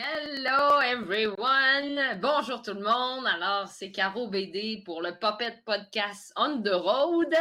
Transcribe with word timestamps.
Hello 0.00 0.78
everyone! 0.78 2.20
Bonjour 2.20 2.62
tout 2.62 2.74
le 2.74 2.82
monde! 2.82 3.26
Alors, 3.26 3.66
c'est 3.66 3.90
Caro 3.90 4.28
BD 4.28 4.84
pour 4.84 5.02
le 5.02 5.18
Puppet 5.18 5.60
Podcast 5.64 6.32
on 6.36 6.62
the 6.62 6.68
road. 6.68 7.34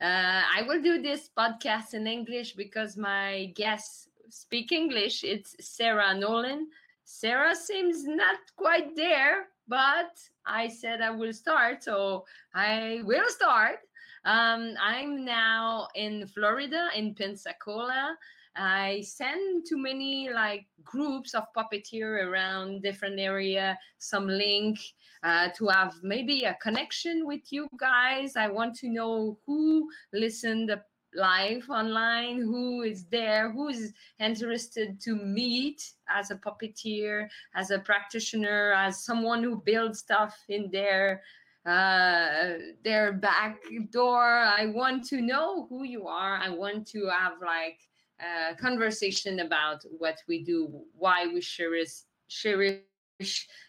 Uh, 0.00 0.40
I 0.56 0.62
will 0.66 0.80
do 0.80 1.02
this 1.02 1.28
podcast 1.36 1.92
in 1.92 2.06
English 2.06 2.54
because 2.54 2.96
my 2.96 3.52
guests 3.54 4.08
speak 4.30 4.72
English. 4.72 5.22
It's 5.22 5.54
Sarah 5.60 6.14
Nolan. 6.14 6.66
Sarah 7.04 7.54
seems 7.54 8.06
not 8.06 8.38
quite 8.56 8.96
there, 8.96 9.48
but 9.68 10.16
I 10.46 10.68
said 10.68 11.02
I 11.02 11.10
will 11.10 11.34
start, 11.34 11.84
so 11.84 12.24
I 12.54 13.02
will 13.04 13.28
start. 13.28 13.80
Um, 14.24 14.76
I'm 14.80 15.26
now 15.26 15.88
in 15.94 16.26
Florida, 16.26 16.88
in 16.96 17.14
Pensacola. 17.14 18.16
I 18.56 19.02
send 19.02 19.66
to 19.66 19.76
many 19.76 20.30
like 20.32 20.66
groups 20.82 21.34
of 21.34 21.44
puppeteer 21.56 22.26
around 22.26 22.82
different 22.82 23.20
area 23.20 23.78
some 23.98 24.26
link 24.26 24.78
uh, 25.22 25.48
to 25.56 25.68
have 25.68 25.94
maybe 26.02 26.44
a 26.44 26.56
connection 26.62 27.26
with 27.26 27.42
you 27.50 27.68
guys. 27.78 28.36
I 28.36 28.48
want 28.48 28.74
to 28.76 28.88
know 28.88 29.38
who 29.46 29.88
listened 30.12 30.74
live 31.14 31.68
online, 31.70 32.42
who 32.42 32.82
is 32.82 33.06
there, 33.06 33.50
who 33.50 33.68
is 33.68 33.92
interested 34.20 35.00
to 35.00 35.16
meet 35.16 35.82
as 36.08 36.30
a 36.30 36.36
puppeteer, 36.36 37.28
as 37.54 37.70
a 37.70 37.78
practitioner, 37.78 38.72
as 38.72 39.04
someone 39.04 39.42
who 39.42 39.62
builds 39.64 39.98
stuff 39.98 40.36
in 40.48 40.70
their 40.70 41.22
uh, 41.66 42.58
their 42.84 43.12
back 43.12 43.58
door. 43.90 44.22
I 44.24 44.66
want 44.66 45.04
to 45.08 45.20
know 45.20 45.66
who 45.68 45.82
you 45.82 46.06
are. 46.06 46.36
I 46.36 46.48
want 46.48 46.86
to 46.88 47.08
have 47.08 47.32
like 47.44 47.80
uh, 48.20 48.54
conversation 48.54 49.40
about 49.40 49.84
what 49.98 50.18
we 50.28 50.42
do, 50.42 50.82
why 50.96 51.26
we 51.26 51.40
cherish, 51.40 52.02
cherish 52.28 52.80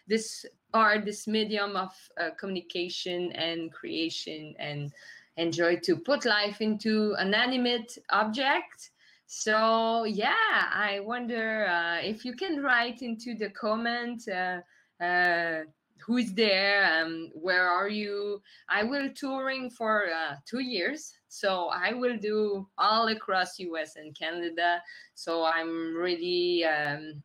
this 0.06 0.44
art, 0.74 1.04
this 1.04 1.26
medium 1.26 1.76
of 1.76 1.90
uh, 2.20 2.30
communication 2.38 3.32
and 3.32 3.72
creation, 3.72 4.54
and 4.58 4.92
enjoy 5.36 5.76
to 5.76 5.96
put 5.96 6.24
life 6.24 6.60
into 6.60 7.14
an 7.18 7.34
animate 7.34 7.96
object. 8.10 8.90
So 9.26 10.04
yeah, 10.04 10.34
I 10.72 11.00
wonder 11.00 11.66
uh, 11.66 11.98
if 12.02 12.24
you 12.24 12.34
can 12.34 12.62
write 12.62 13.02
into 13.02 13.34
the 13.34 13.50
comment 13.50 14.26
uh, 14.28 14.60
uh, 15.02 15.64
who 16.08 16.16
is 16.16 16.34
there 16.34 17.02
um, 17.02 17.30
where 17.34 17.68
are 17.68 17.88
you 17.88 18.40
i 18.68 18.82
will 18.82 19.08
touring 19.14 19.70
for 19.70 20.06
uh, 20.10 20.36
two 20.48 20.60
years 20.60 21.12
so 21.28 21.68
i 21.72 21.92
will 21.92 22.16
do 22.16 22.66
all 22.78 23.08
across 23.08 23.58
us 23.60 23.96
and 23.96 24.16
canada 24.18 24.82
so 25.14 25.44
i'm 25.44 25.94
really 25.94 26.64
um, 26.64 27.22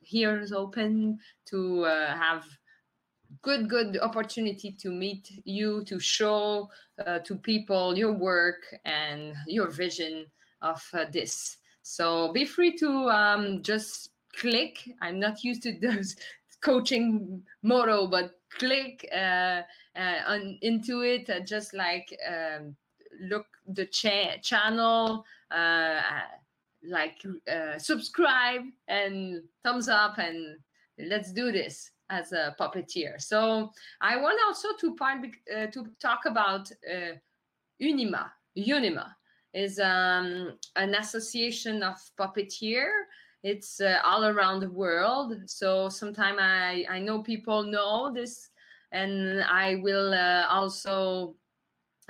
here 0.00 0.38
is 0.38 0.52
open 0.52 1.18
to 1.44 1.84
uh, 1.84 2.16
have 2.16 2.44
good 3.42 3.68
good 3.68 3.98
opportunity 4.00 4.72
to 4.72 4.90
meet 4.90 5.30
you 5.44 5.84
to 5.84 5.98
show 5.98 6.68
uh, 7.06 7.18
to 7.20 7.36
people 7.36 7.96
your 7.96 8.12
work 8.12 8.62
and 8.84 9.34
your 9.46 9.68
vision 9.68 10.24
of 10.62 10.82
uh, 10.94 11.04
this 11.12 11.58
so 11.82 12.32
be 12.32 12.44
free 12.44 12.76
to 12.76 13.08
um, 13.10 13.62
just 13.62 14.10
click 14.34 14.88
i'm 15.02 15.18
not 15.18 15.42
used 15.44 15.62
to 15.62 15.78
those 15.80 16.16
coaching 16.60 17.42
motto, 17.62 18.06
but 18.06 18.32
click 18.50 19.08
uh, 19.12 19.62
uh, 19.96 20.18
on, 20.26 20.58
into 20.62 21.02
it. 21.02 21.28
Uh, 21.30 21.40
just 21.40 21.74
like 21.74 22.16
um, 22.26 22.76
look 23.20 23.46
the 23.66 23.86
cha- 23.86 24.38
channel, 24.42 25.24
uh, 25.50 26.00
like 26.88 27.24
uh, 27.50 27.78
subscribe 27.78 28.62
and 28.88 29.42
thumbs 29.64 29.88
up, 29.88 30.18
and 30.18 30.58
let's 30.98 31.32
do 31.32 31.52
this 31.52 31.90
as 32.10 32.32
a 32.32 32.54
puppeteer. 32.58 33.20
So 33.20 33.70
I 34.00 34.16
want 34.16 34.38
also 34.46 34.68
to 34.80 34.94
part 34.96 35.26
uh, 35.54 35.66
to 35.66 35.86
talk 36.00 36.20
about 36.26 36.70
Unima. 37.82 38.30
Unima 38.56 39.14
is 39.54 39.78
um, 39.78 40.58
an 40.76 40.94
association 40.94 41.82
of 41.82 41.96
puppeteer 42.18 42.88
it's 43.42 43.80
uh, 43.80 43.98
all 44.04 44.24
around 44.24 44.60
the 44.60 44.70
world 44.70 45.34
so 45.46 45.88
sometimes 45.88 46.38
i 46.40 46.84
i 46.90 46.98
know 46.98 47.22
people 47.22 47.62
know 47.62 48.12
this 48.12 48.50
and 48.92 49.42
i 49.44 49.76
will 49.76 50.12
uh, 50.12 50.46
also 50.50 51.34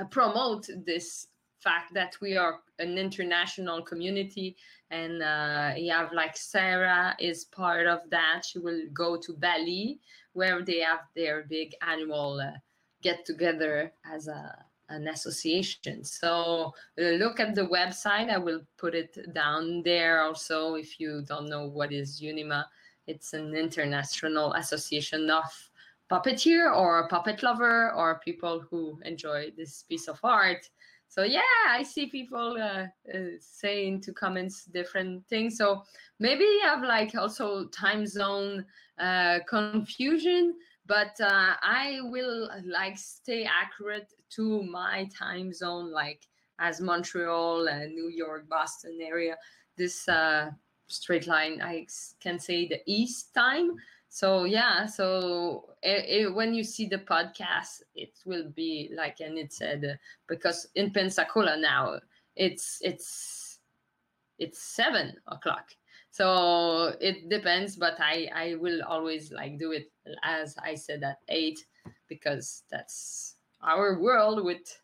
promote 0.05 0.69
this 0.87 1.29
fact 1.61 1.93
that 1.95 2.17
we 2.21 2.37
are 2.37 2.61
an 2.79 2.97
international 2.99 3.83
community 3.83 4.57
and 4.91 5.23
uh, 5.23 5.73
you 5.77 5.91
have 5.93 6.13
like 6.13 6.37
sarah 6.37 7.17
is 7.19 7.47
part 7.47 7.87
of 7.87 7.99
that 8.11 8.43
she 8.47 8.61
will 8.61 8.83
go 8.93 9.17
to 9.17 9.33
bali 9.35 9.99
where 10.35 10.63
they 10.63 10.79
have 10.79 11.01
their 11.17 11.47
big 11.49 11.75
annual 11.83 12.41
uh, 12.41 12.53
get 13.03 13.25
together 13.25 13.93
as 14.05 14.29
a 14.29 14.55
an 14.91 15.09
association. 15.09 16.05
So 16.05 16.73
uh, 16.99 17.03
look 17.03 17.41
at 17.41 17.55
the 17.55 17.67
website. 17.67 18.31
I 18.31 18.39
will 18.39 18.61
put 18.79 18.95
it 18.95 19.35
down 19.35 19.83
there 19.83 20.23
also 20.23 20.75
if 20.75 20.99
you 20.99 21.23
don't 21.27 21.49
know 21.49 21.67
what 21.67 21.93
is 21.93 22.21
Unima. 22.21 22.65
It's 23.07 23.33
an 23.33 23.55
international 23.55 24.53
association 24.55 25.31
of 25.31 25.45
puppeteer 26.11 26.75
or 26.75 27.09
puppet 27.09 27.43
lover 27.43 27.93
or 27.93 28.21
people 28.25 28.61
who 28.71 28.99
enjoy 29.05 29.53
this 29.57 29.83
piece 29.83 30.09
of 30.09 30.19
art. 30.23 30.69
So 31.09 31.23
yeah, 31.23 31.41
I 31.69 31.83
see 31.83 32.07
people 32.07 32.57
uh, 32.61 32.87
uh, 33.15 33.21
saying 33.41 34.03
to 34.03 34.13
comments 34.13 34.65
different 34.65 35.27
things. 35.29 35.57
So 35.57 35.83
maybe 36.19 36.45
you 36.45 36.61
have 36.65 36.83
like 36.83 37.15
also 37.15 37.67
time 37.69 38.07
zone 38.07 38.65
uh, 38.99 39.39
confusion 39.49 40.55
but 40.89 41.21
uh, 41.21 41.53
I 41.63 41.99
will 42.05 42.49
like 42.65 42.99
stay 42.99 43.45
accurate 43.45 44.11
to 44.31 44.63
my 44.63 45.09
time 45.17 45.53
zone, 45.53 45.93
like 45.93 46.27
as 46.59 46.81
Montreal 46.81 47.69
and 47.69 47.95
New 47.95 48.09
York, 48.09 48.49
Boston 48.49 48.99
area. 49.01 49.37
This 49.77 50.09
uh, 50.09 50.51
straight 50.89 51.27
line, 51.27 51.61
I 51.63 51.87
can 52.21 52.39
say 52.41 52.67
the 52.67 52.81
East 52.87 53.35
time. 53.35 53.77
So 54.09 54.45
yeah, 54.45 54.87
so 54.87 55.71
it, 55.83 56.05
it, 56.09 56.35
when 56.35 56.55
you 56.55 56.65
see 56.65 56.87
the 56.87 56.99
podcast, 56.99 57.83
it 57.95 58.19
will 58.25 58.49
be 58.51 58.91
like, 58.97 59.21
and 59.21 59.39
it 59.39 59.53
said 59.53 59.85
uh, 59.85 59.97
because 60.27 60.67
in 60.75 60.91
Pensacola 60.91 61.57
now 61.59 62.01
it's 62.37 62.79
it's 62.83 63.59
it's 64.39 64.63
seven 64.63 65.15
o'clock. 65.27 65.69
So 66.11 66.97
it 67.01 67.29
depends 67.29 67.77
but 67.77 68.01
i 68.01 68.29
i 68.35 68.55
will 68.55 68.83
always 68.83 69.31
like 69.31 69.59
do 69.59 69.73
it 69.73 69.93
as 70.25 70.57
i 70.57 70.75
said 70.75 71.03
at 71.05 71.19
eight 71.29 71.59
because 72.09 72.63
that's 72.71 73.37
our 73.63 74.01
world 74.01 74.43
with 74.45 74.81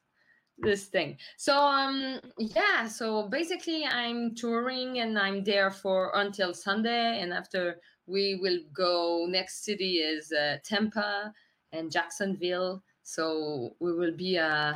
this 0.58 0.84
thing. 0.86 1.16
So 1.36 1.56
um 1.56 2.20
yeah 2.38 2.86
so 2.86 3.28
basically 3.28 3.84
i'm 3.84 4.34
touring 4.34 5.00
and 5.00 5.18
i'm 5.18 5.42
there 5.42 5.70
for 5.70 6.12
until 6.14 6.54
sunday 6.54 7.20
and 7.20 7.32
after 7.32 7.80
we 8.06 8.37
will 8.37 8.59
go 8.72 9.26
next 9.28 9.65
city 9.65 9.98
is 9.98 10.32
uh, 10.32 10.59
tampa 10.65 11.32
and 11.72 11.91
jacksonville. 11.91 12.82
So 13.03 13.76
we 13.81 13.92
will 13.92 14.16
be 14.16 14.38
uh 14.38 14.75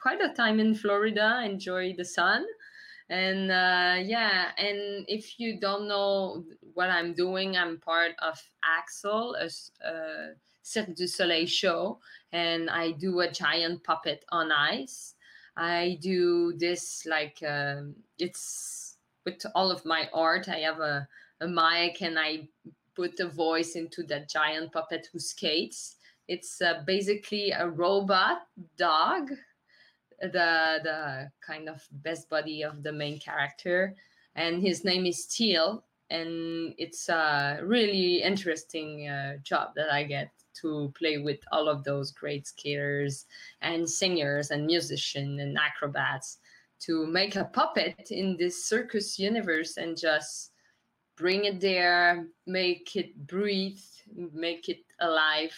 quite 0.00 0.20
a 0.20 0.32
time 0.32 0.58
in 0.60 0.74
florida 0.74 1.42
enjoy 1.44 1.94
the 1.96 2.04
sun. 2.04 2.46
And 3.08 3.50
uh, 3.50 3.96
yeah 4.02 4.52
and 4.56 5.04
if 5.08 5.38
you 5.40 5.58
don't 5.58 5.88
know 5.88 6.44
what 6.74 6.90
i'm 6.90 7.12
doing 7.12 7.56
i'm 7.56 7.78
part 7.78 8.12
of 8.22 8.40
axel 8.62 9.34
a, 9.34 9.50
a 9.84 10.34
cirque 10.62 10.94
du 10.94 11.08
soleil 11.08 11.46
show 11.46 11.98
and 12.32 12.70
i 12.70 12.92
do 12.92 13.20
a 13.20 13.30
giant 13.30 13.82
puppet 13.82 14.24
on 14.30 14.52
ice. 14.52 15.14
I 15.56 15.98
do 16.00 16.54
this 16.56 17.04
like 17.06 17.42
um, 17.46 17.96
it's 18.18 18.96
with 19.26 19.44
all 19.54 19.70
of 19.70 19.84
my 19.84 20.08
art. 20.12 20.48
I 20.48 20.60
have 20.60 20.80
a, 20.80 21.08
a 21.40 21.48
mic 21.48 22.02
and 22.02 22.18
i 22.18 22.46
put 22.94 23.16
the 23.16 23.28
voice 23.28 23.76
into 23.76 24.02
that 24.04 24.28
giant 24.28 24.72
puppet 24.72 25.08
who 25.12 25.18
skates? 25.18 25.96
It's 26.28 26.60
uh, 26.60 26.82
basically 26.86 27.50
a 27.50 27.68
robot 27.68 28.42
dog 28.76 29.30
the 30.20 30.80
the 30.82 31.30
kind 31.40 31.68
of 31.68 31.82
best 32.02 32.28
buddy 32.28 32.62
of 32.62 32.82
the 32.82 32.92
main 32.92 33.18
character, 33.18 33.94
and 34.34 34.62
his 34.62 34.84
name 34.84 35.06
is 35.06 35.26
Teal, 35.26 35.82
and 36.10 36.74
it's 36.76 37.08
a 37.08 37.60
really 37.62 38.22
interesting 38.22 39.08
uh, 39.08 39.38
job 39.42 39.70
that 39.76 39.90
I 39.90 40.04
get 40.04 40.30
to 40.60 40.92
play 40.98 41.16
with 41.18 41.40
all 41.52 41.68
of 41.68 41.84
those 41.84 42.12
great 42.12 42.46
skaters 42.46 43.24
and 43.62 43.88
singers 43.88 44.50
and 44.50 44.66
musicians 44.66 45.40
and 45.40 45.56
acrobats 45.56 46.38
to 46.80 47.06
make 47.06 47.36
a 47.36 47.44
puppet 47.44 48.10
in 48.10 48.36
this 48.36 48.66
circus 48.66 49.18
universe 49.18 49.78
and 49.78 49.96
just 49.96 50.50
bring 51.20 51.44
it 51.44 51.60
there, 51.60 52.26
make 52.46 52.96
it 52.96 53.26
breathe, 53.26 53.84
make 54.32 54.68
it 54.68 54.84
alive 54.98 55.54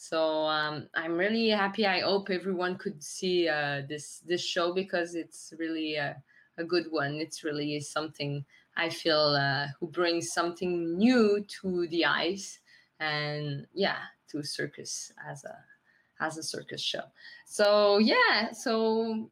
so 0.00 0.46
um, 0.46 0.88
I'm 0.94 1.18
really 1.18 1.50
happy. 1.50 1.86
I 1.86 2.00
hope 2.00 2.30
everyone 2.30 2.78
could 2.78 3.04
see 3.04 3.46
uh, 3.46 3.82
this 3.86 4.20
this 4.26 4.40
show 4.42 4.72
because 4.72 5.14
it's 5.14 5.52
really 5.58 5.96
a, 5.96 6.16
a 6.56 6.64
good 6.64 6.86
one. 6.88 7.16
It's 7.16 7.44
really 7.44 7.78
something 7.80 8.42
I 8.78 8.88
feel 8.88 9.36
uh, 9.38 9.66
who 9.78 9.88
brings 9.88 10.32
something 10.32 10.96
new 10.96 11.44
to 11.60 11.86
the 11.88 12.06
ice 12.06 12.60
and 12.98 13.66
yeah, 13.74 13.98
to 14.28 14.42
circus 14.42 15.12
as 15.28 15.44
a 15.44 15.54
as 16.18 16.38
a 16.38 16.42
circus 16.42 16.80
show. 16.80 17.04
So 17.44 17.98
yeah, 17.98 18.52
so 18.52 19.30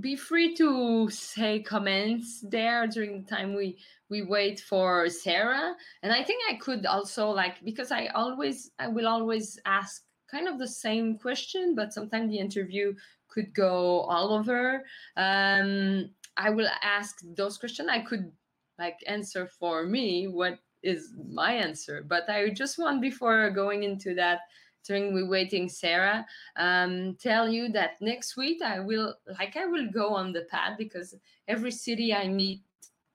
be 0.00 0.16
free 0.16 0.54
to 0.56 1.10
say 1.10 1.60
comments 1.60 2.44
there 2.48 2.86
during 2.86 3.22
the 3.22 3.28
time 3.28 3.54
we 3.54 3.78
we 4.08 4.22
wait 4.22 4.60
for 4.60 5.08
Sarah. 5.08 5.74
And 6.02 6.12
I 6.12 6.22
think 6.22 6.42
I 6.50 6.54
could 6.54 6.86
also 6.86 7.30
like 7.30 7.62
because 7.64 7.90
I 7.92 8.06
always 8.08 8.70
I 8.78 8.88
will 8.88 9.08
always 9.08 9.58
ask 9.64 10.02
kind 10.30 10.48
of 10.48 10.58
the 10.58 10.68
same 10.68 11.18
question, 11.18 11.74
but 11.74 11.92
sometimes 11.92 12.30
the 12.30 12.38
interview 12.38 12.94
could 13.28 13.54
go 13.54 14.00
all 14.00 14.32
over. 14.32 14.84
Um, 15.16 16.10
I 16.36 16.50
will 16.50 16.68
ask 16.82 17.20
those 17.36 17.58
questions. 17.58 17.88
I 17.90 18.00
could 18.00 18.30
like 18.78 18.98
answer 19.06 19.46
for 19.46 19.84
me 19.84 20.26
what 20.26 20.58
is 20.82 21.12
my 21.28 21.52
answer, 21.52 22.04
but 22.06 22.28
I 22.28 22.50
just 22.50 22.78
want 22.78 23.02
before 23.02 23.50
going 23.50 23.82
into 23.82 24.14
that 24.14 24.40
during 24.86 25.14
we 25.14 25.22
waiting 25.22 25.68
sarah 25.68 26.24
um, 26.56 27.16
tell 27.20 27.48
you 27.48 27.68
that 27.68 28.00
next 28.00 28.36
week 28.36 28.60
i 28.62 28.78
will 28.78 29.14
like 29.38 29.56
i 29.56 29.66
will 29.66 29.88
go 29.90 30.14
on 30.14 30.32
the 30.32 30.42
pad 30.50 30.76
because 30.76 31.14
every 31.48 31.70
city 31.70 32.14
i 32.14 32.26
meet 32.28 32.60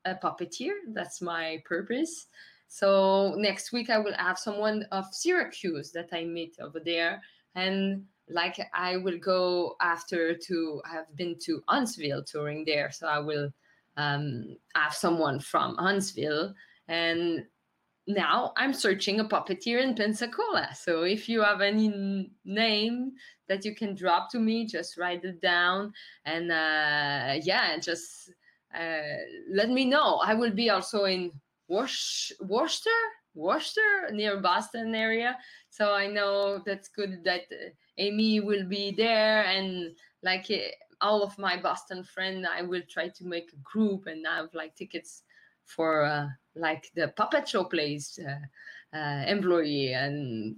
a 0.08 0.16
puppeteer 0.16 0.74
that's 0.90 1.22
my 1.22 1.62
purpose. 1.66 2.28
So 2.68 3.36
next 3.38 3.72
week 3.72 3.90
i 3.90 3.98
will 3.98 4.14
have 4.18 4.38
someone 4.38 4.86
of 4.92 5.06
syracuse 5.12 5.92
that 5.92 6.10
i 6.12 6.24
meet 6.24 6.58
over 6.60 6.80
there. 6.80 7.22
And 7.56 8.06
like 8.30 8.60
i 8.74 8.98
will 8.98 9.18
go 9.18 9.76
after 9.82 10.36
to 10.36 10.82
have 10.92 11.06
been 11.16 11.38
to 11.46 11.64
huntsville 11.68 12.24
touring 12.24 12.66
there. 12.66 12.92
So 12.92 13.08
i 13.08 13.20
will 13.20 13.52
um, 13.98 14.58
have 14.76 14.94
someone 14.94 15.40
from 15.40 15.76
huntsville. 15.78 16.54
And 16.88 17.46
now 18.08 18.54
I'm 18.56 18.74
searching 18.74 19.20
a 19.20 19.26
puppeteer 19.26 19.82
in 19.82 19.94
Pensacola. 19.94 20.70
So 20.74 21.04
if 21.04 21.28
you 21.28 21.42
have 21.42 21.62
any 21.62 22.32
name 22.46 23.12
that 23.48 23.66
you 23.66 23.76
can 23.76 23.96
drop 23.96 24.32
to 24.32 24.40
me, 24.40 24.66
just 24.66 24.98
write 24.98 25.26
it 25.26 25.42
down. 25.42 25.94
And 26.26 26.52
uh, 26.52 27.40
yeah, 27.44 27.78
just 27.78 28.32
uh, 28.74 29.18
let 29.52 29.70
me 29.70 29.86
know. 29.86 30.22
I 30.24 30.34
will 30.34 30.52
be 30.52 30.70
also 30.70 31.06
in 31.06 31.32
Worcester, 31.68 32.90
Worcester 33.36 34.10
near 34.12 34.40
Boston 34.40 34.96
area. 34.96 35.38
So 35.70 35.94
I 35.94 36.08
know 36.08 36.62
that's 36.66 36.88
good 36.88 37.24
that 37.26 37.42
uh, 37.52 37.70
Amy 37.98 38.40
will 38.40 38.66
be 38.66 38.92
there 38.92 39.44
and 39.44 39.96
like 40.24 40.48
uh, 40.50 40.70
all 41.02 41.24
of 41.24 41.38
my 41.38 41.58
Boston 41.58 42.04
friends, 42.04 42.48
I 42.50 42.62
will 42.62 42.82
try 42.90 43.10
to 43.10 43.26
make 43.26 43.52
a 43.52 43.58
group 43.58 44.08
and 44.08 44.26
have 44.26 44.54
like 44.54 44.76
tickets 44.76 45.24
for 45.66 46.06
uh, 46.06 46.28
like 46.60 46.92
the 46.96 47.10
Puppet 47.10 47.46
Showplace 47.46 48.20
uh, 48.20 48.98
uh, 48.98 49.24
employee 49.28 49.94
and 49.94 50.56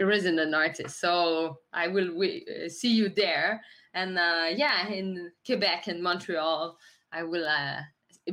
resident 0.00 0.54
artist. 0.54 1.00
So 1.00 1.58
I 1.72 1.88
will 1.88 2.10
uh, 2.22 2.68
see 2.68 2.92
you 2.92 3.08
there. 3.08 3.62
And 3.94 4.18
uh, 4.18 4.46
yeah, 4.54 4.88
in 4.88 5.32
Quebec 5.44 5.88
and 5.88 6.02
Montreal, 6.02 6.76
I 7.12 7.22
will 7.22 7.46
uh, 7.46 7.80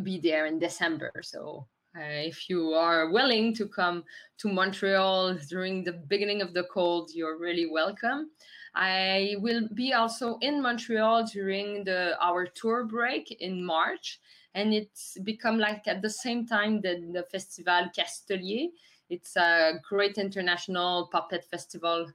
be 0.04 0.20
there 0.20 0.46
in 0.46 0.60
December. 0.60 1.12
So 1.24 1.68
if 1.96 2.48
you 2.48 2.74
are 2.74 3.10
willing 3.10 3.56
to 3.56 3.68
come 3.68 4.04
to 4.38 4.50
Montreal 4.50 5.34
during 5.50 5.84
the 5.84 5.94
beginning 5.94 6.42
of 6.44 6.54
the 6.54 6.66
cold, 6.72 7.10
you're 7.14 7.40
really 7.40 7.66
welcome. 7.66 8.30
I 8.76 9.36
will 9.40 9.68
be 9.74 9.94
also 9.94 10.38
in 10.42 10.62
Montreal 10.62 11.26
during 11.26 11.84
the 11.84 12.16
our 12.22 12.46
tour 12.46 12.84
break 12.84 13.36
in 13.42 13.66
March 13.66 14.20
and 14.58 14.74
it's 14.74 15.18
become 15.24 15.60
like 15.60 15.88
at 15.88 16.02
the 16.02 16.10
same 16.10 16.46
time 16.46 16.82
that 16.82 17.14
the 17.14 17.24
festival 17.24 17.90
Castelier. 17.96 18.70
It's 19.10 19.38
a 19.38 19.80
great 19.88 20.18
international 20.18 21.10
puppet 21.12 21.46
festival 21.46 22.08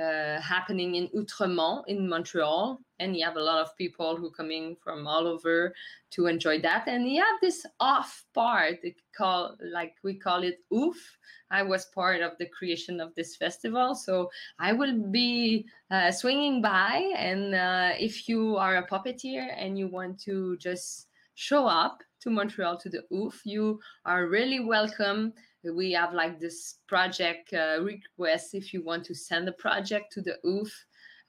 uh, 0.00 0.40
happening 0.40 0.94
in 0.94 1.08
Outremont 1.08 1.84
in 1.88 2.08
Montreal, 2.08 2.80
and 3.00 3.14
you 3.14 3.24
have 3.24 3.36
a 3.36 3.42
lot 3.42 3.60
of 3.60 3.76
people 3.76 4.16
who 4.16 4.30
coming 4.30 4.76
from 4.82 5.06
all 5.06 5.26
over 5.26 5.74
to 6.12 6.26
enjoy 6.26 6.58
that. 6.62 6.88
And 6.88 7.06
you 7.06 7.20
have 7.20 7.40
this 7.42 7.66
off 7.78 8.24
part, 8.32 8.78
call 9.14 9.56
like 9.62 9.96
we 10.02 10.14
call 10.14 10.42
it 10.42 10.60
OOF. 10.72 10.96
I 11.50 11.62
was 11.62 11.84
part 11.86 12.22
of 12.22 12.32
the 12.38 12.46
creation 12.46 12.98
of 12.98 13.14
this 13.14 13.36
festival, 13.36 13.94
so 13.94 14.30
I 14.58 14.72
will 14.72 14.96
be 14.96 15.66
uh, 15.90 16.10
swinging 16.10 16.62
by. 16.62 17.12
And 17.14 17.54
uh, 17.54 17.90
if 17.98 18.26
you 18.26 18.56
are 18.56 18.76
a 18.76 18.88
puppeteer 18.88 19.52
and 19.54 19.78
you 19.78 19.86
want 19.86 20.18
to 20.22 20.56
just 20.56 21.09
show 21.40 21.66
up 21.66 22.02
to 22.20 22.28
Montreal 22.28 22.76
to 22.76 22.90
the 22.90 23.02
OOF. 23.10 23.40
You 23.44 23.80
are 24.04 24.28
really 24.28 24.60
welcome. 24.60 25.32
We 25.64 25.90
have 25.92 26.12
like 26.12 26.38
this 26.38 26.80
project 26.86 27.54
uh, 27.54 27.80
request. 27.80 28.54
If 28.54 28.74
you 28.74 28.84
want 28.84 29.04
to 29.06 29.14
send 29.14 29.48
a 29.48 29.52
project 29.52 30.12
to 30.12 30.20
the 30.20 30.36
OOF, 30.44 30.70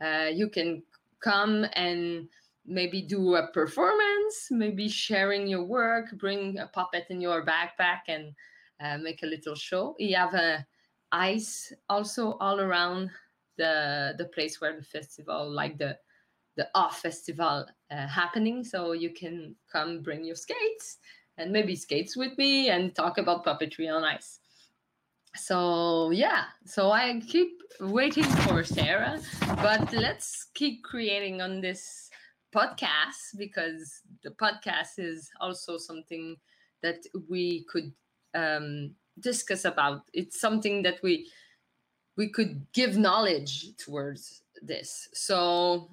uh, 0.03 0.29
you 0.33 0.49
can 0.49 0.83
come 1.23 1.65
and 1.73 2.27
maybe 2.65 3.01
do 3.01 3.35
a 3.35 3.47
performance, 3.53 4.49
maybe 4.51 4.89
sharing 4.89 5.47
your 5.47 5.63
work, 5.63 6.11
bring 6.17 6.59
a 6.59 6.67
puppet 6.67 7.05
in 7.09 7.21
your 7.21 7.45
backpack 7.45 8.01
and 8.09 8.33
uh, 8.83 8.97
make 8.97 9.23
a 9.23 9.27
little 9.27 9.55
show. 9.55 9.95
You 9.97 10.17
have 10.17 10.33
a 10.33 10.65
ice 11.13 11.71
also 11.87 12.33
all 12.41 12.59
around 12.59 13.09
the 13.57 14.13
the 14.17 14.25
place 14.25 14.59
where 14.59 14.75
the 14.75 14.83
festival, 14.83 15.49
like 15.49 15.77
the 15.77 15.97
the 16.57 16.68
off 16.75 17.01
festival 17.01 17.65
uh, 17.92 18.07
happening. 18.07 18.63
So 18.63 18.92
you 18.92 19.12
can 19.12 19.56
come 19.71 20.01
bring 20.01 20.24
your 20.24 20.36
skates 20.36 20.98
and 21.38 21.51
maybe 21.51 21.75
skates 21.75 22.18
with 22.18 22.38
me 22.38 22.69
and 22.69 22.94
talk 22.94 23.18
about 23.18 23.45
puppetry 23.45 23.94
on 23.94 24.03
ice. 24.03 24.39
So 25.36 26.12
yeah. 26.12 26.45
So 26.65 26.92
i 26.92 27.19
keep 27.27 27.62
waiting 27.80 28.24
for 28.24 28.63
sarah 28.63 29.19
but 29.62 29.92
let's 29.94 30.48
keep 30.53 30.83
creating 30.83 31.42
on 31.42 31.62
this 31.62 32.09
podcast 32.53 33.38
because 33.38 34.01
the 34.24 34.31
podcast 34.31 35.00
is 35.00 35.30
also 35.39 35.77
something 35.77 36.36
that 36.83 36.98
we 37.30 37.65
could 37.69 37.92
um, 38.33 38.94
discuss 39.19 39.65
about. 39.65 40.03
It's 40.13 40.39
something 40.39 40.83
that 40.83 41.01
we 41.03 41.27
we 42.18 42.30
could 42.30 42.65
give 42.74 42.98
knowledge 42.98 43.75
towards 43.77 44.44
this. 44.62 45.07
So 45.13 45.89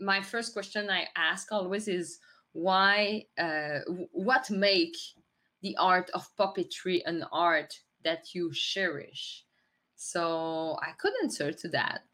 my 0.00 0.22
first 0.22 0.52
question 0.52 0.90
I 0.90 1.06
ask 1.16 1.52
always 1.52 1.88
is 1.88 2.18
why, 2.52 3.24
uh, 3.38 3.80
what 4.12 4.50
make 4.50 4.96
the 5.62 5.76
art 5.76 6.10
of 6.14 6.28
puppetry 6.38 7.02
an 7.04 7.24
art 7.32 7.78
that 8.04 8.34
you 8.34 8.52
cherish? 8.52 9.44
So 9.96 10.78
I 10.82 10.92
could 10.98 11.12
answer 11.22 11.52
to 11.52 11.68
that 11.68 12.04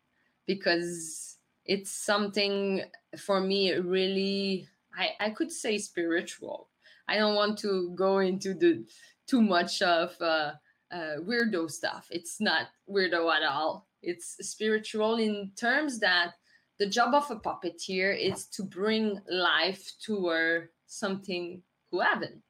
because 0.46 1.36
it's 1.64 1.90
something 1.90 2.82
for 3.18 3.40
me 3.40 3.72
really, 3.74 4.68
I, 4.96 5.10
I 5.20 5.30
could 5.30 5.52
say 5.52 5.78
spiritual. 5.78 6.68
I 7.08 7.18
don't 7.18 7.34
want 7.34 7.58
to 7.58 7.92
go 7.94 8.18
into 8.18 8.54
the 8.54 8.84
too 9.26 9.42
much 9.42 9.82
of 9.82 10.14
uh, 10.20 10.52
uh, 10.90 11.16
weirdo 11.20 11.70
stuff. 11.70 12.06
It's 12.10 12.40
not 12.40 12.68
weirdo 12.88 13.32
at 13.34 13.42
all. 13.42 13.86
It's 14.02 14.36
spiritual 14.40 15.16
in 15.16 15.52
terms 15.56 16.00
that 16.00 16.34
the 16.82 16.88
job 16.88 17.14
of 17.14 17.30
a 17.30 17.36
puppeteer 17.36 18.12
is 18.18 18.46
to 18.46 18.64
bring 18.64 19.20
life 19.30 19.92
to 20.04 20.66
something 20.88 21.62
who 21.92 22.00
haven't. 22.00 22.42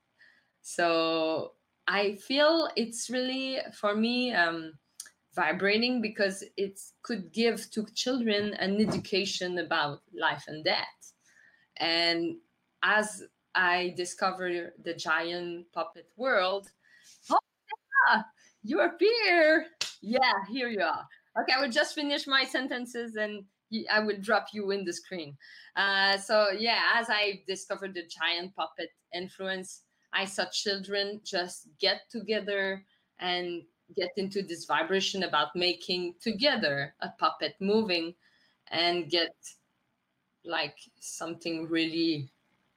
So 0.62 1.52
I 1.86 2.14
feel 2.14 2.70
it's 2.74 3.10
really 3.10 3.58
for 3.74 3.94
me 3.94 4.32
um, 4.32 4.72
vibrating 5.34 6.00
because 6.00 6.42
it 6.56 6.80
could 7.02 7.30
give 7.30 7.70
to 7.72 7.84
children 7.94 8.54
an 8.54 8.80
education 8.80 9.58
about 9.58 10.00
life 10.18 10.44
and 10.48 10.64
death. 10.64 11.12
And 11.76 12.36
as 12.82 13.24
I 13.54 13.92
discovered 13.98 14.72
the 14.82 14.94
giant 14.94 15.66
puppet 15.74 16.08
world, 16.16 16.70
oh 17.30 17.38
yeah, 18.08 18.22
you 18.62 18.80
appear. 18.80 19.66
Yeah, 20.00 20.32
here 20.50 20.68
you 20.68 20.80
are. 20.80 21.06
Okay, 21.38 21.52
I 21.54 21.60
will 21.60 21.70
just 21.70 21.94
finish 21.94 22.26
my 22.26 22.44
sentences 22.44 23.16
and 23.16 23.44
I 23.90 24.00
will 24.00 24.18
drop 24.20 24.48
you 24.52 24.70
in 24.70 24.84
the 24.84 24.92
screen. 24.92 25.36
Uh, 25.76 26.18
so 26.18 26.50
yeah, 26.50 26.80
as 26.94 27.08
I 27.08 27.42
discovered 27.46 27.94
the 27.94 28.06
giant 28.06 28.54
puppet 28.54 28.90
influence, 29.14 29.82
I 30.12 30.24
saw 30.24 30.44
children 30.52 31.20
just 31.24 31.68
get 31.80 32.02
together 32.10 32.84
and 33.18 33.62
get 33.96 34.10
into 34.16 34.42
this 34.42 34.64
vibration 34.64 35.22
about 35.22 35.54
making 35.54 36.14
together 36.20 36.94
a 37.00 37.10
puppet 37.18 37.54
moving 37.60 38.14
and 38.70 39.10
get 39.10 39.34
like 40.44 40.76
something 41.00 41.68
really 41.68 42.31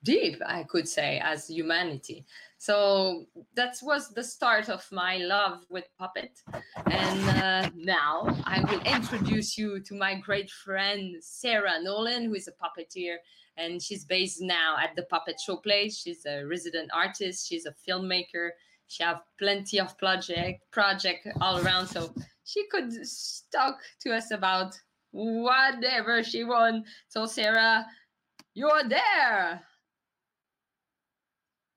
deep, 0.05 0.41
I 0.45 0.63
could 0.63 0.87
say, 0.87 1.19
as 1.23 1.47
humanity. 1.47 2.25
So 2.57 3.25
that 3.55 3.77
was 3.83 4.09
the 4.09 4.23
start 4.23 4.69
of 4.69 4.87
my 4.91 5.17
love 5.17 5.65
with 5.69 5.85
puppet. 5.99 6.39
And 6.85 7.29
uh, 7.29 7.69
now 7.75 8.25
I 8.45 8.63
will 8.69 8.81
introduce 8.81 9.57
you 9.57 9.81
to 9.81 9.95
my 9.95 10.15
great 10.15 10.49
friend 10.49 11.17
Sarah 11.21 11.81
Nolan, 11.81 12.25
who 12.25 12.35
is 12.35 12.47
a 12.47 12.53
puppeteer, 12.53 13.17
and 13.57 13.81
she's 13.81 14.05
based 14.05 14.41
now 14.41 14.77
at 14.81 14.95
the 14.95 15.03
Puppet 15.03 15.39
Show 15.39 15.57
Place. 15.57 15.97
She's 15.97 16.25
a 16.25 16.43
resident 16.45 16.91
artist. 16.93 17.47
She's 17.47 17.65
a 17.65 17.75
filmmaker. 17.87 18.49
She 18.87 19.03
have 19.03 19.21
plenty 19.39 19.79
of 19.79 19.97
project 19.97 20.61
project 20.71 21.27
all 21.41 21.57
around. 21.59 21.87
So 21.87 22.13
she 22.43 22.67
could 22.67 22.91
talk 23.51 23.79
to 24.01 24.15
us 24.15 24.31
about 24.31 24.79
whatever 25.11 26.23
she 26.23 26.43
want. 26.43 26.85
So 27.07 27.25
Sarah, 27.25 27.85
you're 28.53 28.83
there. 28.87 29.63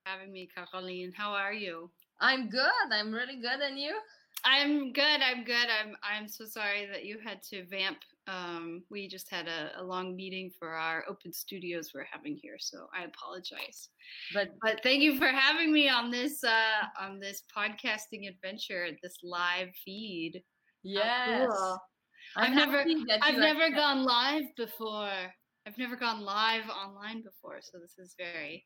Having 0.09 0.33
me, 0.33 0.49
Caroline. 0.55 1.13
How 1.15 1.33
are 1.33 1.53
you? 1.53 1.91
I'm 2.19 2.49
good. 2.49 2.89
I'm 2.91 3.13
really 3.13 3.37
good. 3.37 3.61
And 3.61 3.79
you? 3.79 3.95
I'm 4.43 4.91
good. 4.95 5.21
I'm 5.21 5.45
good. 5.45 5.67
I'm 5.69 5.97
I'm 6.03 6.27
so 6.27 6.47
sorry 6.47 6.87
that 6.91 7.05
you 7.05 7.19
had 7.23 7.43
to 7.51 7.67
vamp. 7.67 7.99
Um, 8.27 8.85
we 8.89 9.07
just 9.07 9.29
had 9.29 9.49
a, 9.49 9.79
a 9.79 9.83
long 9.83 10.17
meeting 10.17 10.51
for 10.59 10.71
our 10.71 11.05
open 11.11 11.31
studios 11.31 11.91
we're 11.95 12.07
having 12.11 12.39
here, 12.41 12.57
so 12.59 12.87
I 12.99 13.05
apologize. 13.05 13.91
But 14.33 14.49
but 14.63 14.81
thank 14.83 15.03
you 15.03 15.19
for 15.19 15.27
having 15.27 15.75
me 15.75 15.91
on 15.91 16.11
this 16.11 16.43
uh, 16.43 16.87
on 16.99 17.21
this 17.21 17.43
podcasting 17.55 18.27
adventure, 18.29 18.89
this 19.03 19.19
live 19.23 19.69
feed. 19.85 20.43
Yes. 20.83 21.49
Cool. 21.51 21.79
I've 22.37 22.55
never 22.55 22.83
I've 23.21 23.37
never 23.37 23.69
gone 23.69 24.05
live 24.05 24.45
before. 24.57 25.35
I've 25.67 25.77
never 25.77 25.97
gone 25.97 26.23
live 26.23 26.65
online 26.71 27.23
before, 27.23 27.59
so 27.61 27.79
this 27.79 27.99
is 27.99 28.15
very 28.17 28.65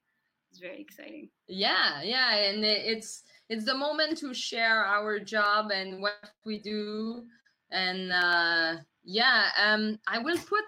it's 0.52 0.60
very 0.60 0.82
exciting. 0.82 1.30
Yeah, 1.48 2.02
yeah, 2.02 2.36
and 2.36 2.62
it's 2.62 3.22
it's 3.48 3.64
the 3.64 3.74
moment 3.74 4.18
to 4.18 4.34
share 4.34 4.84
our 4.84 5.18
job 5.18 5.70
and 5.70 6.02
what 6.02 6.30
we 6.44 6.58
do, 6.58 7.24
and 7.70 8.12
uh, 8.12 8.76
yeah, 9.02 9.48
um, 9.56 9.98
I 10.06 10.18
will 10.18 10.36
put 10.36 10.64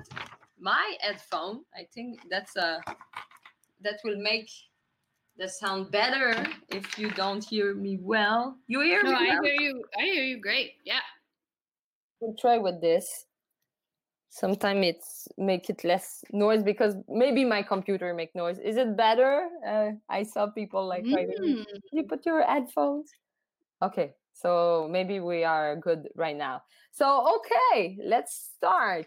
my 0.58 0.96
headphone. 1.00 1.64
I 1.76 1.86
think 1.94 2.18
that's 2.30 2.56
a 2.56 2.80
that 3.82 4.00
will 4.04 4.16
make 4.16 4.48
the 5.36 5.48
sound 5.48 5.90
better 5.90 6.46
if 6.70 6.98
you 6.98 7.10
don't 7.10 7.44
hear 7.44 7.74
me 7.74 7.98
well. 8.00 8.56
You 8.66 8.80
hear 8.80 9.02
no, 9.02 9.10
me? 9.10 9.16
I 9.16 9.34
well? 9.34 9.42
hear 9.42 9.60
you. 9.60 9.84
I 9.98 10.02
hear 10.04 10.24
you 10.24 10.40
great. 10.40 10.76
Yeah. 10.84 11.04
We'll 12.20 12.36
try 12.40 12.56
with 12.56 12.80
this 12.80 13.26
sometimes 14.34 14.84
it's 14.84 15.28
make 15.38 15.70
it 15.70 15.84
less 15.84 16.24
noise 16.32 16.62
because 16.62 16.96
maybe 17.08 17.44
my 17.44 17.62
computer 17.62 18.12
make 18.12 18.34
noise. 18.34 18.58
Is 18.58 18.76
it 18.76 18.96
better? 18.96 19.48
Uh, 19.66 19.90
i 20.10 20.24
saw 20.24 20.48
people 20.48 20.84
like 20.86 21.04
mm. 21.04 21.64
you 21.92 22.02
put 22.02 22.26
your 22.26 22.42
headphones? 22.42 23.10
Okay 23.80 24.12
so 24.34 24.88
maybe 24.90 25.20
we 25.20 25.44
are 25.44 25.76
good 25.76 26.08
right 26.16 26.36
now. 26.36 26.62
So 26.92 27.06
okay 27.36 27.96
let's 28.04 28.50
start. 28.56 29.06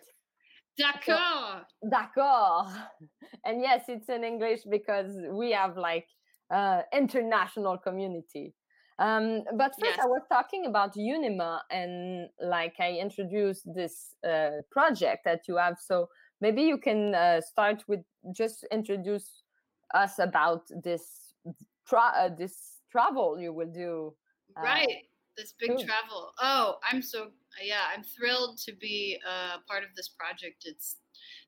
D'accord. 0.80 1.66
So, 1.84 1.90
d'accord. 1.90 2.68
And 3.46 3.62
yes 3.62 3.84
it's 3.90 4.10
in 4.10 4.24
english 4.24 4.62
because 4.70 5.12
we 5.32 5.52
have 5.52 5.76
like 5.76 6.08
uh 6.50 6.82
international 6.94 7.78
community 7.78 8.54
um, 9.00 9.44
but 9.56 9.74
first, 9.80 9.96
yes. 9.96 10.00
I 10.02 10.08
was 10.08 10.24
talking 10.32 10.66
about 10.66 10.96
Unima 10.96 11.60
and 11.70 12.30
like 12.42 12.76
I 12.80 12.94
introduced 12.94 13.68
this 13.76 14.16
uh, 14.28 14.62
project 14.72 15.24
that 15.26 15.42
you 15.48 15.58
have. 15.58 15.78
So 15.80 16.10
maybe 16.42 16.64
you 16.64 16.78
can 16.78 17.14
uh, 17.14 17.42
start 17.42 17.84
with 17.88 18.02
just 18.36 18.66
introduce 18.72 19.44
us 19.94 20.20
about 20.20 20.64
this 20.84 21.34
tra- 21.88 22.14
uh, 22.18 22.30
this 22.38 22.80
travel 22.92 23.40
you 23.40 23.54
will 23.54 23.72
do. 23.72 24.14
Uh, 24.58 24.64
right, 24.64 25.04
this 25.38 25.54
big 25.60 25.78
travel. 25.78 26.32
Oh, 26.42 26.78
I'm 26.92 27.04
so 27.04 27.28
yeah, 27.64 27.84
I'm 27.96 28.04
thrilled 28.04 28.58
to 28.66 28.74
be 28.82 29.20
uh, 29.28 29.58
part 29.70 29.84
of 29.84 29.90
this 29.96 30.10
project. 30.10 30.64
It's 30.66 30.98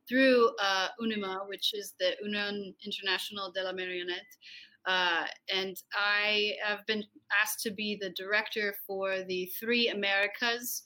through 0.08 0.50
uh, 0.62 0.88
UNIMA, 1.02 1.48
which 1.48 1.74
is 1.74 1.94
the 2.00 2.12
Union 2.24 2.74
International 2.86 3.52
de 3.52 3.64
la 3.64 3.72
Marionnette. 3.72 4.38
Uh, 4.86 5.26
and 5.54 5.76
I 5.94 6.54
have 6.66 6.86
been 6.88 7.04
asked 7.42 7.62
to 7.64 7.72
be 7.72 7.98
the 8.00 8.12
director 8.12 8.74
for 8.88 9.24
the 9.24 9.52
Three 9.60 9.90
Americas 9.90 10.84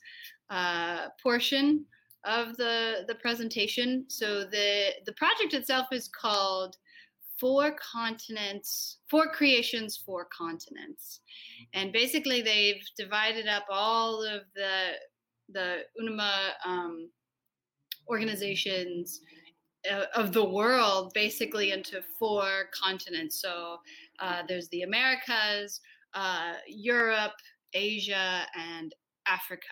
uh, 0.50 1.08
portion 1.22 1.86
of 2.24 2.56
the, 2.56 3.04
the 3.06 3.14
presentation. 3.16 4.04
So 4.08 4.44
the, 4.44 4.90
the 5.06 5.12
project 5.12 5.54
itself 5.54 5.88
is 5.92 6.08
called 6.08 6.76
Four 7.38 7.76
Continents, 7.92 8.98
Four 9.10 9.28
Creations, 9.28 9.96
Four 9.96 10.28
Continents. 10.36 11.20
And 11.72 11.92
basically 11.92 12.42
they've 12.42 12.82
divided 12.96 13.46
up 13.48 13.66
all 13.70 14.22
of 14.22 14.42
the, 14.54 14.92
the 15.52 15.78
UNIMA 16.00 16.52
um, 16.64 17.10
organizations 18.08 19.20
of 20.14 20.32
the 20.32 20.44
world 20.44 21.12
basically 21.14 21.72
into 21.72 22.02
four 22.18 22.66
continents. 22.72 23.40
So 23.40 23.78
uh, 24.18 24.42
there's 24.48 24.68
the 24.68 24.82
Americas, 24.82 25.80
uh, 26.14 26.54
Europe, 26.68 27.34
Asia, 27.72 28.46
and 28.56 28.94
Africa. 29.26 29.66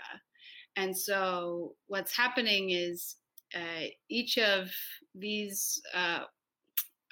And 0.77 0.97
so 0.97 1.75
what's 1.87 2.17
happening 2.17 2.71
is 2.71 3.17
uh, 3.55 3.87
each 4.09 4.39
of 4.39 4.71
these, 5.15 5.81
uh, 5.95 6.21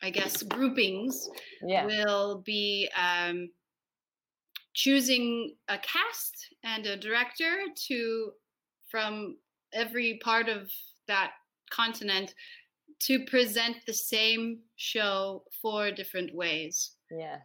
I 0.02 0.11
guess, 0.11 0.42
groupings 0.42 1.28
yeah. 1.62 1.85
will 1.85 2.42
be 2.45 2.88
um, 2.97 3.50
choosing 4.75 5.54
a 5.69 5.78
cast 5.78 6.54
and 6.64 6.87
a 6.87 6.97
director 6.97 7.59
to 7.88 8.30
from 8.90 9.37
every 9.73 10.19
part 10.23 10.49
of 10.49 10.71
that 11.07 11.33
continent 11.71 12.35
to 13.00 13.25
present 13.25 13.76
the 13.87 13.92
same 13.92 14.61
show 14.76 15.45
four 15.61 15.90
different 15.90 16.35
ways. 16.35 16.92
Yes. 17.11 17.40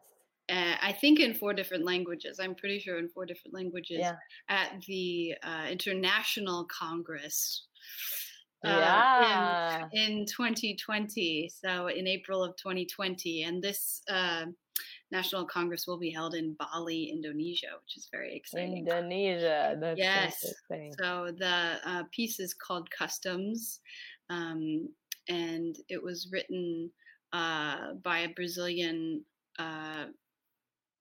Uh, 0.50 0.75
I 0.81 0.91
think 0.91 1.19
in 1.19 1.33
four 1.33 1.53
different 1.53 1.85
languages. 1.85 2.39
I'm 2.39 2.53
pretty 2.55 2.79
sure 2.79 3.00
in 3.00 3.09
four 3.09 3.25
different 3.25 3.55
languages 3.55 3.97
yeah. 4.00 4.15
at 4.50 4.81
the 4.88 5.33
uh, 5.43 5.65
International 5.69 6.65
Congress. 6.65 7.65
Uh, 8.63 8.69
yeah. 8.69 9.88
In, 9.93 10.19
in 10.19 10.25
2020, 10.25 11.50
so 11.50 11.88
in 11.88 12.07
April 12.07 12.43
of 12.43 12.55
2020, 12.57 13.43
and 13.43 13.62
this 13.62 14.01
uh, 14.09 14.45
National 15.12 15.45
Congress 15.45 15.88
will 15.88 15.97
be 16.00 16.09
held 16.09 16.35
in 16.35 16.55
Bali, 16.59 17.05
Indonesia, 17.12 17.69
which 17.81 17.97
is 17.97 18.07
very 18.12 18.35
exciting. 18.35 18.79
Indonesia, 18.79 19.77
that's 19.79 20.00
yes. 20.00 20.53
So 21.00 21.31
the 21.38 21.77
uh, 21.85 22.03
piece 22.12 22.39
is 22.39 22.53
called 22.53 22.89
Customs. 22.91 23.79
Um, 24.29 24.89
and 25.27 25.75
it 25.89 26.01
was 26.01 26.29
written 26.32 26.89
uh, 27.34 27.94
by 28.03 28.20
a 28.20 28.29
Brazilian 28.29 29.24
uh, 29.60 30.05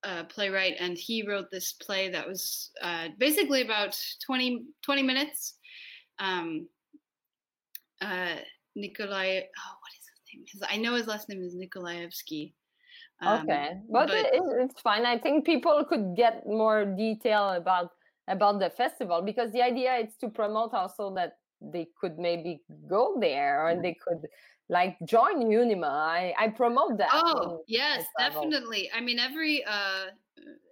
uh, 0.04 0.24
playwright, 0.24 0.74
and 0.80 0.96
he 0.96 1.26
wrote 1.26 1.50
this 1.50 1.72
play 1.74 2.10
that 2.10 2.26
was 2.26 2.70
uh, 2.82 3.08
basically 3.18 3.62
about 3.62 3.98
20, 4.26 4.64
20 4.82 5.02
minutes. 5.02 5.54
Um, 6.18 6.68
uh, 8.00 8.36
Nikolai, 8.76 9.40
oh, 9.40 9.74
what 9.80 9.92
is 9.98 10.06
his 10.10 10.34
name? 10.34 10.44
His, 10.52 10.62
I 10.68 10.76
know 10.76 10.94
his 10.94 11.06
last 11.06 11.28
name 11.28 11.42
is 11.42 11.54
Nikolaevsky. 11.54 12.52
Um, 13.22 13.42
okay, 13.42 13.74
but, 13.90 14.08
but 14.08 14.16
it, 14.16 14.42
it's 14.60 14.80
fine. 14.80 15.06
I 15.06 15.18
think 15.18 15.46
people 15.46 15.84
could 15.88 16.16
get 16.16 16.46
more 16.46 16.84
detail 16.84 17.50
about 17.50 17.90
about 18.28 18.58
the 18.58 18.70
festival 18.70 19.22
because 19.22 19.52
the 19.52 19.62
idea 19.62 19.94
is 19.96 20.16
to 20.16 20.28
promote 20.28 20.72
also 20.72 21.14
that 21.14 21.34
they 21.72 21.88
could 22.00 22.18
maybe 22.18 22.62
go 22.88 23.16
there 23.20 23.66
or 23.66 23.80
they 23.80 23.94
could 23.94 24.26
like 24.68 24.96
join 25.04 25.44
Unima. 25.44 25.90
I, 25.90 26.34
I 26.38 26.48
promote 26.48 26.98
that. 26.98 27.10
Oh 27.12 27.62
yes, 27.66 28.04
definitely. 28.18 28.90
I 28.94 29.00
mean 29.00 29.18
every 29.18 29.64
uh 29.64 30.06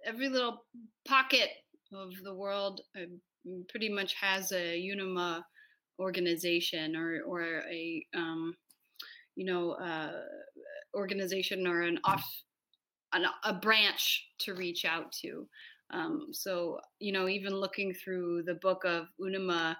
every 0.05 0.29
little 0.29 0.65
pocket 1.05 1.49
of 1.93 2.11
the 2.23 2.33
world 2.33 2.81
uh, 2.97 3.05
pretty 3.69 3.89
much 3.89 4.15
has 4.15 4.51
a 4.51 4.81
Unima 4.81 5.43
organization 5.99 6.95
or 6.95 7.21
or 7.21 7.61
a 7.69 8.05
um 8.15 8.55
you 9.35 9.45
know 9.45 9.71
uh 9.73 10.21
organization 10.95 11.67
or 11.67 11.81
an 11.81 11.99
off 12.03 12.25
an, 13.13 13.25
a 13.43 13.53
branch 13.53 14.27
to 14.39 14.53
reach 14.53 14.85
out 14.85 15.11
to. 15.11 15.47
Um, 15.91 16.27
so 16.31 16.79
you 16.99 17.11
know, 17.11 17.27
even 17.27 17.53
looking 17.53 17.93
through 17.93 18.43
the 18.43 18.55
book 18.55 18.83
of 18.85 19.07
Unima, 19.21 19.75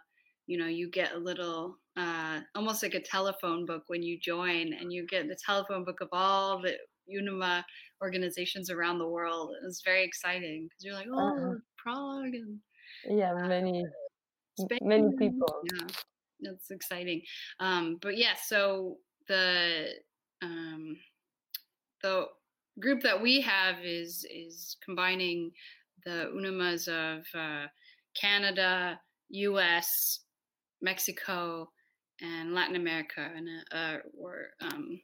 you 0.48 0.58
know 0.58 0.68
you 0.68 0.90
get 0.90 1.14
a 1.14 1.18
little 1.18 1.78
uh, 1.98 2.40
almost 2.56 2.82
like 2.84 2.96
a 2.96 3.02
telephone 3.02 3.66
book 3.66 3.84
when 3.88 4.02
you 4.02 4.20
join 4.20 4.74
and 4.74 4.92
you 4.92 5.06
get 5.08 5.28
the 5.28 5.38
telephone 5.46 5.84
book 5.84 6.02
of 6.02 6.10
all 6.12 6.62
the 6.62 6.76
unima 7.12 7.64
organizations 8.02 8.70
around 8.70 8.98
the 8.98 9.08
world 9.08 9.52
it's 9.66 9.82
very 9.84 10.04
exciting 10.04 10.68
because 10.68 10.84
you're 10.84 10.94
like 10.94 11.08
oh 11.12 11.28
uh-huh. 11.28 11.54
prague 11.78 12.34
and 12.34 12.60
yeah 13.10 13.34
uh, 13.34 13.48
many 13.48 13.86
many 14.82 15.10
people 15.18 15.62
yeah 15.74 15.88
that's 16.42 16.72
exciting 16.72 17.22
um, 17.60 17.98
but 18.02 18.18
yeah 18.18 18.34
so 18.42 18.98
the 19.28 19.88
um, 20.42 20.98
the 22.02 22.26
group 22.80 23.02
that 23.02 23.22
we 23.22 23.40
have 23.42 23.76
is 23.84 24.26
is 24.30 24.78
combining 24.84 25.52
the 26.06 26.30
unimas 26.36 26.88
of 26.88 27.24
uh, 27.38 27.68
Canada, 28.16 29.00
U.S., 29.30 30.20
Mexico, 30.84 31.70
and 32.22 32.54
Latin 32.54 32.76
America, 32.76 33.28
and 33.36 33.48
uh, 33.72 33.98
or 34.20 34.50
um, 34.62 35.00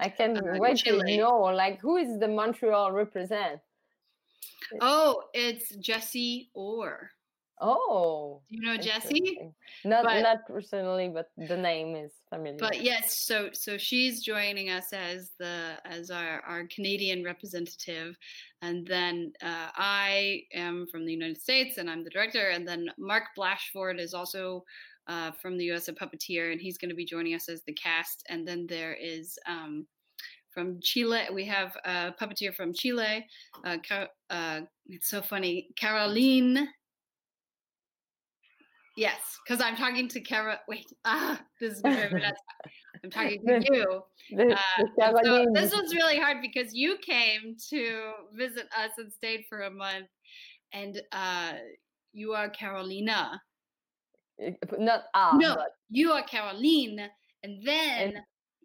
I 0.00 0.08
can 0.08 0.36
uh, 0.36 0.58
wait 0.58 0.78
to 0.78 1.16
know, 1.16 1.40
like, 1.40 1.80
who 1.80 1.96
is 1.96 2.18
the 2.18 2.28
Montreal 2.28 2.92
represent? 2.92 3.60
Oh, 4.80 5.24
it's 5.34 5.74
Jesse 5.76 6.50
Orr. 6.54 7.10
Oh, 7.60 8.40
you 8.48 8.60
know 8.60 8.76
Jesse? 8.76 9.38
Not 9.84 10.04
but, 10.04 10.20
not 10.20 10.46
personally, 10.46 11.10
but 11.12 11.30
the 11.36 11.56
name 11.56 11.96
is 11.96 12.12
familiar. 12.28 12.58
But 12.58 12.82
yes, 12.82 13.18
so 13.18 13.50
so 13.52 13.76
she's 13.76 14.22
joining 14.22 14.70
us 14.70 14.92
as 14.92 15.32
the 15.38 15.72
as 15.84 16.10
our 16.10 16.40
our 16.46 16.64
Canadian 16.74 17.24
representative, 17.24 18.16
and 18.62 18.86
then 18.86 19.32
uh, 19.42 19.68
I 19.74 20.42
am 20.54 20.86
from 20.90 21.04
the 21.04 21.12
United 21.12 21.40
States, 21.40 21.78
and 21.78 21.90
I'm 21.90 22.04
the 22.04 22.10
director, 22.10 22.50
and 22.50 22.66
then 22.66 22.88
Mark 22.98 23.24
Blashford 23.36 23.98
is 23.98 24.14
also. 24.14 24.64
Uh, 25.10 25.30
from 25.40 25.56
the 25.56 25.72
US, 25.72 25.88
a 25.88 25.92
puppeteer, 25.94 26.52
and 26.52 26.60
he's 26.60 26.76
going 26.76 26.90
to 26.90 26.94
be 26.94 27.06
joining 27.06 27.34
us 27.34 27.48
as 27.48 27.62
the 27.62 27.72
cast. 27.72 28.22
And 28.28 28.46
then 28.46 28.66
there 28.66 28.92
is 28.92 29.38
um, 29.48 29.86
from 30.52 30.80
Chile. 30.82 31.22
We 31.32 31.46
have 31.46 31.74
a 31.86 32.12
puppeteer 32.20 32.54
from 32.54 32.74
Chile. 32.74 33.26
Uh, 33.64 33.78
uh, 34.28 34.60
it's 34.86 35.08
so 35.08 35.22
funny, 35.22 35.68
Caroline 35.76 36.68
Yes, 38.98 39.38
because 39.46 39.62
I'm 39.62 39.76
talking 39.76 40.08
to 40.08 40.20
Kara. 40.20 40.58
Wait, 40.66 40.92
ah, 41.04 41.40
this 41.60 41.74
is 41.74 41.82
I'm 41.84 43.10
talking 43.10 43.40
to 43.46 43.62
you. 43.70 44.02
Uh, 44.36 44.56
so 45.24 45.46
this 45.52 45.72
was 45.72 45.94
really 45.94 46.18
hard 46.18 46.38
because 46.42 46.74
you 46.74 46.96
came 47.00 47.56
to 47.70 48.10
visit 48.34 48.66
us 48.76 48.90
and 48.98 49.12
stayed 49.12 49.44
for 49.48 49.60
a 49.60 49.70
month, 49.70 50.08
and 50.72 51.00
uh, 51.12 51.52
you 52.12 52.32
are 52.32 52.50
Carolina. 52.50 53.40
Eh, 54.40 54.50
not 54.80 55.04
ah. 55.14 55.36
No, 55.36 55.54
but... 55.54 55.68
you 55.90 56.10
are 56.10 56.24
Caroline, 56.24 57.08
and 57.44 57.64
then 57.64 58.08
and 58.08 58.18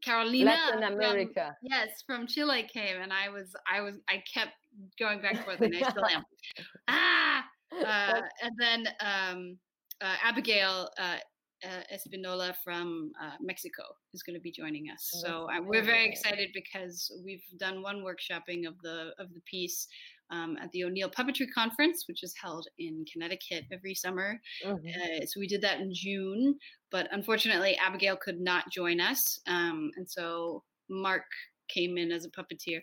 Carolina 0.04 0.58
Latin 0.72 0.94
America. 0.94 1.56
From, 1.60 1.70
yes, 1.70 1.90
from 2.08 2.26
Chile 2.26 2.68
came, 2.74 3.00
and 3.00 3.14
I 3.14 3.30
was, 3.30 3.54
I 3.72 3.82
was, 3.82 3.98
I 4.10 4.24
kept 4.34 4.54
going 4.98 5.22
back 5.22 5.36
and 5.36 5.46
forth, 5.46 5.62
and 5.62 5.76
I 5.76 5.90
still 5.92 6.06
am. 6.06 6.24
ah, 6.88 7.46
uh, 7.86 8.22
and 8.42 8.56
then 8.58 8.88
um, 9.00 9.58
uh, 10.02 10.16
Abigail 10.24 10.90
uh, 11.00 11.18
uh, 11.64 11.82
Espinola 11.94 12.54
from 12.64 13.12
uh, 13.22 13.36
Mexico 13.42 13.84
is 14.14 14.22
going 14.22 14.36
to 14.36 14.42
be 14.42 14.52
joining 14.52 14.90
us. 14.90 15.10
So 15.24 15.48
uh, 15.50 15.62
we're 15.62 15.84
very 15.84 16.06
excited 16.06 16.50
because 16.54 17.12
we've 17.24 17.44
done 17.58 17.82
one 17.82 18.04
workshopping 18.04 18.68
of 18.68 18.74
the 18.82 19.12
of 19.18 19.34
the 19.34 19.42
piece 19.50 19.88
um, 20.30 20.58
at 20.62 20.72
the 20.72 20.84
O'Neill 20.84 21.10
Puppetry 21.10 21.48
Conference, 21.54 22.04
which 22.08 22.24
is 22.24 22.34
held 22.42 22.68
in 22.80 23.06
Connecticut 23.12 23.64
every 23.72 23.96
summer. 23.96 24.42
Mm-hmm. 24.66 24.88
Uh, 24.88 25.26
so 25.26 25.40
we 25.40 25.48
did 25.48 25.62
that 25.62 25.80
in 25.80 25.94
June, 25.94 26.56
but 26.92 27.08
unfortunately 27.12 27.78
Abigail 27.78 28.18
could 28.18 28.42
not 28.42 28.70
join 28.72 29.00
us, 29.00 29.40
um, 29.48 29.92
and 29.96 30.10
so 30.10 30.64
Mark 30.90 31.24
came 31.70 31.98
in 31.98 32.12
as 32.12 32.26
a 32.26 32.30
puppeteer. 32.30 32.82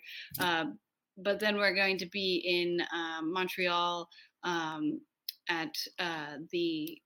but 1.19 1.39
then 1.39 1.57
we're 1.57 1.75
going 1.75 1.99
to 1.99 2.07
be 2.07 2.43
in 2.47 2.81
Montreal 3.23 4.09
um, 4.43 5.01
at 5.51 5.75
uh, 5.99 6.39
the 6.51 6.99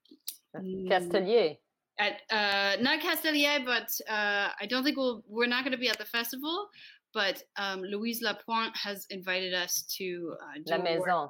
Castelier. 0.88 1.56
At 1.98 2.20
uh, 2.30 2.80
not 2.80 3.00
Castelier, 3.00 3.64
but 3.64 3.88
uh, 4.08 4.50
I 4.60 4.66
don't 4.68 4.84
think 4.84 4.96
we'll. 4.96 5.22
We're 5.28 5.48
not 5.48 5.64
going 5.64 5.72
to 5.72 5.78
be 5.78 5.88
at 5.88 5.98
the 5.98 6.04
festival, 6.04 6.68
but 7.12 7.42
um, 7.56 7.82
Louise 7.82 8.20
Lapointe 8.22 8.76
has 8.76 9.06
invited 9.10 9.54
us 9.54 9.82
to 9.98 10.36
uh, 10.40 10.60
La 10.66 10.78
Maison. 10.78 11.28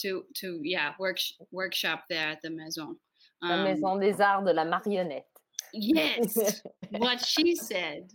To 0.00 0.24
to 0.36 0.60
yeah 0.62 0.92
work 0.98 1.16
workshop 1.52 2.04
there 2.10 2.28
at 2.28 2.42
the 2.42 2.50
Maison. 2.50 2.96
Um, 3.42 3.50
la 3.50 3.64
Maison 3.64 3.98
des 3.98 4.20
Arts 4.20 4.44
de 4.44 4.52
la 4.52 4.64
Marionnette. 4.64 5.24
Yes, 5.72 6.62
what 6.90 7.24
she 7.24 7.54
said. 7.70 8.10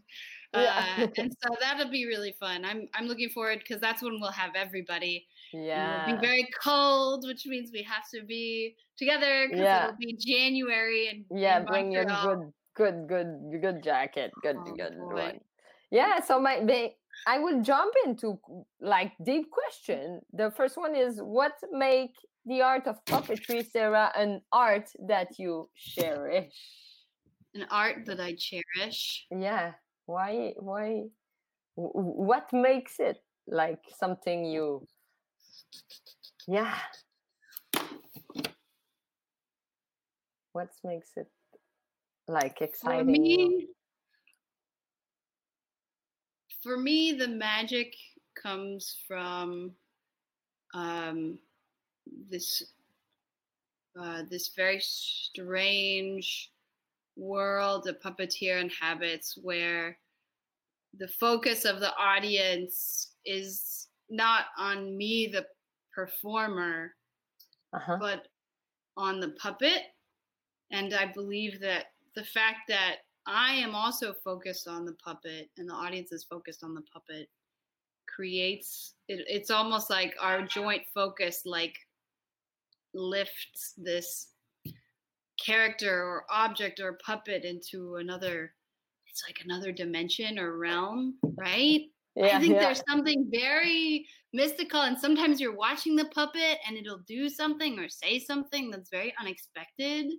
Uh, 0.53 1.07
and 1.17 1.33
so 1.41 1.55
that'll 1.61 1.89
be 1.89 2.05
really 2.05 2.35
fun. 2.39 2.65
I'm 2.65 2.87
I'm 2.93 3.05
looking 3.05 3.29
forward 3.29 3.59
because 3.59 3.81
that's 3.81 4.01
when 4.01 4.19
we'll 4.19 4.31
have 4.31 4.51
everybody. 4.55 5.27
Yeah. 5.53 6.07
It'll 6.07 6.19
be 6.19 6.25
very 6.25 6.47
cold, 6.63 7.25
which 7.25 7.45
means 7.45 7.71
we 7.73 7.83
have 7.83 8.03
to 8.13 8.25
be 8.25 8.75
together 8.97 9.47
because 9.49 9.63
yeah. 9.63 9.85
it'll 9.85 9.97
be 9.97 10.17
January 10.19 11.07
and 11.09 11.25
yeah, 11.39 11.59
bring 11.61 11.91
your 11.91 12.05
good, 12.05 12.51
good, 12.75 13.07
good, 13.07 13.61
good 13.61 13.83
jacket, 13.83 14.31
good, 14.41 14.57
oh, 14.59 14.73
good 14.75 14.97
boy. 14.97 15.13
one. 15.13 15.39
Yeah. 15.91 16.21
So 16.21 16.39
my, 16.39 16.63
they, 16.63 16.95
I 17.27 17.39
will 17.39 17.61
jump 17.61 17.93
into 18.05 18.39
like 18.79 19.13
deep 19.23 19.51
question. 19.51 20.21
The 20.33 20.51
first 20.51 20.77
one 20.77 20.95
is 20.95 21.19
what 21.21 21.53
make 21.71 22.15
the 22.45 22.61
art 22.61 22.87
of 22.87 23.03
puppetry, 23.05 23.65
Sarah, 23.69 24.11
an 24.15 24.41
art 24.51 24.89
that 25.07 25.37
you 25.37 25.69
cherish? 25.75 26.53
An 27.53 27.65
art 27.69 28.05
that 28.05 28.19
I 28.19 28.35
cherish. 28.37 29.27
Yeah. 29.29 29.73
Why? 30.05 30.53
Why? 30.57 31.03
What 31.75 32.51
makes 32.51 32.99
it 32.99 33.17
like 33.47 33.79
something 33.97 34.45
you 34.45 34.87
yeah. 36.47 36.75
What 40.53 40.69
makes 40.83 41.11
it 41.15 41.27
like 42.27 42.61
exciting? 42.61 43.05
For 43.05 43.21
me, 43.21 43.67
for 46.61 46.77
me 46.77 47.13
the 47.13 47.27
magic 47.27 47.95
comes 48.41 48.97
from 49.07 49.71
um, 50.73 51.39
this 52.29 52.63
uh, 53.99 54.23
this 54.29 54.49
very 54.55 54.79
strange 54.79 56.51
world 57.17 57.87
a 57.87 57.93
puppeteer 57.93 58.61
inhabits 58.61 59.37
where 59.41 59.97
the 60.97 61.07
focus 61.07 61.65
of 61.65 61.79
the 61.79 61.93
audience 61.97 63.13
is 63.25 63.80
not 64.11 64.45
on 64.57 64.95
me, 64.97 65.27
the 65.31 65.45
performer, 65.93 66.93
uh-huh. 67.73 67.97
but 67.99 68.27
on 68.97 69.19
the 69.19 69.29
puppet. 69.29 69.81
And 70.71 70.93
I 70.93 71.11
believe 71.11 71.59
that 71.61 71.85
the 72.15 72.23
fact 72.23 72.59
that 72.67 72.97
I 73.25 73.53
am 73.53 73.75
also 73.75 74.13
focused 74.23 74.67
on 74.67 74.85
the 74.85 74.95
puppet 75.03 75.49
and 75.57 75.69
the 75.69 75.73
audience 75.73 76.11
is 76.11 76.23
focused 76.23 76.63
on 76.63 76.73
the 76.73 76.81
puppet 76.93 77.27
creates 78.07 78.95
it, 79.07 79.23
it's 79.27 79.51
almost 79.51 79.89
like 79.89 80.15
our 80.19 80.45
joint 80.45 80.83
focus 80.93 81.43
like 81.45 81.75
lifts 82.93 83.73
this 83.77 84.29
character 85.43 86.03
or 86.03 86.25
object 86.29 86.79
or 86.79 86.99
puppet 87.05 87.45
into 87.45 87.95
another 87.95 88.53
it's 89.07 89.23
like 89.27 89.39
another 89.45 89.71
dimension 89.71 90.37
or 90.37 90.57
realm 90.57 91.15
right 91.37 91.83
yeah, 92.15 92.37
I 92.37 92.39
think 92.39 92.55
yeah. 92.55 92.59
there's 92.59 92.83
something 92.89 93.29
very 93.31 94.05
mystical, 94.33 94.81
and 94.81 94.97
sometimes 94.97 95.39
you're 95.39 95.55
watching 95.55 95.95
the 95.95 96.05
puppet 96.05 96.57
and 96.67 96.77
it'll 96.77 97.01
do 97.07 97.29
something 97.29 97.79
or 97.79 97.89
say 97.89 98.19
something 98.19 98.69
that's 98.69 98.89
very 98.89 99.13
unexpected, 99.19 100.11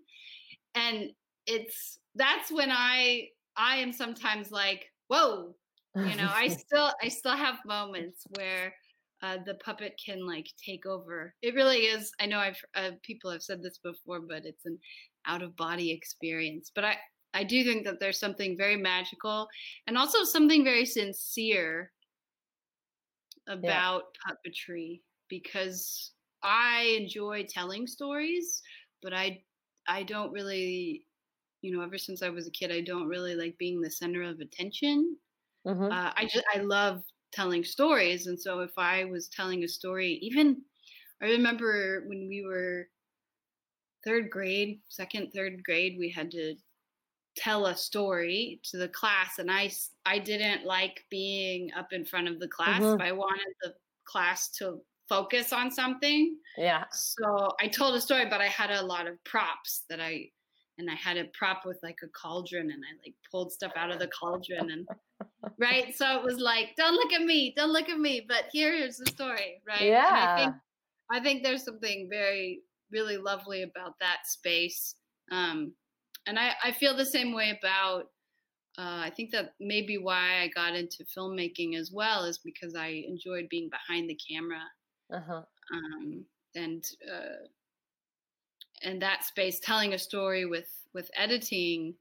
and 0.74 1.10
it's 1.46 1.98
that's 2.14 2.50
when 2.50 2.70
I 2.70 3.28
I 3.56 3.76
am 3.76 3.92
sometimes 3.92 4.50
like, 4.50 4.86
whoa, 5.08 5.54
you 5.96 6.16
know, 6.16 6.30
I 6.32 6.48
still 6.48 6.92
I 7.02 7.08
still 7.08 7.36
have 7.36 7.58
moments 7.66 8.26
where 8.36 8.74
uh, 9.22 9.38
the 9.46 9.54
puppet 9.54 10.00
can 10.04 10.26
like 10.26 10.48
take 10.64 10.86
over. 10.86 11.34
It 11.42 11.54
really 11.54 11.82
is. 11.82 12.10
I 12.20 12.26
know 12.26 12.38
I've 12.38 12.60
uh, 12.74 12.90
people 13.02 13.30
have 13.30 13.42
said 13.42 13.62
this 13.62 13.78
before, 13.78 14.20
but 14.20 14.44
it's 14.44 14.66
an 14.66 14.78
out 15.26 15.42
of 15.42 15.56
body 15.56 15.92
experience. 15.92 16.72
But 16.74 16.84
I 16.84 16.96
I 17.34 17.44
do 17.44 17.64
think 17.64 17.84
that 17.84 17.98
there's 17.98 18.18
something 18.18 18.56
very 18.56 18.76
magical 18.76 19.48
and 19.86 19.96
also 19.96 20.24
something 20.24 20.64
very 20.64 20.84
sincere 20.84 21.92
about 23.48 24.02
yeah. 24.26 24.34
puppetry 24.34 25.00
because 25.28 26.12
I 26.42 26.98
enjoy 27.00 27.46
telling 27.48 27.86
stories, 27.86 28.62
but 29.02 29.12
I 29.12 29.42
I 29.88 30.02
don't 30.02 30.32
really, 30.32 31.04
you 31.62 31.74
know, 31.74 31.82
ever 31.82 31.98
since 31.98 32.22
I 32.22 32.28
was 32.28 32.46
a 32.46 32.50
kid, 32.50 32.70
I 32.70 32.82
don't 32.82 33.08
really 33.08 33.34
like 33.34 33.56
being 33.58 33.80
the 33.80 33.90
center 33.90 34.22
of 34.22 34.40
attention. 34.40 35.16
Mm-hmm. 35.66 35.90
Uh, 35.92 36.12
I 36.16 36.24
just 36.24 36.44
I 36.54 36.58
love 36.58 37.02
telling 37.32 37.64
stories, 37.64 38.26
and 38.26 38.38
so 38.38 38.60
if 38.60 38.72
I 38.76 39.04
was 39.04 39.28
telling 39.28 39.64
a 39.64 39.68
story, 39.68 40.18
even 40.22 40.62
I 41.22 41.26
remember 41.26 42.04
when 42.06 42.28
we 42.28 42.44
were 42.44 42.88
third 44.04 44.30
grade, 44.30 44.80
second, 44.88 45.30
third 45.32 45.62
grade, 45.64 45.96
we 45.98 46.10
had 46.10 46.30
to 46.32 46.56
tell 47.36 47.66
a 47.66 47.76
story 47.76 48.60
to 48.62 48.76
the 48.76 48.88
class 48.88 49.38
and 49.38 49.50
i 49.50 49.70
i 50.06 50.18
didn't 50.18 50.64
like 50.64 51.04
being 51.10 51.70
up 51.76 51.92
in 51.92 52.04
front 52.04 52.28
of 52.28 52.38
the 52.40 52.48
class 52.48 52.80
mm-hmm. 52.80 53.00
i 53.00 53.12
wanted 53.12 53.46
the 53.62 53.72
class 54.04 54.50
to 54.50 54.78
focus 55.08 55.52
on 55.52 55.70
something 55.70 56.36
yeah 56.56 56.84
so 56.92 57.48
i 57.60 57.66
told 57.66 57.94
a 57.94 58.00
story 58.00 58.26
but 58.28 58.40
i 58.40 58.46
had 58.46 58.70
a 58.70 58.82
lot 58.82 59.06
of 59.06 59.22
props 59.24 59.84
that 59.88 60.00
i 60.00 60.24
and 60.78 60.90
i 60.90 60.94
had 60.94 61.16
a 61.16 61.24
prop 61.36 61.62
with 61.64 61.78
like 61.82 61.98
a 62.02 62.08
cauldron 62.08 62.70
and 62.70 62.82
i 62.84 63.06
like 63.06 63.14
pulled 63.30 63.52
stuff 63.52 63.72
out 63.76 63.90
of 63.90 63.98
the 63.98 64.08
cauldron 64.08 64.70
and 64.70 64.86
right? 65.58 65.94
So 65.94 66.18
it 66.18 66.24
was 66.24 66.38
like, 66.38 66.70
don't 66.76 66.94
look 66.94 67.12
at 67.12 67.22
me, 67.22 67.54
don't 67.56 67.72
look 67.72 67.88
at 67.88 67.98
me, 67.98 68.24
but 68.26 68.44
here 68.52 68.74
is 68.74 68.96
the 68.96 69.06
story, 69.06 69.60
right? 69.66 69.82
Yeah. 69.82 70.06
And 70.06 70.16
I 70.16 70.36
think 70.36 70.54
I 71.10 71.20
think 71.20 71.42
there's 71.42 71.64
something 71.64 72.08
very 72.10 72.60
really 72.90 73.16
lovely 73.16 73.62
about 73.62 73.98
that 74.00 74.26
space. 74.26 74.94
Um, 75.30 75.72
and 76.26 76.38
I, 76.38 76.52
I 76.64 76.72
feel 76.72 76.96
the 76.96 77.06
same 77.06 77.32
way 77.32 77.58
about 77.58 78.04
uh, 78.78 79.04
I 79.04 79.12
think 79.14 79.32
that 79.32 79.52
maybe 79.60 79.98
why 79.98 80.40
I 80.42 80.48
got 80.48 80.74
into 80.74 81.04
filmmaking 81.04 81.76
as 81.76 81.90
well 81.92 82.24
is 82.24 82.38
because 82.38 82.74
I 82.74 83.04
enjoyed 83.06 83.48
being 83.50 83.68
behind 83.68 84.08
the 84.08 84.18
camera. 84.30 84.62
Uh-huh. 85.12 85.42
Um, 85.74 86.24
and 86.54 86.82
uh, 87.06 87.46
and 88.82 89.00
that 89.02 89.24
space 89.24 89.60
telling 89.60 89.94
a 89.94 89.98
story 89.98 90.46
with 90.46 90.68
with 90.94 91.10
editing 91.16 91.94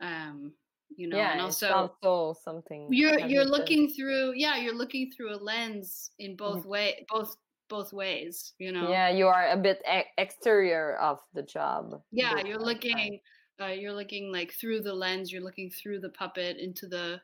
um 0.00 0.52
you 0.96 1.08
know 1.08 1.16
yeah, 1.16 1.32
and 1.32 1.40
also, 1.40 1.92
also 2.02 2.40
something 2.42 2.88
you're 2.90 3.18
you're 3.20 3.44
looking 3.44 3.88
through 3.90 4.32
yeah 4.34 4.56
you're 4.56 4.74
looking 4.74 5.10
through 5.10 5.34
a 5.34 5.36
lens 5.36 6.10
in 6.18 6.36
both 6.36 6.60
mm-hmm. 6.60 6.70
way 6.70 7.06
both 7.08 7.36
both 7.68 7.92
ways 7.92 8.54
you 8.58 8.72
know 8.72 8.90
yeah 8.90 9.08
you 9.08 9.26
are 9.26 9.50
a 9.50 9.56
bit 9.56 9.80
e- 9.92 10.02
exterior 10.18 10.96
of 10.96 11.18
the 11.34 11.42
job 11.42 12.00
yeah 12.10 12.42
you're 12.44 12.58
looking 12.58 13.20
uh, 13.60 13.66
you're 13.66 13.92
looking 13.92 14.32
like 14.32 14.52
through 14.52 14.80
the 14.80 14.92
lens 14.92 15.30
you're 15.30 15.42
looking 15.42 15.70
through 15.70 16.00
the 16.00 16.10
puppet 16.10 16.56
into 16.58 16.86
the 16.86 17.20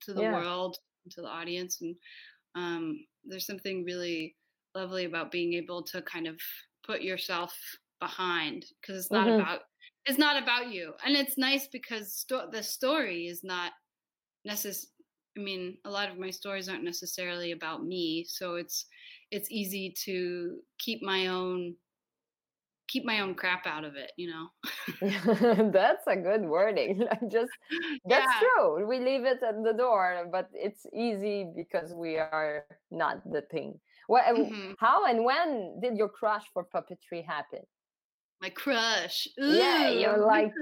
to 0.00 0.12
the 0.12 0.22
yeah. 0.22 0.32
world 0.32 0.76
into 1.04 1.20
the 1.20 1.28
audience 1.28 1.80
and 1.80 1.94
um 2.54 2.98
there's 3.24 3.46
something 3.46 3.84
really 3.84 4.34
lovely 4.74 5.04
about 5.04 5.30
being 5.30 5.54
able 5.54 5.82
to 5.82 6.00
kind 6.02 6.26
of 6.26 6.38
put 6.86 7.02
yourself 7.02 7.54
behind 8.00 8.64
because 8.80 8.96
it's 8.96 9.10
not 9.10 9.26
mm-hmm. 9.26 9.40
about 9.40 9.60
it's 10.06 10.18
not 10.18 10.42
about 10.42 10.72
you 10.72 10.92
and 11.04 11.16
it's 11.16 11.36
nice 11.36 11.68
because 11.68 12.14
sto- 12.14 12.48
the 12.50 12.62
story 12.62 13.26
is 13.26 13.44
not 13.44 13.72
necessary 14.44 14.88
i 15.36 15.40
mean 15.40 15.76
a 15.84 15.90
lot 15.90 16.10
of 16.10 16.18
my 16.18 16.30
stories 16.30 16.68
aren't 16.68 16.82
necessarily 16.82 17.52
about 17.52 17.84
me 17.84 18.24
so 18.26 18.54
it's 18.54 18.86
it's 19.30 19.50
easy 19.50 19.94
to 20.04 20.58
keep 20.78 21.02
my 21.02 21.26
own 21.26 21.74
keep 22.90 23.04
my 23.04 23.20
own 23.20 23.34
crap 23.34 23.66
out 23.66 23.84
of 23.84 23.94
it 23.94 24.12
you 24.16 24.28
know 24.32 24.46
that's 25.70 26.06
a 26.06 26.16
good 26.16 26.42
wording 26.42 27.06
just 27.30 27.52
that's 28.04 28.26
yeah. 28.26 28.40
true 28.40 28.86
we 28.86 28.98
leave 28.98 29.24
it 29.24 29.40
at 29.46 29.62
the 29.62 29.72
door 29.72 30.26
but 30.30 30.48
it's 30.52 30.84
easy 30.92 31.46
because 31.54 31.94
we 31.94 32.18
are 32.18 32.64
not 32.90 33.16
the 33.30 33.42
thing 33.52 33.78
Well, 34.08 34.24
mm-hmm. 34.26 34.72
how 34.78 35.06
and 35.06 35.24
when 35.24 35.78
did 35.80 35.96
your 35.96 36.08
crush 36.08 36.44
for 36.52 36.66
puppetry 36.74 37.24
happen 37.24 37.62
my 38.40 38.48
crush. 38.50 39.28
Ooh, 39.38 39.52
yeah, 39.52 39.90
you're 39.90 40.24
like 40.24 40.52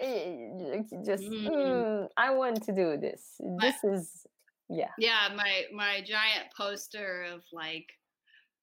eh, 0.00 0.82
just 1.04 1.24
mm. 1.24 1.48
Mm, 1.48 2.08
I 2.16 2.30
want 2.30 2.62
to 2.64 2.72
do 2.72 2.98
this. 2.98 3.22
My, 3.40 3.56
this 3.64 3.84
is 3.84 4.26
yeah. 4.68 4.90
Yeah, 4.98 5.28
my 5.34 5.64
my 5.74 6.02
giant 6.02 6.52
poster 6.56 7.24
of 7.32 7.42
like 7.52 7.86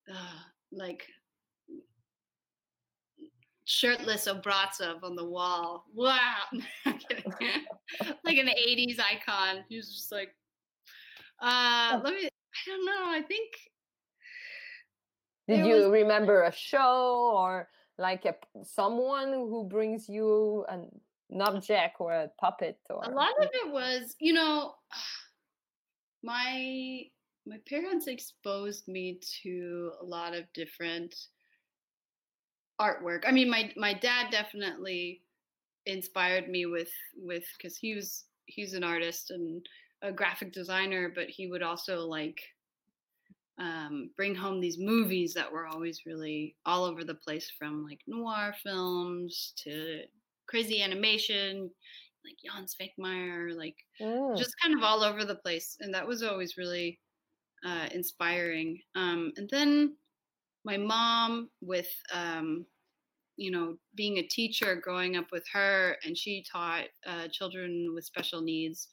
uh, 0.10 0.40
like 0.72 1.04
shirtless 3.68 4.28
Obraztsov 4.30 5.04
on 5.04 5.16
the 5.16 5.26
wall. 5.26 5.84
Wow. 5.94 6.44
like 6.86 8.38
an 8.38 8.48
80s 8.48 8.98
icon. 9.00 9.66
He 9.70 9.76
was 9.76 9.94
just 9.94 10.12
like 10.12 10.30
uh 11.42 12.00
let 12.04 12.14
me 12.14 12.26
I 12.26 12.70
don't 12.70 12.86
know. 12.86 13.12
I 13.12 13.22
think 13.28 13.52
Did 15.48 15.66
you 15.66 15.76
was, 15.76 15.92
remember 15.92 16.44
a 16.44 16.52
show 16.52 17.32
or 17.36 17.68
like 17.98 18.26
a 18.26 18.36
someone 18.64 19.34
who 19.34 19.68
brings 19.70 20.08
you 20.08 20.66
an, 20.70 20.88
an 21.30 21.42
object 21.42 21.98
or 22.00 22.14
a 22.14 22.32
puppet 22.40 22.80
or 22.90 23.04
a 23.04 23.10
lot 23.10 23.32
of 23.42 23.50
it 23.52 23.72
was 23.72 24.16
you 24.20 24.32
know 24.32 24.76
my 26.24 27.04
my 27.46 27.58
parents 27.68 28.08
exposed 28.08 28.88
me 28.88 29.20
to 29.44 29.92
a 30.02 30.06
lot 30.06 30.34
of 30.34 30.46
different 30.54 31.14
artwork 32.80 33.24
i 33.28 33.32
mean 33.32 33.50
my 33.50 33.72
my 33.76 33.94
dad 33.94 34.28
definitely 34.32 35.22
inspired 35.86 36.50
me 36.50 36.66
with 36.66 36.92
with 37.18 37.46
because 37.58 37.78
he 37.78 37.96
was 37.96 38.26
he's 38.46 38.74
an 38.74 38.84
artist 38.84 39.32
and 39.32 39.66
a 40.04 40.12
graphic 40.12 40.52
designer 40.52 41.12
but 41.14 41.28
he 41.28 41.48
would 41.48 41.64
also 41.64 42.00
like 42.02 42.40
um, 43.60 44.12
bring 44.16 44.36
home 44.36 44.62
these 44.62 44.78
movies 44.78 45.34
that 45.34 45.52
were 45.52 45.66
always 45.66 46.06
really 46.06 46.56
all 46.68 46.84
over 46.86 47.04
the 47.04 47.16
place 47.16 47.52
from 47.58 47.84
like 47.84 48.00
noir 48.06 48.54
films 48.64 49.54
to 49.64 50.02
crazy 50.48 50.84
animation 50.84 51.72
like 52.28 52.38
Jan 52.44 52.66
Svankmajer, 52.66 53.56
like 53.56 53.76
mm. 54.02 54.38
just 54.38 54.56
kind 54.62 54.76
of 54.76 54.84
all 54.84 55.04
over 55.04 55.26
the 55.26 55.36
place. 55.36 55.78
And 55.80 55.94
that 55.94 56.08
was 56.08 56.24
always 56.24 56.58
really 56.58 57.00
uh, 57.66 57.88
inspiring. 57.92 58.80
Um, 58.96 59.32
and 59.38 59.50
then 59.50 59.96
my 60.68 60.78
mom, 60.78 61.50
with 61.62 61.90
um, 62.14 62.66
you 63.38 63.50
know 63.50 63.78
being 63.96 64.18
a 64.18 64.28
teacher, 64.28 64.76
growing 64.76 65.16
up 65.16 65.32
with 65.32 65.46
her, 65.54 65.96
and 66.06 66.16
she 66.16 66.46
taught 66.52 66.86
uh, 67.08 67.28
children 67.32 67.92
with 67.96 68.06
special 68.06 68.42
needs. 68.42 68.88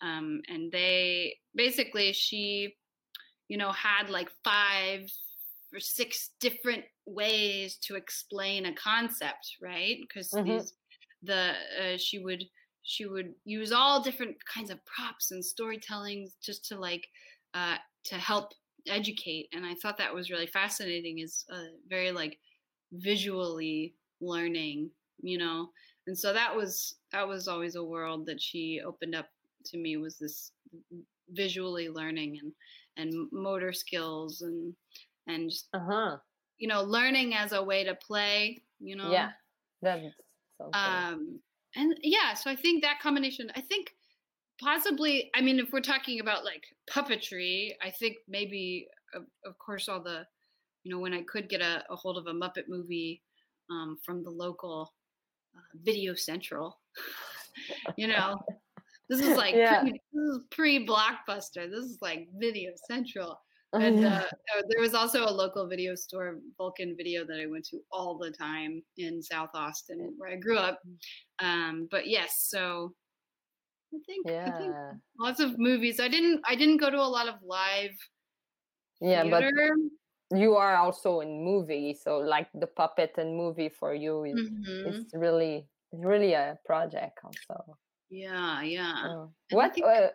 Um, 0.00 0.42
and 0.48 0.72
they 0.72 1.34
basically 1.54 2.12
she 2.12 2.76
you 3.48 3.56
know, 3.56 3.72
had 3.72 4.10
like 4.10 4.30
five 4.44 5.10
or 5.72 5.80
six 5.80 6.30
different 6.40 6.84
ways 7.06 7.76
to 7.82 7.96
explain 7.96 8.66
a 8.66 8.74
concept, 8.74 9.56
right? 9.60 9.96
Because 10.00 10.30
mm-hmm. 10.30 10.50
these 10.50 10.72
the 11.22 11.52
uh, 11.82 11.96
she 11.96 12.20
would 12.20 12.44
she 12.82 13.06
would 13.06 13.34
use 13.44 13.72
all 13.72 14.00
different 14.00 14.36
kinds 14.46 14.70
of 14.70 14.78
props 14.84 15.32
and 15.32 15.44
storytelling 15.44 16.28
just 16.42 16.64
to 16.66 16.78
like 16.78 17.06
uh, 17.54 17.76
to 18.04 18.14
help 18.14 18.52
educate 18.88 19.48
and 19.52 19.64
i 19.64 19.74
thought 19.74 19.98
that 19.98 20.14
was 20.14 20.30
really 20.30 20.46
fascinating 20.46 21.18
is 21.18 21.44
uh, 21.52 21.70
very 21.88 22.10
like 22.10 22.38
visually 22.92 23.94
learning 24.20 24.90
you 25.22 25.38
know? 25.38 25.70
And 26.06 26.16
so 26.16 26.32
that 26.32 26.54
was 26.54 26.96
that 27.12 27.26
was 27.26 27.48
always 27.48 27.76
a 27.76 27.84
world 27.84 28.26
that 28.26 28.40
she 28.40 28.80
opened 28.84 29.14
up 29.14 29.26
to 29.66 29.78
me 29.78 29.96
was 29.96 30.18
this 30.18 30.52
visually 31.30 31.88
learning 31.88 32.38
and 32.42 32.52
and 32.96 33.28
motor 33.32 33.72
skills 33.72 34.42
and 34.42 34.72
and 35.26 35.50
just, 35.50 35.68
uh-huh. 35.74 36.16
you 36.56 36.66
know 36.66 36.82
learning 36.82 37.34
as 37.34 37.52
a 37.52 37.62
way 37.62 37.84
to 37.84 37.94
play 37.94 38.62
you 38.80 38.96
know? 38.96 39.10
Yeah. 39.10 39.30
That's 39.82 40.02
so 40.56 40.70
um 40.72 41.40
and 41.76 41.94
yeah 42.02 42.32
so 42.32 42.50
i 42.50 42.56
think 42.56 42.82
that 42.82 42.98
combination 43.00 43.52
i 43.54 43.60
think 43.60 43.90
possibly 44.60 45.30
i 45.34 45.40
mean 45.40 45.58
if 45.58 45.72
we're 45.72 45.80
talking 45.80 46.20
about 46.20 46.44
like 46.44 46.62
puppetry 46.90 47.72
i 47.82 47.90
think 47.90 48.16
maybe 48.28 48.86
of, 49.14 49.22
of 49.46 49.58
course 49.58 49.88
all 49.88 50.02
the 50.02 50.24
you 50.84 50.92
know 50.92 51.00
when 51.00 51.14
i 51.14 51.22
could 51.22 51.48
get 51.48 51.60
a, 51.60 51.84
a 51.90 51.96
hold 51.96 52.16
of 52.18 52.26
a 52.26 52.32
muppet 52.32 52.68
movie 52.68 53.22
um, 53.70 53.98
from 54.04 54.22
the 54.22 54.30
local 54.30 54.92
uh, 55.56 55.60
video 55.82 56.14
central 56.14 56.78
you 57.96 58.06
know 58.06 58.38
this 59.08 59.20
is 59.20 59.36
like 59.36 59.54
yeah. 59.54 59.80
pre, 59.80 59.92
this 59.92 60.24
is 60.24 60.40
pre-blockbuster. 60.50 61.70
This 61.70 61.84
is 61.84 61.98
like 62.02 62.28
Video 62.38 62.72
Central. 62.86 63.40
And 63.72 64.04
uh, 64.04 64.24
there 64.68 64.80
was 64.80 64.94
also 64.94 65.24
a 65.24 65.30
local 65.30 65.66
video 65.66 65.94
store, 65.94 66.38
Vulcan 66.56 66.94
Video, 66.96 67.24
that 67.26 67.40
I 67.40 67.46
went 67.46 67.66
to 67.66 67.80
all 67.92 68.16
the 68.16 68.30
time 68.30 68.82
in 68.96 69.22
South 69.22 69.50
Austin, 69.54 70.14
where 70.16 70.30
I 70.30 70.36
grew 70.36 70.58
up. 70.58 70.80
Um, 71.38 71.88
but 71.90 72.06
yes, 72.06 72.46
so 72.48 72.94
I 73.94 73.98
think, 74.06 74.26
yeah. 74.28 74.52
I 74.54 74.58
think 74.58 74.74
lots 75.18 75.40
of 75.40 75.58
movies. 75.58 76.00
I 76.00 76.08
didn't 76.08 76.42
I 76.46 76.54
didn't 76.54 76.78
go 76.78 76.90
to 76.90 76.98
a 76.98 77.08
lot 77.08 77.28
of 77.28 77.36
live. 77.42 77.96
Yeah, 79.00 79.22
theater. 79.22 79.72
but 80.30 80.38
you 80.38 80.56
are 80.56 80.76
also 80.76 81.20
in 81.20 81.44
movie, 81.44 81.94
so 81.94 82.18
like 82.18 82.48
the 82.54 82.66
puppet 82.66 83.14
and 83.16 83.36
movie 83.36 83.70
for 83.70 83.94
you 83.94 84.24
is 84.24 84.34
mm-hmm. 84.34 84.88
it's 84.88 85.14
really 85.14 85.66
it's 85.92 86.04
really 86.04 86.34
a 86.34 86.58
project 86.66 87.18
also. 87.24 87.78
Yeah, 88.10 88.62
yeah. 88.62 89.04
Oh. 89.06 89.32
What? 89.50 89.74
Think... 89.74 89.86
Uh, 89.86 90.08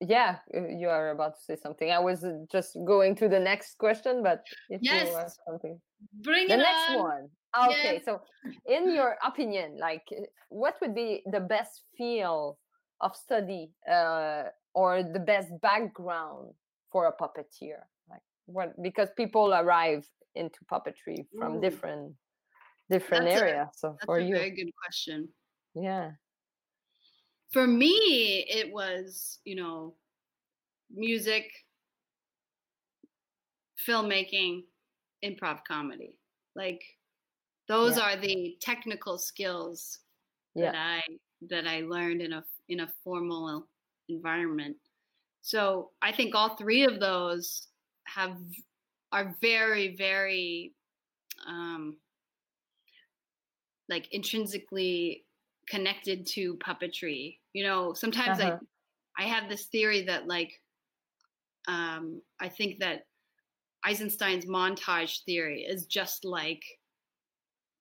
yeah, 0.00 0.38
you 0.52 0.88
are 0.88 1.10
about 1.10 1.36
to 1.36 1.42
say 1.42 1.56
something. 1.56 1.90
I 1.90 1.98
was 1.98 2.24
uh, 2.24 2.38
just 2.50 2.76
going 2.86 3.14
to 3.16 3.28
the 3.28 3.38
next 3.38 3.76
question, 3.76 4.22
but 4.22 4.42
if 4.70 4.80
yes. 4.82 5.08
you 5.08 5.14
have 5.14 5.32
something, 5.46 5.78
bring 6.22 6.48
the 6.48 6.54
it 6.54 6.58
next 6.58 6.90
on. 6.90 6.98
one. 6.98 7.28
Okay, 7.68 7.94
yes. 7.94 8.04
so 8.04 8.22
in 8.66 8.94
your 8.94 9.16
opinion, 9.24 9.76
like, 9.78 10.06
what 10.48 10.76
would 10.80 10.94
be 10.94 11.22
the 11.30 11.40
best 11.40 11.82
field 11.98 12.56
of 13.00 13.16
study 13.16 13.72
uh, 13.90 14.44
or 14.74 15.02
the 15.02 15.20
best 15.20 15.48
background 15.60 16.52
for 16.90 17.06
a 17.06 17.12
puppeteer? 17.12 17.80
Like, 18.08 18.22
what? 18.46 18.80
Because 18.82 19.08
people 19.16 19.54
arrive 19.54 20.06
into 20.34 20.58
puppetry 20.70 21.26
from 21.36 21.56
Ooh. 21.56 21.60
different 21.60 22.14
different 22.88 23.26
that's 23.26 23.40
areas. 23.40 23.68
A, 23.74 23.78
so 23.78 23.96
for 24.04 24.20
you, 24.20 24.36
very 24.36 24.50
good 24.50 24.70
question. 24.82 25.28
Yeah 25.74 26.12
for 27.50 27.66
me, 27.66 28.46
it 28.48 28.72
was, 28.72 29.38
you 29.44 29.56
know, 29.56 29.94
music, 30.94 31.50
filmmaking, 33.88 34.62
improv 35.24 35.60
comedy. 35.66 36.14
Like 36.54 36.82
those 37.68 37.96
yeah. 37.96 38.02
are 38.02 38.16
the 38.16 38.56
technical 38.60 39.18
skills 39.18 39.98
yeah. 40.54 40.72
that 40.72 40.76
I 40.76 41.02
that 41.48 41.66
I 41.66 41.80
learned 41.80 42.20
in 42.20 42.34
a 42.34 42.44
in 42.70 42.80
a 42.80 42.92
formal 43.04 43.66
environment. 44.08 44.76
so 45.42 45.90
I 46.00 46.12
think 46.12 46.34
all 46.34 46.56
three 46.56 46.84
of 46.84 47.00
those 47.00 47.68
have 48.06 48.36
are 49.12 49.34
very 49.40 49.96
very 49.96 50.72
um, 51.46 51.96
like 53.88 54.08
intrinsically 54.12 55.24
connected 55.68 56.26
to 56.26 56.56
puppetry. 56.56 57.38
You 57.52 57.64
know, 57.64 57.92
sometimes 57.92 58.40
uh-huh. 58.40 58.58
I 59.18 59.24
I 59.24 59.26
have 59.26 59.48
this 59.48 59.66
theory 59.66 60.02
that 60.04 60.26
like 60.26 60.52
um, 61.68 62.22
I 62.40 62.48
think 62.48 62.80
that 62.80 63.02
Eisenstein's 63.84 64.46
montage 64.46 65.24
theory 65.24 65.62
is 65.62 65.86
just 65.86 66.24
like 66.24 66.62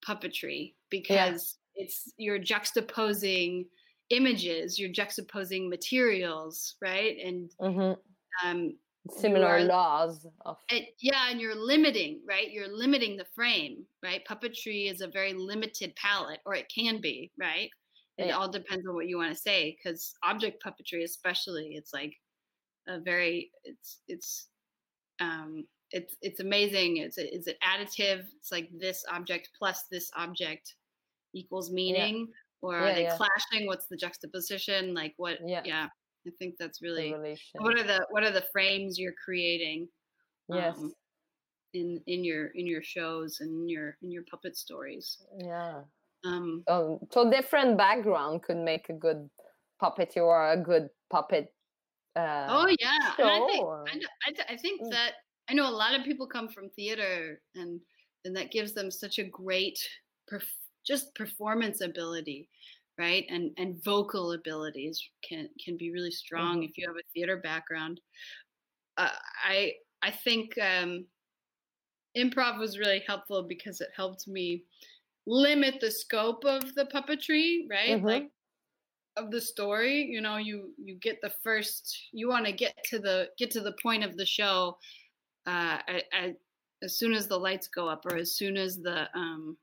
puppetry 0.07 0.73
because 0.89 1.57
yeah. 1.75 1.83
it's 1.83 2.13
you're 2.17 2.39
juxtaposing 2.39 3.65
images, 4.09 4.79
you're 4.79 4.89
juxtaposing 4.89 5.69
materials, 5.69 6.75
right? 6.81 7.17
And 7.23 7.51
mm-hmm. 7.61 8.47
um, 8.47 8.73
similar 9.17 9.47
are, 9.47 9.61
laws 9.61 10.25
of 10.45 10.57
it, 10.69 10.89
yeah, 10.99 11.29
and 11.29 11.39
you're 11.39 11.55
limiting, 11.55 12.21
right? 12.27 12.51
You're 12.51 12.75
limiting 12.75 13.17
the 13.17 13.25
frame, 13.35 13.85
right? 14.03 14.21
Puppetry 14.27 14.91
is 14.91 15.01
a 15.01 15.07
very 15.07 15.33
limited 15.33 15.95
palette, 15.95 16.39
or 16.45 16.55
it 16.55 16.71
can 16.73 17.01
be, 17.01 17.31
right? 17.39 17.69
It 18.17 18.27
yeah. 18.27 18.37
all 18.37 18.49
depends 18.49 18.85
on 18.87 18.95
what 18.95 19.07
you 19.07 19.17
want 19.17 19.33
to 19.33 19.39
say, 19.39 19.77
because 19.77 20.13
object 20.23 20.63
puppetry, 20.63 21.03
especially, 21.03 21.75
it's 21.75 21.93
like 21.93 22.13
a 22.87 22.99
very 22.99 23.51
it's 23.63 23.99
it's 24.07 24.47
um 25.19 25.65
it's 25.91 26.15
it's 26.21 26.39
amazing. 26.39 26.97
It's 26.97 27.17
a, 27.17 27.33
it's 27.33 27.47
an 27.47 27.55
additive. 27.63 28.25
It's 28.37 28.51
like 28.51 28.69
this 28.77 29.05
object 29.11 29.49
plus 29.57 29.83
this 29.89 30.11
object 30.17 30.75
equals 31.33 31.71
meaning, 31.71 32.19
yeah. 32.19 32.35
Or 32.61 32.77
are 32.77 32.93
they 32.93 33.03
yeah. 33.03 33.17
clashing? 33.17 33.67
What's 33.67 33.87
the 33.87 33.97
juxtaposition? 33.97 34.93
Like 34.93 35.13
what? 35.17 35.37
Yeah, 35.45 35.61
yeah. 35.65 35.87
I 36.27 36.31
think 36.37 36.55
that's 36.59 36.81
really 36.81 37.15
what 37.53 37.79
are 37.79 37.83
the 37.83 38.05
what 38.09 38.23
are 38.23 38.31
the 38.31 38.45
frames 38.51 38.99
you're 38.99 39.13
creating? 39.23 39.87
Yes. 40.49 40.77
Um, 40.77 40.93
in 41.73 42.01
in 42.07 42.23
your 42.23 42.47
in 42.47 42.65
your 42.65 42.81
shows 42.81 43.37
and 43.41 43.49
in 43.49 43.69
your 43.69 43.97
in 44.01 44.11
your 44.11 44.23
puppet 44.29 44.57
stories. 44.57 45.17
Yeah. 45.37 45.81
Um. 46.25 46.63
Oh, 46.67 46.99
so 47.11 47.29
different 47.29 47.77
background 47.77 48.43
could 48.43 48.57
make 48.57 48.89
a 48.89 48.93
good 48.93 49.29
puppeteer 49.81 50.23
or 50.23 50.51
a 50.51 50.57
good 50.57 50.89
puppet. 51.09 51.53
Uh, 52.15 52.47
oh 52.49 52.75
yeah, 52.79 53.13
and 53.17 53.29
I 53.29 53.45
think 53.47 53.65
I, 54.49 54.53
I 54.53 54.57
think 54.57 54.81
mm. 54.81 54.91
that 54.91 55.13
I 55.49 55.53
know 55.53 55.69
a 55.69 55.71
lot 55.71 55.97
of 55.97 56.03
people 56.03 56.27
come 56.27 56.49
from 56.49 56.69
theater 56.69 57.39
and 57.55 57.79
and 58.25 58.35
that 58.35 58.51
gives 58.51 58.73
them 58.73 58.91
such 58.91 59.19
a 59.19 59.23
great 59.23 59.79
perf- 60.31 60.43
just 60.85 61.13
performance 61.15 61.81
ability 61.81 62.47
right 62.97 63.25
and 63.29 63.51
and 63.57 63.83
vocal 63.83 64.33
abilities 64.33 65.01
can 65.27 65.49
can 65.63 65.77
be 65.77 65.91
really 65.91 66.11
strong 66.11 66.57
mm-hmm. 66.57 66.63
if 66.63 66.77
you 66.77 66.87
have 66.87 66.97
a 66.97 67.11
theater 67.13 67.37
background 67.37 67.99
uh, 68.97 69.09
i 69.47 69.71
i 70.01 70.11
think 70.11 70.53
um, 70.61 71.05
improv 72.17 72.59
was 72.59 72.77
really 72.77 73.03
helpful 73.07 73.43
because 73.43 73.81
it 73.81 73.89
helped 73.95 74.27
me 74.27 74.63
limit 75.25 75.75
the 75.79 75.91
scope 75.91 76.43
of 76.45 76.73
the 76.75 76.85
puppetry 76.85 77.59
right 77.69 77.97
mm-hmm. 77.97 78.05
like 78.05 78.29
of 79.17 79.31
the 79.31 79.41
story 79.41 80.07
you 80.09 80.21
know 80.21 80.37
you 80.37 80.71
you 80.77 80.95
get 80.95 81.19
the 81.21 81.31
first 81.43 82.07
you 82.11 82.27
want 82.29 82.45
to 82.45 82.51
get 82.51 82.73
to 82.85 82.99
the 82.99 83.27
get 83.37 83.51
to 83.51 83.61
the 83.61 83.75
point 83.81 84.03
of 84.03 84.15
the 84.17 84.25
show 84.25 84.77
uh, 85.47 85.79
I, 85.87 86.01
I, 86.13 86.33
as 86.83 86.97
soon 86.97 87.13
as 87.13 87.27
the 87.27 87.37
lights 87.37 87.67
go 87.67 87.87
up 87.87 88.05
or 88.05 88.17
as 88.17 88.35
soon 88.35 88.55
as 88.55 88.77
the 88.77 89.07
um, 89.15 89.57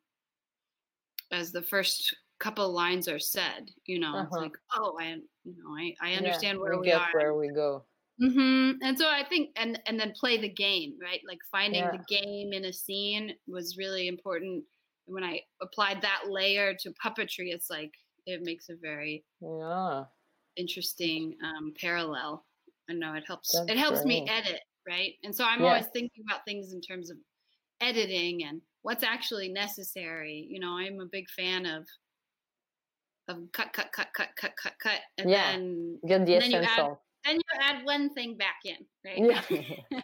as 1.32 1.52
the 1.52 1.62
first 1.62 2.14
couple 2.38 2.70
lines 2.70 3.08
are 3.08 3.18
said 3.18 3.70
you 3.86 3.98
know 3.98 4.14
uh-huh. 4.14 4.24
it's 4.24 4.36
like 4.36 4.58
oh 4.76 4.96
i 5.00 5.14
you 5.44 5.54
know 5.58 5.74
i, 5.78 5.94
I 6.02 6.14
understand 6.14 6.58
yeah, 6.58 6.62
where 6.62 6.78
we, 6.78 6.88
we 6.88 6.92
are 6.92 7.08
where 7.12 7.34
we 7.34 7.48
go 7.48 7.84
mm-hmm. 8.22 8.72
and 8.82 8.98
so 8.98 9.08
i 9.08 9.24
think 9.24 9.50
and 9.56 9.80
and 9.86 9.98
then 9.98 10.12
play 10.18 10.36
the 10.36 10.48
game 10.48 10.94
right 11.02 11.20
like 11.26 11.38
finding 11.50 11.84
yeah. 11.84 11.92
the 11.92 12.04
game 12.08 12.52
in 12.52 12.66
a 12.66 12.72
scene 12.72 13.32
was 13.48 13.78
really 13.78 14.06
important 14.06 14.64
and 15.06 15.14
when 15.14 15.24
i 15.24 15.40
applied 15.62 16.02
that 16.02 16.24
layer 16.28 16.74
to 16.74 16.92
puppetry 17.02 17.52
it's 17.52 17.70
like 17.70 17.92
it 18.26 18.42
makes 18.42 18.68
a 18.68 18.76
very 18.82 19.24
yeah 19.40 20.04
interesting 20.56 21.34
um, 21.42 21.72
parallel 21.80 22.44
i 22.90 22.92
know 22.92 23.14
it 23.14 23.24
helps 23.26 23.52
That's 23.52 23.70
it 23.70 23.78
helps 23.78 24.02
great. 24.02 24.24
me 24.24 24.28
edit 24.28 24.60
right 24.86 25.14
and 25.24 25.34
so 25.34 25.44
i'm 25.44 25.60
yeah. 25.60 25.68
always 25.68 25.86
thinking 25.86 26.22
about 26.28 26.44
things 26.44 26.74
in 26.74 26.82
terms 26.82 27.10
of 27.10 27.16
editing 27.80 28.44
and 28.44 28.60
what's 28.86 29.02
actually 29.02 29.48
necessary 29.48 30.46
you 30.48 30.60
know 30.60 30.78
i'm 30.78 31.00
a 31.00 31.06
big 31.10 31.28
fan 31.36 31.66
of 31.66 31.84
of 33.26 33.38
cut 33.52 33.72
cut 33.72 33.90
cut 33.92 34.06
cut 34.16 34.28
cut 34.40 34.52
cut 34.62 34.74
cut 34.80 35.00
and 35.18 35.28
yeah. 35.28 35.50
then, 35.50 35.98
Get 36.06 36.24
the 36.24 36.38
then 36.38 36.50
you 36.52 36.58
add 36.58 36.96
then 37.24 37.34
you 37.34 37.60
add 37.60 37.84
one 37.84 38.14
thing 38.14 38.36
back 38.36 38.58
in 38.64 38.76
right 39.04 39.18
yeah. 39.18 39.98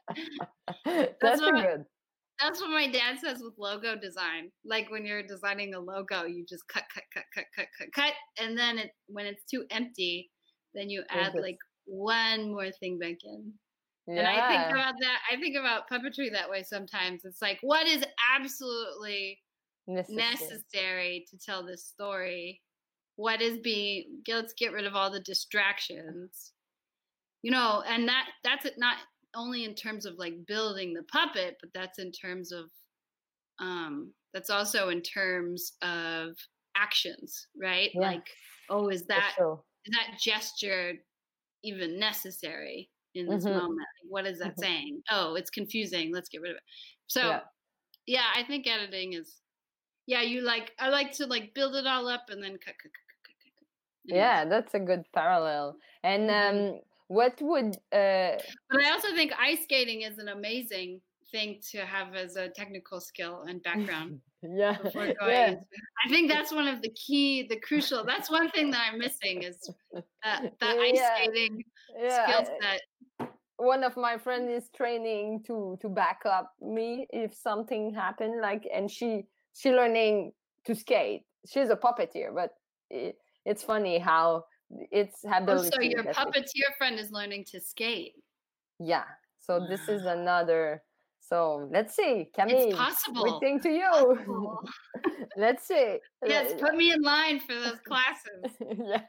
that's, 0.85 1.13
that's 1.21 1.41
what, 1.41 1.55
good 1.55 1.85
that's 2.41 2.61
what 2.61 2.71
my 2.71 2.89
dad 2.89 3.21
says 3.21 3.39
with 3.41 3.55
logo 3.57 3.95
design 3.95 4.51
like 4.65 4.91
when 4.91 5.07
you're 5.07 5.23
designing 5.23 5.75
a 5.75 5.79
logo 5.79 6.25
you 6.25 6.45
just 6.49 6.67
cut 6.67 6.83
cut 6.93 7.05
cut 7.15 7.25
cut 7.33 7.45
cut 7.55 7.69
cut 7.79 7.93
cut 7.95 8.15
and 8.45 8.59
then 8.59 8.79
it 8.79 8.91
when 9.07 9.27
it's 9.27 9.45
too 9.49 9.65
empty 9.71 10.29
then 10.75 10.91
you 10.91 11.05
add 11.09 11.37
like 11.37 11.59
one 11.85 12.51
more 12.51 12.73
thing 12.81 12.99
back 12.99 13.19
in 13.23 13.53
yeah. 14.07 14.19
And 14.19 14.27
I 14.27 14.49
think 14.49 14.73
about 14.73 14.95
that. 15.01 15.19
I 15.31 15.37
think 15.37 15.57
about 15.57 15.89
puppetry 15.89 16.33
that 16.33 16.51
way 16.51 16.63
sometimes. 16.63 17.25
It's 17.25 17.43
like, 17.43 17.59
what 17.63 17.87
is 17.87 18.05
absolutely 18.35 19.39
necessary, 19.87 20.17
necessary 20.17 21.27
to 21.31 21.39
tell 21.39 21.65
this 21.65 21.85
story? 21.85 22.61
What 23.17 23.43
is 23.43 23.59
being, 23.59 24.23
let's 24.29 24.55
get 24.55 24.73
rid 24.73 24.87
of 24.87 24.95
all 24.95 25.11
the 25.11 25.21
distractions. 25.21 26.53
You 27.43 27.51
know, 27.51 27.83
and 27.87 28.09
that 28.09 28.29
that's 28.45 28.67
it 28.67 28.75
not 28.79 28.99
only 29.35 29.65
in 29.65 29.75
terms 29.75 30.07
of 30.07 30.15
like 30.17 30.35
building 30.47 30.95
the 30.95 31.03
puppet, 31.05 31.57
but 31.61 31.71
that's 31.75 31.99
in 31.99 32.13
terms 32.13 32.53
of 32.53 32.67
um 33.59 34.13
that's 34.33 34.49
also 34.49 34.89
in 34.91 35.03
terms 35.03 35.73
of 35.83 36.37
actions, 36.77 37.49
right? 37.61 37.91
Yeah. 37.95 38.01
Like, 38.01 38.29
oh, 38.71 38.89
is 38.89 39.07
that 39.07 39.35
is 39.39 39.97
that 39.97 40.21
gesture 40.21 40.95
even 41.65 41.99
necessary? 41.99 42.92
In 43.15 43.27
this 43.27 43.45
mm-hmm. 43.45 43.59
moment. 43.59 43.89
What 44.09 44.27
is 44.27 44.39
that 44.39 44.53
mm-hmm. 44.53 44.61
saying? 44.61 45.03
Oh, 45.11 45.35
it's 45.35 45.51
confusing. 45.51 46.13
Let's 46.13 46.29
get 46.29 46.41
rid 46.41 46.53
of 46.53 46.57
it. 46.57 46.63
So, 47.07 47.21
yeah. 47.21 47.41
yeah. 48.07 48.27
I 48.35 48.43
think 48.45 48.67
editing 48.67 49.15
is, 49.15 49.37
yeah, 50.07 50.23
you 50.23 50.43
like, 50.43 50.73
I 50.79 50.89
like 50.89 51.13
to 51.13 51.27
like 51.27 51.55
build 51.55 51.75
it 51.75 51.87
all 51.87 52.09
up 52.09 52.25
and 52.29 52.43
then 52.43 52.53
cut, 52.53 52.75
cut, 52.83 52.83
cut, 52.83 52.93
cut, 53.25 53.35
cut, 53.39 53.53
cut. 54.09 54.17
Yeah, 54.17 54.45
that's 54.45 54.75
a 54.75 54.81
good 54.81 55.05
parallel. 55.13 55.77
And 56.03 56.29
mm-hmm. 56.29 56.59
um, 56.75 56.81
what 57.09 57.41
would, 57.41 57.77
uh, 57.93 58.39
but 58.71 58.85
I 58.85 58.91
also 58.91 59.15
think 59.15 59.33
ice 59.39 59.63
skating 59.65 60.03
is 60.03 60.19
an 60.19 60.29
amazing 60.29 61.01
thing 61.33 61.59
to 61.73 61.79
have 61.79 62.15
as 62.15 62.37
a 62.37 62.49
technical 62.51 63.01
skill 63.01 63.45
and 63.49 63.63
background. 63.63 64.21
yeah. 64.43 64.77
yeah. 64.95 65.55
I 66.05 66.09
think 66.09 66.31
that's 66.31 66.53
one 66.53 66.69
of 66.69 66.83
the 66.83 66.91
key, 66.91 67.47
the 67.49 67.59
crucial. 67.61 68.05
That's 68.05 68.31
one 68.31 68.51
thing 68.51 68.71
that 68.71 68.91
I'm 68.93 68.99
missing 68.99 69.43
is 69.43 69.57
that, 70.23 70.53
that 70.61 70.79
ice 70.79 71.01
skating 71.17 71.65
yeah. 71.99 72.27
skill 72.27 72.57
set. 72.61 72.81
One 73.63 73.85
of 73.85 73.97
my 73.97 74.19
friends 74.19 74.51
is 74.51 74.69
training 74.75 75.45
to 75.47 75.79
to 75.81 75.89
back 75.89 76.23
up 76.27 76.53
me 76.61 77.07
if 77.11 77.33
something 77.35 77.95
happened. 77.95 78.41
Like, 78.41 78.67
and 78.75 78.91
she 78.91 79.25
she 79.55 79.71
learning 79.71 80.33
to 80.67 80.75
skate. 80.75 81.23
She's 81.47 81.71
a 81.71 81.77
puppeteer, 81.77 82.35
but 82.35 82.51
it, 82.91 83.17
it's 83.45 83.63
funny 83.63 83.99
how 83.99 84.45
it's 84.91 85.25
ability. 85.25 85.71
Oh, 85.73 85.77
so 85.77 85.81
your 85.81 86.05
puppeteer 86.05 86.75
friend 86.77 86.99
is 86.99 87.11
learning 87.13 87.45
to 87.53 87.61
skate. 87.61 88.15
Yeah. 88.81 89.05
So 89.39 89.59
wow. 89.59 89.67
this 89.69 89.89
is 89.89 90.07
another 90.07 90.83
so 91.33 91.69
let's 91.73 91.95
see, 91.95 92.29
Camille. 92.35 92.69
It's 92.69 92.77
possible. 92.77 93.25
We 93.25 93.47
think 93.47 93.63
to 93.63 93.71
you. 93.71 94.59
let's 95.37 95.67
see. 95.67 95.99
Yes, 96.27 96.53
put 96.61 96.75
me 96.75 96.93
in 96.93 97.01
line 97.01 97.41
for 97.41 97.55
those 97.55 97.79
classes. 97.87 98.57
yeah. 98.61 99.03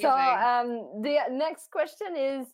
So 0.00 0.08
um, 0.08 1.02
the 1.02 1.18
next 1.30 1.70
question 1.70 2.16
is, 2.16 2.46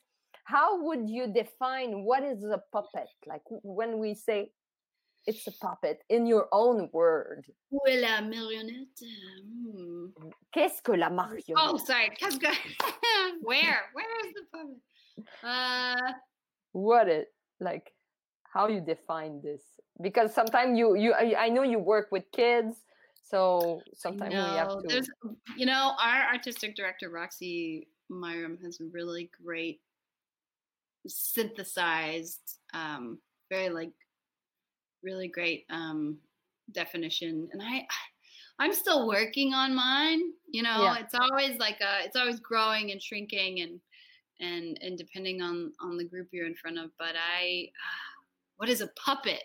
how 0.45 0.83
would 0.83 1.09
you 1.09 1.33
define 1.33 2.05
what 2.05 2.23
is 2.23 2.45
a 2.45 2.61
puppet? 2.73 3.09
Like 3.27 3.43
when 3.63 3.99
we 3.99 4.15
say 4.15 4.51
it's 5.27 5.47
a 5.47 5.53
puppet 5.53 6.01
in 6.09 6.27
your 6.27 6.49
own 6.53 6.89
word. 6.93 7.45
Où 7.73 7.79
est 7.87 8.01
la 8.01 8.21
marionnette? 8.21 9.03
Hmm. 9.41 10.07
Qu'est-ce 10.53 10.83
que 10.83 10.93
la 10.93 11.11
marionnette? 11.11 11.57
Oh, 11.57 11.77
sorry. 11.77 12.11
Qu'est-ce 12.17 12.39
que... 12.39 12.49
Where? 13.43 13.83
Where 13.93 14.27
is 14.27 14.35
the 14.35 14.43
puppet? 14.53 14.77
Uh, 15.45 16.13
what 16.73 17.09
it 17.09 17.29
like? 17.61 17.93
how 18.53 18.69
you 18.69 18.81
define 18.81 19.41
this 19.43 19.63
because 20.03 20.35
sometimes 20.35 20.79
you 20.79 20.95
you 20.97 21.15
I, 21.15 21.49
know 21.49 21.63
you 21.63 21.79
work 21.79 22.09
with 22.13 22.25
kids 22.33 22.77
so 23.23 23.81
sometimes 23.95 24.35
we 24.35 24.41
have 24.41 24.69
to 24.69 24.83
there's 24.87 25.09
you 25.57 25.67
know 25.67 25.95
our 26.01 26.33
artistic 26.33 26.77
director 26.77 27.09
roxy 27.09 27.89
myhrum 28.11 28.63
has 28.63 28.79
really 28.93 29.31
great 29.43 29.81
synthesized 31.07 32.59
um 32.75 33.19
very 33.51 33.69
like 33.69 33.93
really 35.03 35.29
great 35.29 35.65
um 35.71 36.19
definition 36.73 37.49
and 37.53 37.63
i 37.63 37.87
i'm 38.59 38.73
still 38.73 39.09
working 39.09 39.55
on 39.55 39.75
mine 39.75 40.21
you 40.51 40.63
know? 40.63 40.83
Yeah. 40.83 40.99
it's 40.99 41.15
always 41.15 41.59
like 41.59 41.79
a 41.81 42.05
it's 42.05 42.17
always 42.17 42.41
growing 42.41 42.93
and 42.93 43.03
shrinking 43.03 43.61
and 43.61 43.81
and 44.41 44.79
and 44.83 44.99
depending 44.99 45.41
on 45.41 45.73
on 45.81 45.97
the 45.97 46.05
group 46.05 46.29
you're 46.31 46.47
in 46.47 46.55
front 46.55 46.79
of 46.79 46.91
but 46.99 47.15
i 47.17 47.67
what 48.63 48.71
is 48.71 48.81
a 48.81 48.87
puppet? 49.05 49.43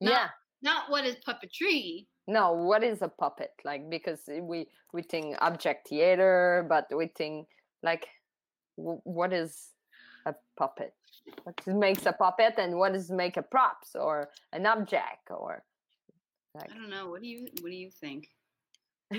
Not, 0.00 0.10
yeah. 0.10 0.26
not 0.62 0.90
what 0.90 1.04
is 1.04 1.16
puppetry. 1.16 2.06
No 2.26 2.54
what 2.54 2.82
is 2.82 3.02
a 3.02 3.08
puppet? 3.08 3.50
Like 3.62 3.90
because 3.90 4.22
we 4.26 4.68
we 4.94 5.02
think 5.02 5.36
object 5.42 5.88
theater 5.88 6.64
but 6.66 6.86
we 6.96 7.08
think 7.08 7.46
like 7.82 8.06
what 8.76 9.34
is 9.34 9.68
a 10.26 10.34
puppet 10.56 10.94
what 11.44 11.66
makes 11.66 12.06
a 12.06 12.12
puppet 12.12 12.54
and 12.58 12.76
what 12.76 12.92
does 12.92 13.10
make 13.10 13.36
a 13.36 13.42
props 13.42 13.94
or 13.94 14.28
an 14.52 14.66
object 14.66 15.30
or 15.30 15.62
like... 16.54 16.70
i 16.70 16.74
don't 16.74 16.90
know 16.90 17.08
what 17.08 17.22
do 17.22 17.28
you 17.28 17.48
what 17.60 17.70
do 17.70 17.76
you 17.76 17.90
think 17.90 18.28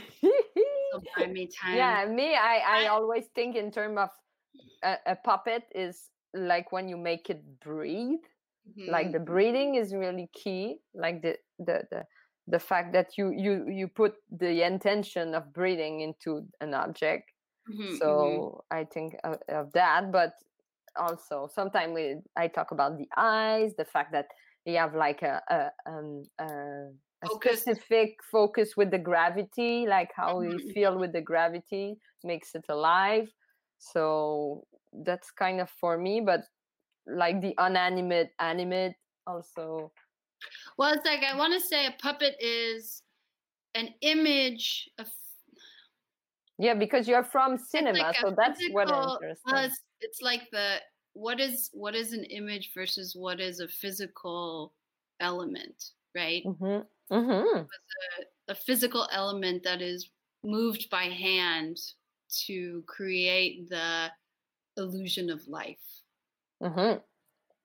time. 1.47 1.75
yeah 1.75 2.05
me 2.05 2.35
i 2.35 2.57
i, 2.57 2.83
I 2.83 2.87
always 2.87 3.25
think 3.35 3.55
in 3.55 3.71
terms 3.71 3.97
of 3.97 4.09
a, 4.83 4.95
a, 5.07 5.15
puppet 5.15 5.63
is 5.73 6.09
like 6.33 6.71
when 6.71 6.87
you 6.87 6.97
make 6.97 7.29
it 7.29 7.41
breathe 7.61 8.19
mm-hmm. 8.67 8.91
like 8.91 9.11
the 9.11 9.17
mm-hmm. 9.17 9.25
breathing 9.25 9.75
is 9.75 9.93
really 9.93 10.29
key 10.33 10.77
like 10.93 11.21
the 11.21 11.37
the 11.59 11.83
the 11.91 12.03
the 12.47 12.59
fact 12.59 12.93
that 12.93 13.17
you 13.17 13.31
you 13.31 13.67
you 13.69 13.87
put 13.87 14.15
the 14.31 14.65
intention 14.65 15.33
of 15.33 15.53
breathing 15.53 16.01
into 16.01 16.45
an 16.61 16.73
object 16.73 17.31
mm-hmm, 17.69 17.95
so 17.95 18.07
mm-hmm. 18.07 18.77
i 18.77 18.83
think 18.83 19.15
of, 19.23 19.37
of, 19.49 19.71
that 19.73 20.11
but 20.11 20.33
also 20.97 21.49
sometimes 21.53 21.97
i 22.36 22.47
talk 22.47 22.71
about 22.71 22.97
the 22.97 23.08
eyes 23.17 23.73
the 23.77 23.86
fact 23.86 24.12
that 24.12 24.27
you 24.65 24.77
have 24.77 24.95
like 24.95 25.21
a, 25.21 25.41
a, 25.49 25.91
um, 25.91 26.23
a, 26.39 26.45
a 27.23 27.27
specific 27.36 28.15
focus 28.31 28.75
with 28.75 28.89
the 28.89 28.97
gravity 28.97 29.86
like 29.88 30.10
how 30.15 30.36
mm-hmm. 30.36 30.51
you 30.51 30.73
feel 30.73 30.97
with 30.97 31.13
the 31.13 31.21
gravity 31.21 31.95
makes 32.23 32.55
it 32.55 32.65
alive 32.69 33.29
so 33.77 34.63
that's 35.05 35.31
kind 35.31 35.60
of 35.60 35.69
for 35.69 35.97
me 35.97 36.21
but 36.21 36.41
like 37.08 37.41
the 37.41 37.53
unanimate 37.60 38.31
animate 38.39 38.93
also 39.27 39.91
well, 40.77 40.93
it's 40.93 41.05
like 41.05 41.23
I 41.23 41.38
want 41.38 41.53
to 41.53 41.65
say 41.65 41.86
a 41.86 41.95
puppet 42.01 42.36
is 42.39 43.01
an 43.73 43.89
image 44.01 44.89
of. 44.99 45.08
Yeah, 46.57 46.73
because 46.73 47.07
you're 47.07 47.23
from 47.23 47.57
cinema, 47.57 47.99
like 47.99 48.15
so 48.17 48.33
that's 48.35 48.59
physical, 48.59 48.75
what. 48.75 48.89
Well, 48.91 49.65
it's, 49.65 49.81
it's 49.99 50.21
like 50.21 50.43
the 50.51 50.77
what 51.13 51.39
is 51.39 51.69
what 51.73 51.95
is 51.95 52.13
an 52.13 52.23
image 52.25 52.71
versus 52.73 53.15
what 53.15 53.39
is 53.39 53.59
a 53.59 53.67
physical 53.67 54.73
element, 55.19 55.91
right? 56.15 56.43
Mm-hmm. 56.45 57.13
Mm-hmm. 57.13 57.57
A, 57.59 58.51
a 58.51 58.55
physical 58.55 59.07
element 59.11 59.63
that 59.63 59.81
is 59.81 60.09
moved 60.43 60.89
by 60.89 61.03
hand 61.03 61.77
to 62.47 62.83
create 62.87 63.69
the 63.69 64.09
illusion 64.77 65.29
of 65.29 65.45
life. 65.47 65.77
Mm-hmm. 66.61 66.99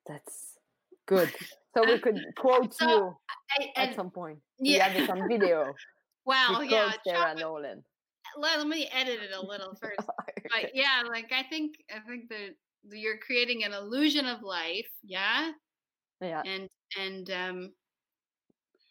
That's 0.07 0.57
good. 1.05 1.31
So 1.73 1.85
we 1.85 1.99
could 1.99 2.19
quote 2.37 2.73
so 2.73 2.89
you 2.89 3.15
I, 3.77 3.81
at 3.81 3.95
some 3.95 4.11
point. 4.11 4.39
Yeah. 4.59 4.89
We 4.89 4.99
have 4.99 5.03
it 5.03 5.09
on 5.09 5.29
video. 5.29 5.73
Wow, 6.25 6.61
yeah. 6.61 6.91
Sarah 7.07 7.33
Nolan. 7.33 7.81
Let, 8.37 8.67
me 8.67 8.89
edit 8.91 9.19
it 9.21 9.31
a 9.35 9.45
little 9.45 9.75
first. 9.81 10.07
but 10.49 10.71
yeah, 10.73 11.03
like 11.07 11.31
I 11.31 11.43
think 11.43 11.75
I 11.89 11.99
think 12.07 12.29
that 12.29 12.55
you're 12.89 13.17
creating 13.17 13.63
an 13.63 13.73
illusion 13.73 14.25
of 14.25 14.41
life, 14.41 14.89
yeah? 15.03 15.51
Yeah. 16.21 16.41
And 16.45 16.69
and 16.99 17.29
um 17.31 17.73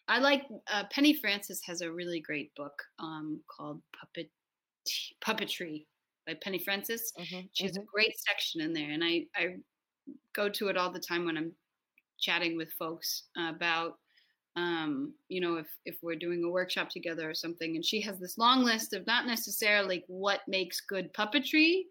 I 0.07 0.19
like 0.19 0.43
uh, 0.71 0.83
Penny 0.91 1.13
Francis 1.13 1.61
has 1.65 1.81
a 1.81 1.91
really 1.91 2.21
great 2.21 2.53
book 2.55 2.73
um 2.99 3.41
called 3.49 3.81
Puppet 3.99 4.29
Puppetry 5.25 5.85
by 6.25 6.35
Penny 6.41 6.59
Francis. 6.59 7.11
Mm-hmm. 7.19 7.41
She 7.53 7.65
has 7.65 7.73
mm-hmm. 7.73 7.83
a 7.83 7.93
great 7.93 8.13
section 8.17 8.61
in 8.61 8.73
there 8.73 8.91
and 8.91 9.03
I 9.03 9.25
I 9.35 9.55
go 10.35 10.49
to 10.49 10.67
it 10.67 10.77
all 10.77 10.91
the 10.91 10.99
time 10.99 11.25
when 11.25 11.37
I'm 11.37 11.53
chatting 12.19 12.55
with 12.55 12.71
folks 12.77 13.23
about 13.37 13.93
um, 14.55 15.13
you 15.29 15.39
know 15.39 15.55
if 15.55 15.67
if 15.85 15.97
we're 16.01 16.15
doing 16.15 16.43
a 16.43 16.49
workshop 16.49 16.89
together 16.89 17.29
or 17.29 17.33
something 17.33 17.75
and 17.75 17.85
she 17.85 18.01
has 18.01 18.19
this 18.19 18.37
long 18.37 18.63
list 18.63 18.93
of 18.93 19.07
not 19.07 19.25
necessarily 19.25 20.03
what 20.07 20.41
makes 20.47 20.81
good 20.81 21.13
puppetry 21.13 21.83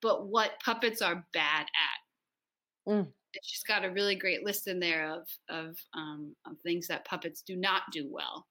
but 0.00 0.26
what 0.26 0.52
puppets 0.64 1.02
are 1.02 1.26
bad 1.32 1.62
at. 1.66 2.92
Mm. 2.92 3.08
she's 3.42 3.62
got 3.64 3.84
a 3.84 3.90
really 3.90 4.14
great 4.14 4.44
list 4.44 4.66
in 4.66 4.80
there 4.80 5.12
of 5.12 5.28
of, 5.48 5.76
um, 5.94 6.34
of 6.46 6.58
things 6.62 6.88
that 6.88 7.04
puppets 7.04 7.42
do 7.42 7.54
not 7.54 7.82
do 7.92 8.08
well. 8.10 8.46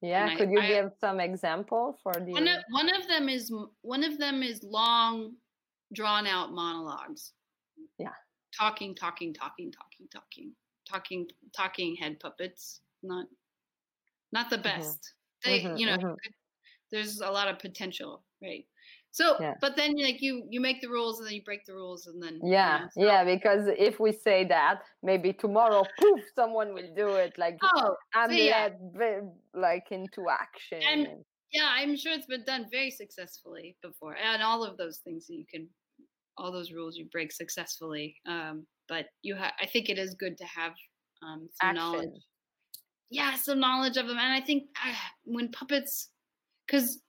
Yeah 0.00 0.28
and 0.28 0.38
could 0.38 0.48
I, 0.48 0.52
you 0.52 0.60
I, 0.60 0.66
give 0.68 0.92
some 1.00 1.20
example 1.20 1.98
for 2.02 2.12
the 2.14 2.32
one 2.32 2.48
of, 2.48 2.62
one 2.70 2.94
of 2.94 3.06
them 3.06 3.28
is 3.28 3.52
one 3.82 4.04
of 4.04 4.18
them 4.18 4.42
is 4.42 4.62
long 4.62 5.34
drawn 5.92 6.26
out 6.26 6.52
monologues. 6.52 7.32
Yeah. 7.98 8.12
Talking 8.58 8.94
talking 8.94 9.34
talking 9.34 9.72
talking 9.72 10.08
talking 10.10 10.52
talking 10.88 11.26
talking 11.54 11.96
head 11.96 12.18
puppets 12.20 12.80
not 13.02 13.26
not 14.32 14.50
the 14.50 14.56
mm-hmm. 14.56 14.78
best 14.78 14.98
mm-hmm. 15.44 15.50
they 15.50 15.60
mm-hmm, 15.60 15.76
you 15.76 15.86
know 15.86 15.96
mm-hmm. 15.96 16.14
there's 16.90 17.20
a 17.20 17.30
lot 17.30 17.48
of 17.48 17.58
potential 17.58 18.22
right 18.42 18.64
so 19.12 19.36
yeah. 19.40 19.54
but 19.60 19.76
then 19.76 19.94
like 20.00 20.20
you 20.20 20.44
you 20.48 20.60
make 20.60 20.80
the 20.80 20.88
rules 20.88 21.18
and 21.18 21.26
then 21.26 21.34
you 21.34 21.42
break 21.42 21.64
the 21.66 21.74
rules 21.74 22.06
and 22.06 22.22
then 22.22 22.40
yeah 22.44 22.78
you 22.78 22.82
know, 22.82 22.88
so. 22.92 23.04
yeah 23.04 23.24
because 23.24 23.68
if 23.78 23.98
we 23.98 24.12
say 24.12 24.44
that 24.44 24.80
maybe 25.02 25.32
tomorrow 25.32 25.84
poof 25.98 26.20
someone 26.34 26.72
will 26.74 26.94
do 26.96 27.08
it 27.08 27.32
like 27.36 27.58
oh 27.62 27.94
i'm 28.14 28.30
so 28.30 28.36
yeah. 28.36 28.68
led 28.94 29.30
like 29.54 29.86
into 29.90 30.28
action 30.30 30.80
and, 30.88 31.08
yeah 31.52 31.68
i'm 31.74 31.96
sure 31.96 32.12
it's 32.12 32.26
been 32.26 32.44
done 32.44 32.66
very 32.70 32.90
successfully 32.90 33.76
before 33.82 34.16
and 34.16 34.42
all 34.42 34.62
of 34.62 34.76
those 34.76 34.98
things 34.98 35.26
that 35.26 35.34
you 35.34 35.44
can 35.52 35.66
all 36.38 36.52
those 36.52 36.72
rules 36.72 36.96
you 36.96 37.06
break 37.10 37.32
successfully 37.32 38.14
um 38.28 38.64
but 38.88 39.06
you 39.22 39.34
have 39.34 39.52
i 39.60 39.66
think 39.66 39.88
it 39.88 39.98
is 39.98 40.14
good 40.14 40.38
to 40.38 40.44
have 40.44 40.72
um, 41.22 41.48
some 41.60 41.70
Action. 41.70 41.74
knowledge 41.74 42.22
yeah 43.10 43.34
some 43.36 43.60
knowledge 43.60 43.96
of 43.96 44.06
them 44.06 44.18
and 44.18 44.32
i 44.32 44.40
think 44.40 44.64
uh, 44.84 44.94
when 45.24 45.50
puppets 45.50 46.08
because 46.66 47.00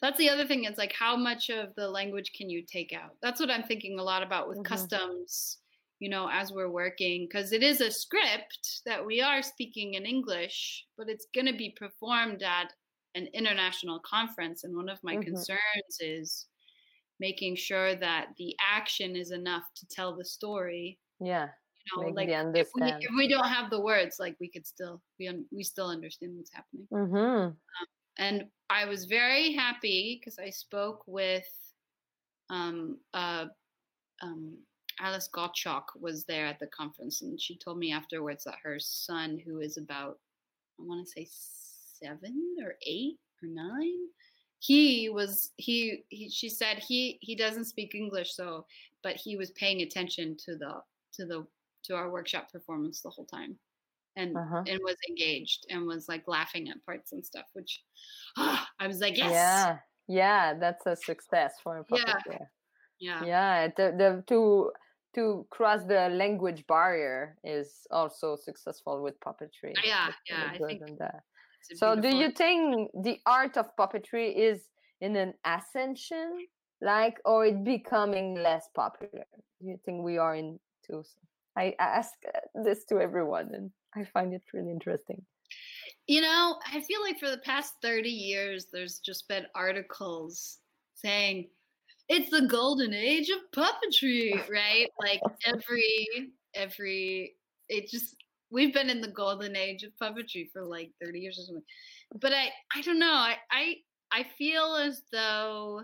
that's 0.00 0.18
the 0.18 0.28
other 0.28 0.46
thing 0.46 0.64
it's 0.64 0.78
like 0.78 0.92
how 0.92 1.16
much 1.16 1.48
of 1.48 1.74
the 1.76 1.88
language 1.88 2.30
can 2.36 2.50
you 2.50 2.62
take 2.62 2.92
out 2.92 3.16
that's 3.22 3.40
what 3.40 3.50
i'm 3.50 3.62
thinking 3.62 3.98
a 3.98 4.02
lot 4.02 4.22
about 4.22 4.48
with 4.48 4.58
mm-hmm. 4.58 4.74
customs 4.74 5.58
you 6.00 6.08
know 6.08 6.28
as 6.30 6.52
we're 6.52 6.70
working 6.70 7.26
because 7.28 7.52
it 7.52 7.62
is 7.62 7.80
a 7.80 7.90
script 7.90 8.82
that 8.84 9.04
we 9.04 9.20
are 9.20 9.42
speaking 9.42 9.94
in 9.94 10.04
english 10.04 10.84
but 10.98 11.08
it's 11.08 11.26
going 11.34 11.46
to 11.46 11.56
be 11.56 11.74
performed 11.78 12.42
at 12.42 12.72
an 13.14 13.28
international 13.32 14.00
conference 14.00 14.64
and 14.64 14.76
one 14.76 14.88
of 14.88 14.98
my 15.02 15.14
mm-hmm. 15.14 15.22
concerns 15.22 15.98
is 16.00 16.46
making 17.20 17.56
sure 17.56 17.94
that 17.96 18.28
the 18.38 18.54
action 18.60 19.16
is 19.16 19.30
enough 19.30 19.62
to 19.76 19.86
tell 19.86 20.16
the 20.16 20.24
story. 20.24 20.98
Yeah. 21.20 21.48
You 21.92 22.02
know, 22.02 22.08
like 22.08 22.28
if 22.28 22.68
we, 22.74 22.82
if 22.82 23.10
we 23.16 23.28
don't 23.28 23.48
have 23.48 23.70
the 23.70 23.80
words, 23.80 24.16
like 24.18 24.36
we 24.40 24.48
could 24.48 24.66
still 24.66 25.02
we 25.18 25.28
un- 25.28 25.44
we 25.52 25.62
still 25.62 25.88
understand 25.88 26.36
what's 26.36 26.52
happening. 26.52 26.86
Mm-hmm. 26.92 27.16
Um, 27.16 27.56
and 28.18 28.44
I 28.70 28.86
was 28.86 29.04
very 29.04 29.52
happy 29.52 30.18
because 30.18 30.38
I 30.38 30.50
spoke 30.50 31.02
with 31.06 31.46
um, 32.48 32.98
uh, 33.12 33.46
um, 34.22 34.56
Alice 35.00 35.28
Gottschalk 35.32 35.84
was 36.00 36.24
there 36.24 36.46
at 36.46 36.58
the 36.58 36.68
conference, 36.68 37.22
and 37.22 37.40
she 37.40 37.56
told 37.58 37.78
me 37.78 37.92
afterwards 37.92 38.44
that 38.44 38.54
her 38.62 38.78
son, 38.78 39.38
who 39.44 39.60
is 39.60 39.76
about 39.76 40.18
I 40.80 40.84
want 40.84 41.06
to 41.06 41.12
say 41.12 41.28
seven 41.30 42.56
or 42.62 42.76
eight 42.86 43.18
or 43.42 43.48
nine, 43.48 44.08
he 44.64 45.10
was 45.10 45.50
he, 45.56 46.04
he 46.08 46.30
she 46.30 46.48
said 46.48 46.78
he 46.78 47.18
he 47.20 47.34
doesn't 47.34 47.66
speak 47.66 47.94
english 47.94 48.34
so 48.34 48.64
but 49.02 49.14
he 49.14 49.36
was 49.36 49.50
paying 49.50 49.82
attention 49.82 50.36
to 50.36 50.56
the 50.56 50.80
to 51.12 51.26
the 51.26 51.46
to 51.84 51.94
our 51.94 52.10
workshop 52.10 52.50
performance 52.50 53.00
the 53.02 53.10
whole 53.10 53.26
time 53.26 53.56
and 54.16 54.36
uh-huh. 54.36 54.62
and 54.66 54.80
was 54.84 54.96
engaged 55.08 55.66
and 55.70 55.86
was 55.86 56.08
like 56.08 56.24
laughing 56.26 56.68
at 56.68 56.84
parts 56.84 57.12
and 57.12 57.24
stuff 57.24 57.46
which 57.52 57.82
oh, 58.38 58.64
i 58.80 58.86
was 58.86 59.00
like 59.00 59.16
yes! 59.16 59.30
Yeah 59.30 59.78
yeah 60.06 60.54
that's 60.54 60.86
a 60.86 60.94
success 60.94 61.54
for 61.62 61.78
a 61.78 61.84
puppet 61.84 62.14
yeah. 62.30 62.38
Yeah. 63.00 63.24
Yeah 63.24 63.68
the, 63.76 63.96
the 63.96 64.24
to 64.28 64.70
to 65.14 65.46
cross 65.50 65.84
the 65.84 66.08
language 66.10 66.64
barrier 66.66 67.36
is 67.44 67.86
also 67.90 68.36
successful 68.36 69.02
with 69.02 69.18
puppetry 69.20 69.72
yeah 69.82 70.08
yeah 70.28 70.50
i 70.52 70.58
think 70.58 70.82
so 71.74 71.96
do 71.96 72.14
you 72.14 72.30
think 72.30 72.90
the 73.02 73.18
art 73.24 73.56
of 73.56 73.74
puppetry 73.76 74.36
is 74.36 74.68
in 75.00 75.16
an 75.16 75.32
ascension 75.46 76.46
like 76.84 77.18
or 77.24 77.46
it 77.46 77.64
becoming 77.64 78.34
less 78.34 78.68
popular? 78.74 79.24
Do 79.60 79.68
you 79.68 79.78
think 79.84 80.02
we 80.02 80.18
are 80.18 80.36
in 80.36 80.58
two 80.86 81.02
i 81.56 81.74
ask 81.78 82.12
uh, 82.26 82.62
this 82.64 82.84
to 82.84 83.00
everyone 83.00 83.50
and 83.54 83.70
i 83.96 84.04
find 84.04 84.32
it 84.32 84.42
really 84.52 84.70
interesting 84.70 85.22
you 86.06 86.20
know 86.20 86.58
i 86.72 86.80
feel 86.80 87.00
like 87.02 87.18
for 87.18 87.30
the 87.30 87.38
past 87.38 87.74
30 87.82 88.08
years 88.08 88.66
there's 88.72 88.98
just 88.98 89.26
been 89.28 89.46
articles 89.54 90.58
saying 90.94 91.48
it's 92.08 92.30
the 92.30 92.46
golden 92.46 92.92
age 92.92 93.30
of 93.30 93.38
puppetry 93.54 94.32
right 94.50 94.88
like 95.00 95.20
every 95.46 96.30
every 96.54 97.34
it 97.68 97.88
just 97.88 98.16
we've 98.50 98.74
been 98.74 98.90
in 98.90 99.00
the 99.00 99.08
golden 99.08 99.56
age 99.56 99.82
of 99.82 99.92
puppetry 100.00 100.48
for 100.52 100.62
like 100.64 100.90
30 101.02 101.18
years 101.18 101.38
or 101.38 101.42
something 101.42 101.64
but 102.20 102.32
i 102.32 102.48
i 102.76 102.80
don't 102.82 102.98
know 102.98 103.12
i 103.12 103.36
i, 103.50 103.74
I 104.12 104.26
feel 104.38 104.76
as 104.76 105.02
though 105.10 105.82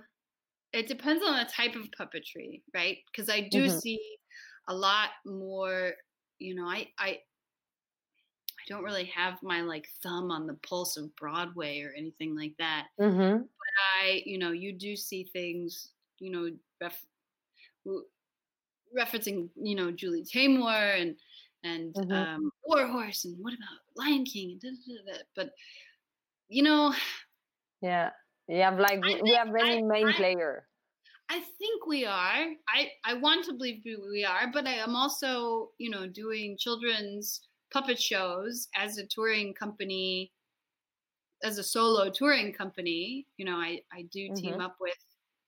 it 0.73 0.87
depends 0.87 1.25
on 1.25 1.37
the 1.37 1.51
type 1.51 1.75
of 1.75 1.91
puppetry, 1.99 2.63
right? 2.75 2.99
Because 3.11 3.29
I 3.29 3.49
do 3.51 3.67
mm-hmm. 3.67 3.79
see 3.79 4.01
a 4.69 4.75
lot 4.75 5.11
more. 5.25 5.93
You 6.39 6.55
know, 6.55 6.67
I 6.67 6.89
I 6.99 7.19
I 8.61 8.63
don't 8.69 8.85
really 8.85 9.07
have 9.15 9.43
my 9.43 9.63
like 9.63 9.87
thumb 10.03 10.31
on 10.31 10.47
the 10.47 10.55
pulse 10.55 10.97
of 10.97 11.15
Broadway 11.17 11.83
or 11.83 11.93
anything 11.97 12.37
like 12.37 12.55
that. 12.59 12.89
Mm-hmm. 13.01 13.39
But 13.39 14.03
I, 14.03 14.23
you 14.25 14.39
know, 14.39 14.53
you 14.53 14.73
do 14.73 14.97
see 14.97 15.25
things, 15.25 15.93
you 16.19 16.31
know, 16.31 16.51
ref, 16.81 17.05
referencing, 18.97 19.49
you 19.57 19.75
know, 19.77 19.91
Julie 19.91 20.25
Taymor 20.25 21.01
and 21.01 21.17
and 21.63 21.95
mm-hmm. 21.95 22.13
um, 22.13 22.51
War 22.65 22.87
Horse 22.87 23.25
and 23.25 23.37
what 23.39 23.55
about 23.55 23.79
Lion 23.97 24.25
King? 24.25 24.59
Da, 24.63 24.71
da, 24.71 25.13
da, 25.13 25.19
but 25.37 25.51
you 26.49 26.63
know, 26.63 26.95
yeah, 27.83 28.11
you 28.49 28.63
have 28.63 28.79
like 28.79 29.01
I 29.05 29.21
we 29.23 29.35
have 29.35 29.49
many 29.49 29.83
main 29.83 30.09
I, 30.09 30.13
player. 30.13 30.67
I 31.31 31.39
think 31.59 31.87
we 31.87 32.05
are. 32.05 32.45
I 32.69 32.91
I 33.05 33.15
want 33.15 33.45
to 33.47 33.53
believe 33.53 33.83
we 33.85 34.25
are, 34.25 34.51
but 34.53 34.67
I 34.67 34.75
am 34.75 34.97
also, 34.97 35.71
you 35.79 35.89
know, 35.89 36.09
doing 36.09 36.57
children's 36.59 37.43
puppet 37.73 38.01
shows 38.01 38.67
as 38.75 38.99
a 38.99 39.07
touring 39.07 39.55
company, 39.55 40.33
as 41.45 41.59
a 41.59 41.63
solo 41.63 42.11
touring 42.11 42.53
company. 42.53 43.27
You 43.37 43.45
know, 43.45 43.57
I 43.57 43.81
I 43.93 44.03
do 44.11 44.35
team 44.35 44.55
mm-hmm. 44.55 44.61
up 44.61 44.77
with 44.81 44.99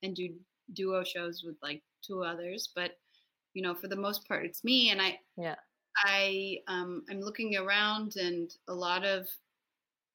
and 0.05 0.14
do 0.14 0.28
duo 0.72 1.03
shows 1.03 1.43
with 1.45 1.57
like 1.62 1.83
two 2.07 2.22
others, 2.22 2.70
but 2.76 2.93
you 3.53 3.62
know, 3.62 3.74
for 3.74 3.89
the 3.89 3.97
most 3.97 4.26
part, 4.28 4.47
it's 4.47 4.62
me. 4.62 4.91
And 4.91 5.03
I 5.03 5.18
yeah 5.37 5.57
I 5.97 6.59
um 6.68 7.03
I'm 7.11 7.20
looking 7.20 7.57
around 7.57 8.14
and 8.16 8.55
a 8.68 8.74
lot 8.74 9.05
of 9.05 9.26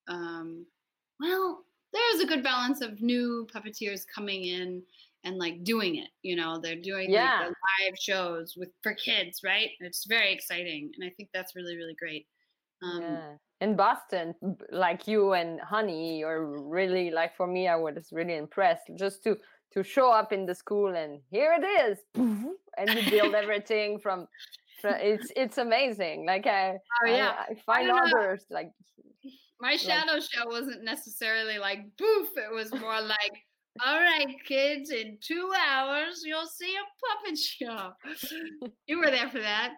um 0.07 0.65
well 1.19 1.65
there's 1.93 2.21
a 2.21 2.27
good 2.27 2.43
balance 2.43 2.81
of 2.81 3.01
new 3.01 3.47
puppeteers 3.53 4.05
coming 4.13 4.45
in 4.45 4.83
and 5.23 5.37
like 5.37 5.63
doing 5.63 5.95
it 5.95 6.09
you 6.21 6.35
know? 6.35 6.59
They're 6.61 6.75
doing 6.81 7.11
yeah. 7.11 7.39
like, 7.39 7.49
the 7.49 7.85
live 7.85 7.97
shows 7.99 8.53
with 8.57 8.69
for 8.81 8.93
kids 8.93 9.41
right? 9.43 9.69
It's 9.79 10.05
very 10.05 10.33
exciting 10.33 10.91
and 10.95 11.07
i 11.07 11.11
think 11.15 11.29
that's 11.33 11.55
really 11.55 11.75
really 11.75 11.95
great. 11.97 12.25
Um, 12.83 13.01
yeah. 13.01 13.31
in 13.59 13.75
boston 13.75 14.35
like 14.71 15.07
you 15.07 15.33
and 15.33 15.59
honey 15.61 16.23
are 16.23 16.45
really 16.45 17.09
like 17.09 17.35
for 17.35 17.47
me 17.47 17.67
i 17.67 17.75
was 17.75 18.09
really 18.11 18.35
impressed 18.35 18.91
just 18.95 19.23
to 19.23 19.35
to 19.73 19.83
show 19.83 20.11
up 20.11 20.31
in 20.31 20.45
the 20.45 20.55
school 20.55 20.95
and 20.95 21.19
here 21.29 21.57
it 21.59 21.65
is! 21.65 21.97
And 22.15 22.89
you 22.93 23.09
build 23.09 23.33
everything 23.43 23.99
from 23.99 24.27
it's 24.83 25.31
it's 25.35 25.57
amazing. 25.57 26.25
Like 26.25 26.47
i 26.47 26.77
oh 27.03 27.09
yeah. 27.09 27.33
I, 27.47 27.51
I 27.51 27.55
find 27.65 27.91
I 27.91 27.99
others 27.99 28.45
like 28.49 28.71
my 29.59 29.75
shadow 29.75 30.13
like, 30.13 30.23
show 30.23 30.45
wasn't 30.45 30.83
necessarily 30.83 31.57
like 31.57 31.79
boof 31.97 32.29
it 32.35 32.53
was 32.53 32.71
more 32.73 33.01
like 33.01 33.33
all 33.85 33.99
right, 33.99 34.35
kids, 34.45 34.89
in 34.89 35.17
two 35.21 35.51
hours 35.69 36.21
you'll 36.25 36.47
see 36.47 36.73
a 36.75 37.15
puppet 37.15 37.37
show. 37.37 38.67
you 38.87 38.99
were 38.99 39.11
there 39.11 39.29
for 39.29 39.39
that. 39.39 39.73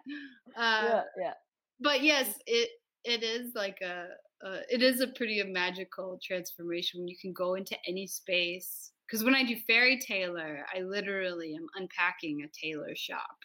Uh, 0.56 0.82
yeah, 0.84 1.02
yeah. 1.18 1.32
But 1.80 2.02
yes, 2.02 2.38
it 2.46 2.70
it 3.04 3.22
is 3.22 3.54
like 3.54 3.78
a, 3.82 4.06
a 4.42 4.60
it 4.68 4.82
is 4.82 5.00
a 5.00 5.08
pretty 5.08 5.42
magical 5.42 6.18
transformation 6.22 7.00
when 7.00 7.08
you 7.08 7.16
can 7.20 7.32
go 7.32 7.54
into 7.54 7.76
any 7.86 8.06
space. 8.06 8.92
Because 9.06 9.24
when 9.24 9.34
I 9.34 9.42
do 9.42 9.56
fairy 9.66 9.98
tailor, 9.98 10.64
I 10.72 10.82
literally 10.82 11.56
am 11.56 11.66
unpacking 11.76 12.42
a 12.42 12.66
tailor 12.66 12.94
shop. 12.94 13.36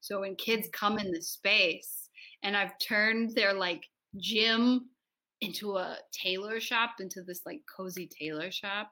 So 0.00 0.20
when 0.20 0.36
kids 0.36 0.68
come 0.72 0.98
in 0.98 1.12
the 1.12 1.20
space, 1.20 2.08
and 2.42 2.56
I've 2.56 2.78
turned 2.78 3.34
their 3.34 3.52
like 3.52 3.84
gym 4.16 4.88
into 5.40 5.76
a 5.76 5.98
tailor 6.12 6.60
shop, 6.60 6.92
into 7.00 7.22
this 7.22 7.42
like 7.44 7.60
cozy 7.76 8.08
tailor 8.18 8.50
shop 8.50 8.90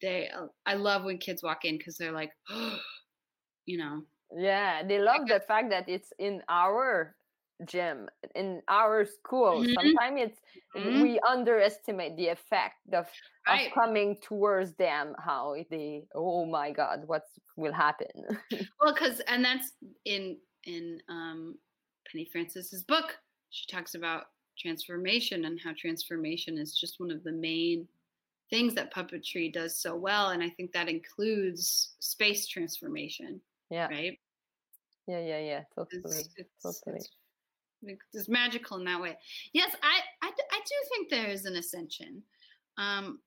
they 0.00 0.28
uh, 0.28 0.46
i 0.66 0.74
love 0.74 1.04
when 1.04 1.18
kids 1.18 1.42
walk 1.42 1.64
in 1.64 1.76
because 1.78 1.96
they're 1.96 2.12
like 2.12 2.32
you 3.66 3.78
know 3.78 4.02
yeah 4.36 4.82
they 4.86 4.98
love 4.98 5.26
the 5.26 5.40
fact 5.40 5.70
that 5.70 5.88
it's 5.88 6.12
in 6.18 6.42
our 6.48 7.14
gym 7.66 8.08
in 8.34 8.62
our 8.68 9.04
school 9.04 9.60
mm-hmm. 9.60 9.72
sometimes 9.74 10.20
it's 10.20 10.40
mm-hmm. 10.76 11.02
we 11.02 11.20
underestimate 11.28 12.16
the 12.16 12.28
effect 12.28 12.76
of, 12.92 13.06
right. 13.46 13.66
of 13.66 13.72
coming 13.74 14.16
towards 14.22 14.72
them 14.74 15.14
how 15.18 15.54
they 15.70 16.02
oh 16.14 16.46
my 16.46 16.70
god 16.70 17.02
what 17.06 17.24
will 17.56 17.72
happen 17.72 18.06
well 18.80 18.94
because 18.94 19.20
and 19.28 19.44
that's 19.44 19.72
in 20.06 20.36
in 20.64 20.98
um 21.08 21.54
penny 22.10 22.26
francis's 22.32 22.82
book 22.84 23.18
she 23.50 23.66
talks 23.66 23.94
about 23.94 24.24
transformation 24.58 25.44
and 25.44 25.58
how 25.62 25.72
transformation 25.78 26.56
is 26.58 26.78
just 26.78 26.98
one 26.98 27.10
of 27.10 27.22
the 27.24 27.32
main 27.32 27.86
things 28.50 28.74
that 28.74 28.92
puppetry 28.92 29.52
does 29.52 29.80
so 29.80 29.94
well 29.94 30.30
and 30.30 30.42
i 30.42 30.48
think 30.50 30.72
that 30.72 30.88
includes 30.88 31.94
space 32.00 32.46
transformation 32.46 33.40
yeah. 33.70 33.86
right? 33.86 34.18
Yeah 35.06 35.20
yeah 35.20 35.38
yeah 35.38 35.60
totally 35.74 36.02
it's, 36.04 36.28
it's, 36.36 36.62
totally. 36.62 37.00
it's, 37.82 38.00
it's, 38.12 38.28
magical 38.28 38.76
in 38.78 38.84
that 38.84 39.00
way. 39.00 39.16
Yes 39.52 39.74
I, 39.82 40.26
I 40.26 40.30
i 40.30 40.58
do 40.58 40.74
think 40.88 41.08
there 41.08 41.30
is 41.30 41.46
an 41.46 41.56
ascension. 41.56 42.22
Um 42.76 43.20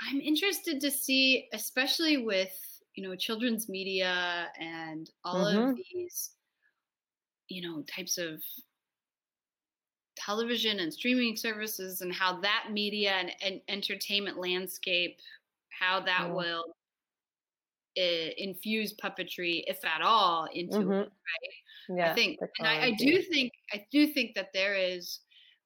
i'm 0.00 0.20
interested 0.20 0.80
to 0.80 0.90
see 0.90 1.48
especially 1.52 2.18
with 2.18 2.56
you 2.94 3.02
know 3.06 3.16
children's 3.16 3.68
media 3.68 4.48
and 4.60 5.10
all 5.24 5.46
mm-hmm. 5.46 5.70
of 5.70 5.76
these 5.92 6.30
you 7.48 7.62
know 7.62 7.82
types 7.82 8.16
of 8.16 8.40
television 10.18 10.80
and 10.80 10.92
streaming 10.92 11.36
services 11.36 12.00
and 12.00 12.12
how 12.12 12.40
that 12.40 12.66
media 12.72 13.12
and, 13.12 13.30
and 13.42 13.60
entertainment 13.68 14.38
landscape 14.38 15.16
how 15.78 16.00
that 16.00 16.24
yeah. 16.26 16.32
will 16.32 16.64
uh, 17.98 18.30
infuse 18.36 18.94
puppetry 19.02 19.62
if 19.66 19.84
at 19.84 20.02
all 20.02 20.46
into 20.52 20.78
mm-hmm. 20.78 20.92
it 20.92 21.08
right 21.08 21.96
yeah, 21.96 22.10
i 22.10 22.14
think 22.14 22.38
and 22.58 22.68
I, 22.68 22.86
I, 22.86 22.90
do 22.98 23.22
think 23.22 23.52
i 23.72 23.84
do 23.90 24.06
think 24.06 24.34
that 24.34 24.50
there 24.52 24.74
is 24.74 25.20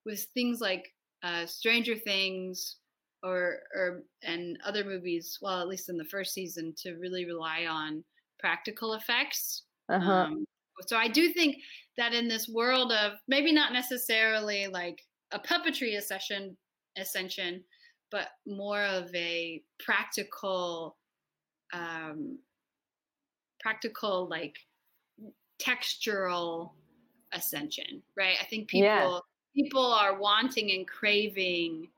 with 0.06 0.26
things 0.34 0.60
like 0.60 0.92
uh, 1.22 1.46
stranger 1.46 1.94
things 1.94 2.76
or 3.22 3.60
or 3.74 4.02
and 4.22 4.58
other 4.64 4.84
movies 4.84 5.38
well 5.40 5.60
at 5.60 5.68
least 5.68 5.88
in 5.88 5.96
the 5.96 6.04
first 6.04 6.32
season 6.32 6.74
to 6.78 6.94
really 6.94 7.24
rely 7.24 7.66
on 7.68 8.02
practical 8.38 8.94
effects 8.94 9.64
uh-huh. 9.88 10.10
um, 10.10 10.44
so 10.86 10.96
I 10.96 11.08
do 11.08 11.32
think 11.32 11.56
that 11.96 12.14
in 12.14 12.28
this 12.28 12.48
world 12.48 12.92
of 12.92 13.12
maybe 13.28 13.52
not 13.52 13.72
necessarily 13.72 14.66
like 14.66 15.02
a 15.32 15.38
puppetry 15.38 15.96
ascension, 15.96 16.56
ascension, 16.96 17.62
but 18.10 18.28
more 18.46 18.82
of 18.82 19.14
a 19.14 19.62
practical, 19.78 20.96
um, 21.72 22.38
practical 23.60 24.28
like 24.28 24.56
textural 25.60 26.72
ascension, 27.32 28.02
right? 28.16 28.36
I 28.40 28.44
think 28.44 28.68
people 28.68 28.86
yeah. 28.86 29.18
people 29.54 29.86
are 29.86 30.18
wanting 30.18 30.70
and 30.72 30.86
craving, 30.86 31.88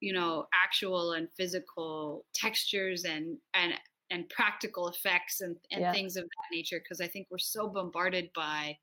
you 0.00 0.12
know, 0.12 0.46
actual 0.54 1.12
and 1.12 1.28
physical 1.36 2.24
textures 2.34 3.04
and 3.04 3.38
and 3.54 3.74
and 4.10 4.28
practical 4.28 4.88
effects 4.88 5.40
and, 5.40 5.56
and 5.72 5.80
yeah. 5.80 5.92
things 5.92 6.16
of 6.16 6.24
that 6.24 6.56
nature 6.56 6.78
because 6.78 7.00
I 7.00 7.08
think 7.08 7.26
we're 7.30 7.38
so 7.38 7.68
bombarded 7.68 8.30
by 8.34 8.76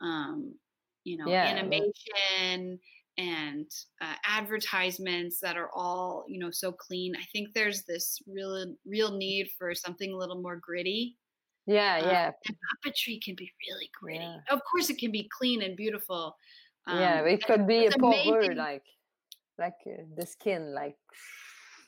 um, 0.00 0.54
you 1.04 1.16
know 1.16 1.28
yeah. 1.28 1.44
animation 1.44 2.78
and 3.18 3.70
uh, 4.00 4.14
advertisements 4.24 5.38
that 5.40 5.56
are 5.56 5.70
all 5.74 6.24
you 6.28 6.38
know 6.38 6.50
so 6.50 6.72
clean 6.72 7.14
i 7.16 7.24
think 7.32 7.48
there's 7.54 7.82
this 7.82 8.18
real 8.26 8.74
real 8.86 9.10
need 9.16 9.48
for 9.58 9.74
something 9.74 10.12
a 10.12 10.16
little 10.16 10.40
more 10.40 10.56
gritty 10.56 11.16
yeah 11.66 11.98
um, 12.02 12.08
yeah 12.08 12.30
and 12.46 12.56
puppetry 12.56 13.22
can 13.22 13.34
be 13.36 13.50
really 13.68 13.90
gritty 14.00 14.24
yeah. 14.24 14.38
of 14.48 14.60
course 14.70 14.88
it 14.88 14.98
can 14.98 15.12
be 15.12 15.28
clean 15.36 15.62
and 15.62 15.76
beautiful 15.76 16.34
um, 16.86 16.98
yeah 16.98 17.20
it 17.20 17.44
could 17.44 17.66
be 17.66 17.86
a 17.86 17.90
power 17.98 18.54
like 18.54 18.84
like 19.58 19.74
uh, 19.86 20.02
the 20.16 20.26
skin 20.26 20.72
like 20.74 20.96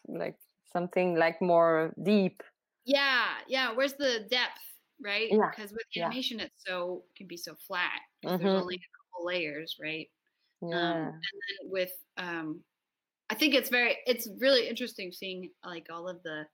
like 0.09 0.37
something 0.73 1.15
like 1.15 1.41
more 1.41 1.95
deep 2.03 2.43
yeah, 2.85 3.25
yeah. 3.49 3.73
Where's 3.73 3.95
the 3.95 4.27
depth, 4.31 4.61
right? 5.03 5.29
Yeah. 5.31 5.51
Because 5.55 5.73
with 5.73 5.83
animation, 5.97 6.39
yeah. 6.39 6.47
it's 6.47 6.65
so 6.67 7.05
can 7.17 7.27
be 7.27 7.37
so 7.37 7.55
flat. 7.67 8.01
Mm-hmm. 8.25 8.43
There's 8.43 8.63
only 8.63 8.77
a 8.77 8.79
couple 8.79 9.27
layers, 9.27 9.77
right? 9.81 10.09
Um, 10.63 10.71
yeah. 10.71 10.91
Um, 10.91 10.97
and 10.97 11.15
then 11.15 11.71
with, 11.71 11.93
um, 12.17 12.61
I 13.31 13.35
think 13.35 13.55
it's 13.55 13.71
very, 13.71 13.97
it's 14.07 14.29
really 14.39 14.69
interesting 14.69 15.13
seeing 15.13 15.51
like 15.65 15.87
all 15.91 16.09
of 16.09 16.23
the 16.23 16.45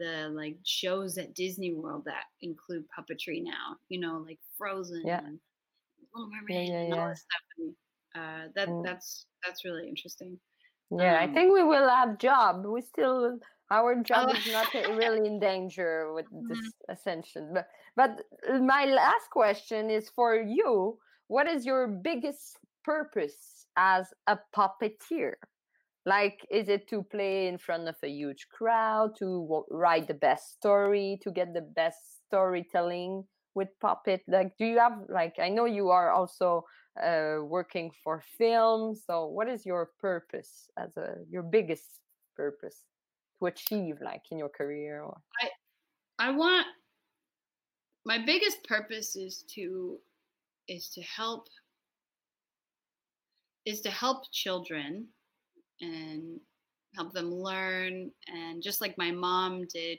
the 0.00 0.30
like 0.30 0.56
shows 0.64 1.18
at 1.18 1.34
Disney 1.34 1.74
World 1.74 2.04
that 2.06 2.24
include 2.40 2.84
puppetry 2.98 3.44
now. 3.44 3.76
You 3.88 4.00
know, 4.00 4.24
like 4.26 4.38
Frozen 4.58 5.02
yeah. 5.04 5.18
and 5.18 5.38
Little 6.14 6.30
Mermaid 6.30 6.68
yeah, 6.68 6.74
yeah, 6.74 6.84
and 6.84 6.94
all 6.94 7.08
this 7.08 7.20
stuff. 7.20 7.42
And 7.58 7.74
uh, 8.16 8.52
that 8.56 8.68
mm. 8.68 8.84
that's 8.84 9.26
that's 9.44 9.64
really 9.64 9.86
interesting. 9.88 10.38
Yeah, 10.90 11.22
um, 11.22 11.30
I 11.30 11.32
think 11.32 11.52
we 11.52 11.62
will 11.62 11.88
have 11.88 12.18
job. 12.18 12.64
We 12.66 12.80
still 12.80 13.38
our 13.70 14.02
job 14.02 14.28
oh. 14.30 14.36
is 14.36 14.52
not 14.52 14.72
really 14.96 15.26
in 15.26 15.38
danger 15.38 16.12
with 16.12 16.26
this 16.48 16.58
mm-hmm. 16.58 16.92
ascension 16.92 17.50
but 17.54 17.66
but 17.96 18.22
uh, 18.48 18.58
my 18.58 18.84
last 18.84 19.30
question 19.30 19.90
is 19.90 20.08
for 20.08 20.34
you 20.34 20.98
what 21.28 21.46
is 21.48 21.64
your 21.64 21.86
biggest 21.86 22.58
purpose 22.84 23.66
as 23.76 24.06
a 24.26 24.38
puppeteer 24.56 25.34
like 26.06 26.46
is 26.50 26.68
it 26.68 26.88
to 26.88 27.02
play 27.02 27.46
in 27.46 27.58
front 27.58 27.86
of 27.86 27.96
a 28.02 28.08
huge 28.08 28.46
crowd 28.48 29.14
to 29.18 29.64
write 29.70 30.08
the 30.08 30.14
best 30.14 30.52
story 30.52 31.18
to 31.22 31.30
get 31.30 31.52
the 31.52 31.60
best 31.60 31.98
storytelling 32.26 33.22
with 33.54 33.68
puppet 33.80 34.22
like 34.28 34.56
do 34.58 34.64
you 34.64 34.78
have 34.78 34.98
like 35.08 35.34
i 35.38 35.48
know 35.48 35.66
you 35.66 35.90
are 35.90 36.10
also 36.10 36.64
uh, 37.02 37.36
working 37.42 37.90
for 38.02 38.22
film 38.38 38.94
so 38.94 39.26
what 39.26 39.48
is 39.48 39.64
your 39.64 39.90
purpose 40.00 40.68
as 40.78 40.96
a 40.96 41.14
your 41.28 41.42
biggest 41.42 42.00
purpose 42.36 42.89
to 43.40 43.46
achieve 43.46 43.96
like 44.02 44.22
in 44.30 44.38
your 44.38 44.48
career 44.48 45.02
or 45.02 45.16
i 45.40 46.28
i 46.28 46.30
want 46.30 46.66
my 48.04 48.18
biggest 48.18 48.62
purpose 48.64 49.16
is 49.16 49.44
to 49.48 49.98
is 50.68 50.88
to 50.88 51.02
help 51.02 51.48
is 53.66 53.80
to 53.82 53.90
help 53.90 54.30
children 54.32 55.06
and 55.80 56.40
help 56.94 57.12
them 57.12 57.32
learn 57.32 58.10
and 58.28 58.62
just 58.62 58.80
like 58.80 58.96
my 58.98 59.10
mom 59.10 59.66
did 59.72 59.98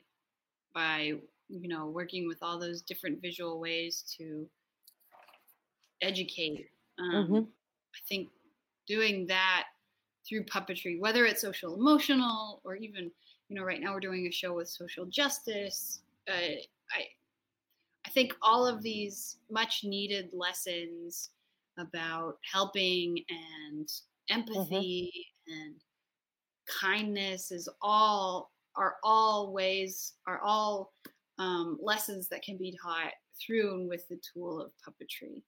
by 0.73 1.13
you 1.47 1.67
know 1.67 1.87
working 1.87 2.27
with 2.27 2.39
all 2.41 2.59
those 2.59 2.81
different 2.81 3.21
visual 3.21 3.59
ways 3.59 4.03
to 4.17 4.47
educate 6.01 6.67
um, 6.99 7.11
mm-hmm. 7.11 7.35
i 7.37 7.99
think 8.07 8.29
doing 8.87 9.27
that 9.27 9.65
through 10.27 10.43
puppetry 10.45 10.99
whether 10.99 11.25
it's 11.25 11.41
social 11.41 11.75
emotional 11.75 12.61
or 12.63 12.75
even 12.75 13.11
you 13.51 13.57
know 13.57 13.63
right 13.63 13.81
now 13.81 13.93
we're 13.93 13.99
doing 13.99 14.25
a 14.27 14.31
show 14.31 14.53
with 14.53 14.69
social 14.69 15.05
justice 15.05 15.99
uh, 16.29 16.55
i 16.95 17.03
i 18.05 18.09
think 18.11 18.33
all 18.41 18.65
of 18.65 18.81
these 18.81 19.39
much 19.49 19.83
needed 19.83 20.29
lessons 20.31 21.31
about 21.77 22.37
helping 22.49 23.21
and 23.29 23.87
mm-hmm. 23.87 24.39
empathy 24.39 25.11
mm-hmm. 25.49 25.61
and 25.61 25.75
kindness 26.65 27.51
is 27.51 27.67
all 27.81 28.51
are 28.77 28.95
all 29.03 29.51
ways 29.51 30.13
are 30.25 30.39
all 30.39 30.93
um, 31.37 31.77
lessons 31.81 32.29
that 32.29 32.43
can 32.43 32.55
be 32.55 32.77
taught 32.81 33.11
through 33.45 33.73
and 33.73 33.89
with 33.89 34.07
the 34.07 34.19
tool 34.33 34.61
of 34.61 34.71
puppetry 34.87 35.41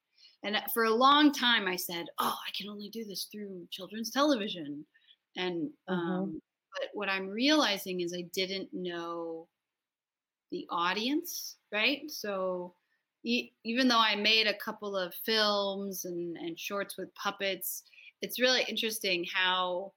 and 0.43 0.57
for 0.73 0.85
a 0.85 0.93
long 0.93 1.31
time 1.31 1.67
i 1.67 1.75
said 1.77 2.07
oh 2.19 2.35
i 2.45 2.51
can 2.57 2.69
only 2.69 2.89
do 2.89 3.05
this 3.05 3.29
through 3.31 3.65
children's 3.71 4.11
television 4.11 4.85
and 5.37 5.69
mm-hmm. 5.89 6.35
But 6.73 6.89
what 6.93 7.09
i'm 7.09 7.27
realizing 7.27 8.01
is 8.01 8.13
i 8.13 8.25
didn't 8.33 8.69
know 8.73 9.47
the 10.51 10.65
audience 10.69 11.57
right 11.71 12.09
so 12.09 12.73
even 13.23 13.87
though 13.87 13.99
I 13.99 14.15
made 14.15 14.47
a 14.47 14.53
couple 14.53 14.97
of 14.97 15.13
films 15.25 16.05
and, 16.05 16.35
and 16.37 16.59
shorts 16.59 16.97
with 16.97 17.13
puppets, 17.15 17.83
it's 18.21 18.39
really 18.39 18.65
interesting 18.67 19.25
how 19.33 19.93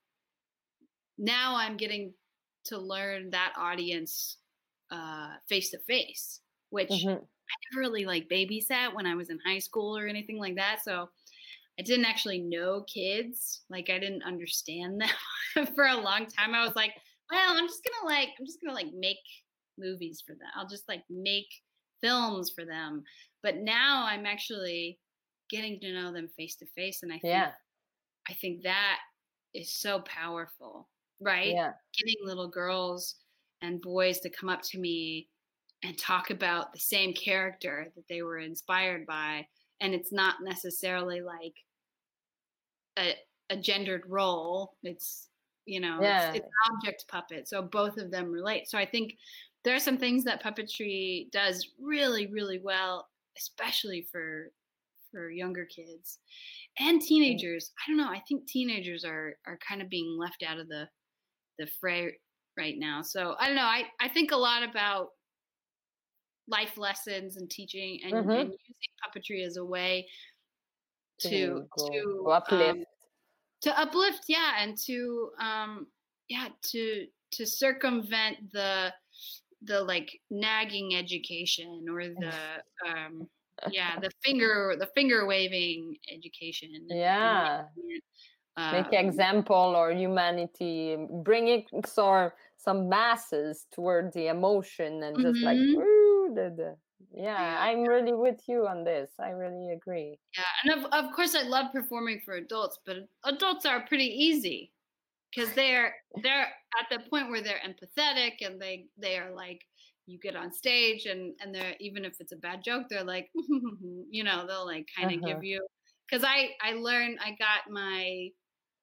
now 1.18 1.56
I'm 1.56 1.76
getting 1.76 2.12
to 2.66 2.78
learn 2.78 3.30
that 3.30 3.52
audience 3.56 4.38
face 5.48 5.70
to 5.70 5.78
face, 5.80 6.40
which 6.70 6.88
mm-hmm. 6.88 7.08
I 7.08 7.54
never 7.72 7.80
really 7.80 8.04
like 8.04 8.28
babysat 8.28 8.94
when 8.94 9.06
I 9.06 9.14
was 9.14 9.30
in 9.30 9.38
high 9.44 9.58
school 9.58 9.96
or 9.96 10.06
anything 10.06 10.38
like 10.38 10.56
that. 10.56 10.78
So 10.84 11.08
I 11.78 11.82
didn't 11.82 12.06
actually 12.06 12.40
know 12.40 12.84
kids. 12.92 13.62
Like 13.68 13.90
I 13.90 13.98
didn't 13.98 14.22
understand 14.22 15.00
them 15.54 15.66
for 15.74 15.86
a 15.86 15.96
long 15.96 16.26
time. 16.26 16.54
I 16.54 16.64
was 16.64 16.74
like, 16.74 16.92
well, 17.30 17.56
I'm 17.56 17.66
just 17.66 17.84
gonna 17.84 18.14
like, 18.14 18.30
I'm 18.38 18.46
just 18.46 18.58
gonna 18.62 18.74
like 18.74 18.92
make 18.96 19.18
movies 19.78 20.22
for 20.26 20.32
them. 20.32 20.48
I'll 20.56 20.68
just 20.68 20.88
like 20.88 21.02
make 21.10 21.48
films 22.02 22.50
for 22.54 22.64
them. 22.64 23.02
But 23.42 23.56
now 23.56 24.04
I'm 24.06 24.26
actually 24.26 24.98
getting 25.50 25.78
to 25.80 25.92
know 25.92 26.12
them 26.12 26.28
face 26.36 26.56
to 26.56 26.66
face, 26.76 27.02
and 27.02 27.12
I 27.12 27.18
think 27.18 27.32
yeah. 27.32 27.50
I 28.28 28.34
think 28.34 28.62
that 28.62 28.98
is 29.54 29.72
so 29.72 30.00
powerful, 30.00 30.88
right? 31.20 31.52
Yeah. 31.52 31.72
Getting 31.96 32.16
little 32.24 32.48
girls 32.48 33.16
and 33.62 33.80
boys 33.80 34.20
to 34.20 34.30
come 34.30 34.48
up 34.48 34.62
to 34.62 34.78
me 34.78 35.28
and 35.84 35.96
talk 35.96 36.30
about 36.30 36.72
the 36.72 36.80
same 36.80 37.12
character 37.12 37.88
that 37.94 38.04
they 38.08 38.22
were 38.22 38.38
inspired 38.38 39.06
by, 39.06 39.46
and 39.80 39.94
it's 39.94 40.12
not 40.12 40.36
necessarily 40.42 41.20
like 41.20 41.54
a, 42.98 43.14
a 43.50 43.56
gendered 43.56 44.02
role. 44.06 44.74
It's 44.82 45.28
you 45.66 45.80
know, 45.80 45.98
yeah. 46.00 46.28
it's, 46.28 46.38
it's 46.38 46.48
object 46.70 47.04
puppet. 47.08 47.48
So 47.48 47.60
both 47.60 47.96
of 47.98 48.10
them 48.10 48.30
relate. 48.30 48.68
So 48.68 48.78
I 48.78 48.86
think 48.86 49.14
there 49.64 49.74
are 49.74 49.80
some 49.80 49.98
things 49.98 50.22
that 50.24 50.42
puppetry 50.42 51.30
does 51.32 51.68
really, 51.80 52.28
really 52.28 52.60
well, 52.62 53.08
especially 53.36 54.06
for 54.10 54.52
for 55.12 55.30
younger 55.30 55.64
kids 55.64 56.18
and 56.78 57.00
teenagers. 57.00 57.72
I 57.80 57.90
don't 57.90 57.96
know. 57.96 58.08
I 58.08 58.22
think 58.28 58.46
teenagers 58.46 59.04
are 59.04 59.34
are 59.46 59.58
kind 59.66 59.82
of 59.82 59.88
being 59.88 60.16
left 60.18 60.44
out 60.46 60.58
of 60.58 60.68
the 60.68 60.88
the 61.58 61.66
fray 61.80 62.16
right 62.56 62.76
now. 62.78 63.02
So 63.02 63.34
I 63.40 63.46
don't 63.46 63.56
know. 63.56 63.62
I 63.62 63.84
I 64.00 64.08
think 64.08 64.30
a 64.30 64.36
lot 64.36 64.62
about 64.62 65.08
life 66.48 66.78
lessons 66.78 67.36
and 67.36 67.50
teaching 67.50 67.98
and, 68.04 68.14
mm-hmm. 68.14 68.30
and 68.30 68.50
using 68.50 68.92
puppetry 69.04 69.44
as 69.44 69.56
a 69.56 69.64
way 69.64 70.06
to 71.18 71.66
to, 71.78 71.90
to 71.90 72.30
uplift. 72.30 72.78
um, 72.78 72.84
to 73.62 73.80
uplift 73.80 74.24
yeah 74.28 74.52
and 74.60 74.76
to 74.76 75.30
um 75.40 75.86
yeah 76.28 76.48
to 76.62 77.06
to 77.32 77.46
circumvent 77.46 78.36
the 78.52 78.92
the 79.62 79.82
like 79.82 80.20
nagging 80.30 80.94
education 80.94 81.86
or 81.90 82.02
the 82.02 82.34
um 82.88 83.26
yeah 83.70 83.98
the 84.00 84.10
finger 84.22 84.76
the 84.78 84.88
finger 84.94 85.26
waving 85.26 85.96
education 86.12 86.68
yeah. 86.90 87.62
um, 88.56 88.72
make 88.72 88.92
example 88.92 89.74
or 89.76 89.92
humanity 89.92 90.96
bringing 91.24 91.64
or 91.96 92.34
some 92.58 92.88
masses 92.88 93.66
toward 93.72 94.12
the 94.12 94.28
emotion 94.28 95.02
and 95.02 95.16
just 95.16 95.38
mm-hmm. 95.38 95.44
like 95.44 95.56
the, 96.36 96.54
the, 96.56 96.76
yeah, 97.12 97.58
i'm 97.60 97.82
really 97.82 98.12
with 98.12 98.40
you 98.48 98.66
on 98.66 98.84
this 98.84 99.10
i 99.20 99.30
really 99.30 99.72
agree 99.72 100.18
yeah 100.36 100.72
and 100.72 100.84
of, 100.84 100.90
of 100.92 101.12
course 101.14 101.34
i 101.34 101.42
love 101.42 101.72
performing 101.72 102.20
for 102.24 102.34
adults 102.34 102.78
but 102.86 102.96
adults 103.24 103.66
are 103.66 103.86
pretty 103.86 104.06
easy 104.06 104.72
because 105.34 105.52
they're 105.52 105.94
they're 106.22 106.48
at 106.80 106.86
the 106.90 106.98
point 107.10 107.28
where 107.30 107.42
they're 107.42 107.60
empathetic 107.66 108.34
and 108.40 108.60
they 108.60 108.86
they 108.96 109.16
are 109.16 109.34
like 109.34 109.60
you 110.06 110.18
get 110.18 110.36
on 110.36 110.52
stage 110.52 111.06
and 111.06 111.34
and 111.40 111.54
they're 111.54 111.74
even 111.80 112.04
if 112.04 112.20
it's 112.20 112.32
a 112.32 112.36
bad 112.36 112.62
joke 112.64 112.84
they're 112.88 113.04
like 113.04 113.28
you 114.10 114.24
know 114.24 114.46
they'll 114.46 114.66
like 114.66 114.86
kind 114.96 115.12
of 115.12 115.22
uh-huh. 115.22 115.34
give 115.34 115.44
you 115.44 115.64
because 116.08 116.24
i 116.24 116.50
i 116.62 116.72
learned 116.72 117.18
i 117.24 117.30
got 117.30 117.70
my 117.70 118.28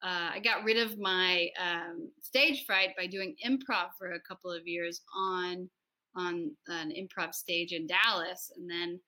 uh, 0.04 0.32
i 0.34 0.40
got 0.40 0.64
rid 0.66 0.78
of 0.78 1.00
my 1.00 1.48
um, 1.60 2.10
stage 2.22 2.66
fright 2.66 2.90
by 2.98 3.08
doing 3.08 3.36
improv 3.46 3.88
for 3.98 4.12
a 4.12 4.20
couple 4.20 4.52
of 4.52 4.68
years 4.68 5.02
on 5.16 5.70
on 6.16 6.52
an 6.68 6.92
improv 6.92 7.34
stage 7.34 7.72
in 7.72 7.88
dallas 7.88 8.52
and 8.56 8.70
then 8.70 9.00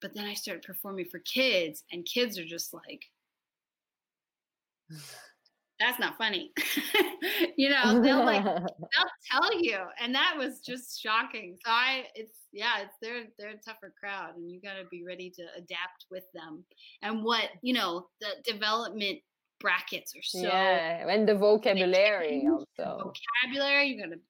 but 0.00 0.14
then 0.14 0.26
i 0.26 0.34
started 0.34 0.62
performing 0.62 1.04
for 1.04 1.20
kids 1.20 1.84
and 1.92 2.04
kids 2.06 2.38
are 2.38 2.44
just 2.44 2.72
like 2.72 3.04
that's 5.82 5.98
not 5.98 6.16
funny. 6.16 6.52
you 7.56 7.68
know, 7.68 8.00
they'll 8.00 8.24
like 8.24 8.44
they'll 8.44 8.60
tell 9.30 9.62
you, 9.62 9.78
and 10.00 10.14
that 10.14 10.34
was 10.38 10.60
just 10.60 11.00
shocking. 11.02 11.56
So 11.64 11.70
I, 11.70 12.04
it's 12.14 12.38
yeah, 12.52 12.82
it's 12.82 12.94
they're 13.00 13.24
they're 13.38 13.50
a 13.50 13.58
tougher 13.58 13.92
crowd, 13.98 14.36
and 14.36 14.50
you 14.50 14.60
got 14.60 14.74
to 14.74 14.84
be 14.90 15.04
ready 15.06 15.30
to 15.30 15.42
adapt 15.56 16.06
with 16.10 16.24
them. 16.34 16.64
And 17.02 17.24
what 17.24 17.48
you 17.62 17.74
know, 17.74 18.06
the 18.20 18.28
development 18.50 19.18
brackets 19.60 20.14
are 20.16 20.22
so 20.22 20.40
yeah, 20.40 21.08
and 21.08 21.28
the 21.28 21.34
vocabulary 21.34 22.46
also 22.50 23.12
vocabulary. 23.44 23.88
You 23.88 24.02
gotta 24.02 24.20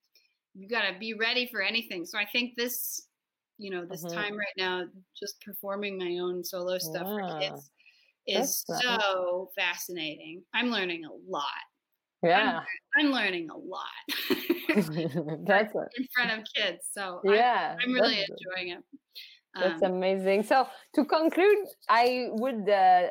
you 0.55 0.69
gotta 0.69 0.99
be 0.99 1.15
ready 1.15 1.49
for 1.51 1.63
anything. 1.63 2.05
So 2.05 2.19
I 2.19 2.27
think 2.31 2.55
this, 2.57 3.07
you 3.59 3.71
know, 3.71 3.85
this 3.85 4.05
mm-hmm. 4.05 4.15
time 4.15 4.37
right 4.37 4.57
now, 4.57 4.85
just 5.19 5.41
performing 5.41 5.99
my 5.99 6.19
own 6.23 6.45
solo 6.45 6.79
stuff 6.79 7.07
yeah. 7.07 7.29
for 7.29 7.41
kids 7.41 7.71
is 8.27 8.65
That's 8.69 8.83
so 8.83 9.51
nice. 9.57 9.67
fascinating. 9.67 10.43
I'm 10.55 10.71
learning 10.71 11.05
a 11.05 11.31
lot. 11.31 11.45
Yeah. 12.23 12.61
I'm, 12.97 13.07
I'm 13.07 13.13
learning 13.13 13.49
a 13.51 13.57
lot. 13.57 13.87
that's 15.45 15.75
in 15.75 16.09
front 16.15 16.31
of 16.31 16.45
kids. 16.55 16.89
So 16.93 17.21
yeah, 17.25 17.77
I, 17.79 17.83
am 17.83 17.93
really 17.93 18.21
enjoying 18.21 18.77
it. 18.77 18.85
That's 19.55 19.83
um, 19.83 19.93
amazing. 19.93 20.45
So 20.45 20.67
to 20.95 21.05
conclude, 21.05 21.67
I 21.89 22.29
would, 22.31 22.69
uh, 22.69 23.09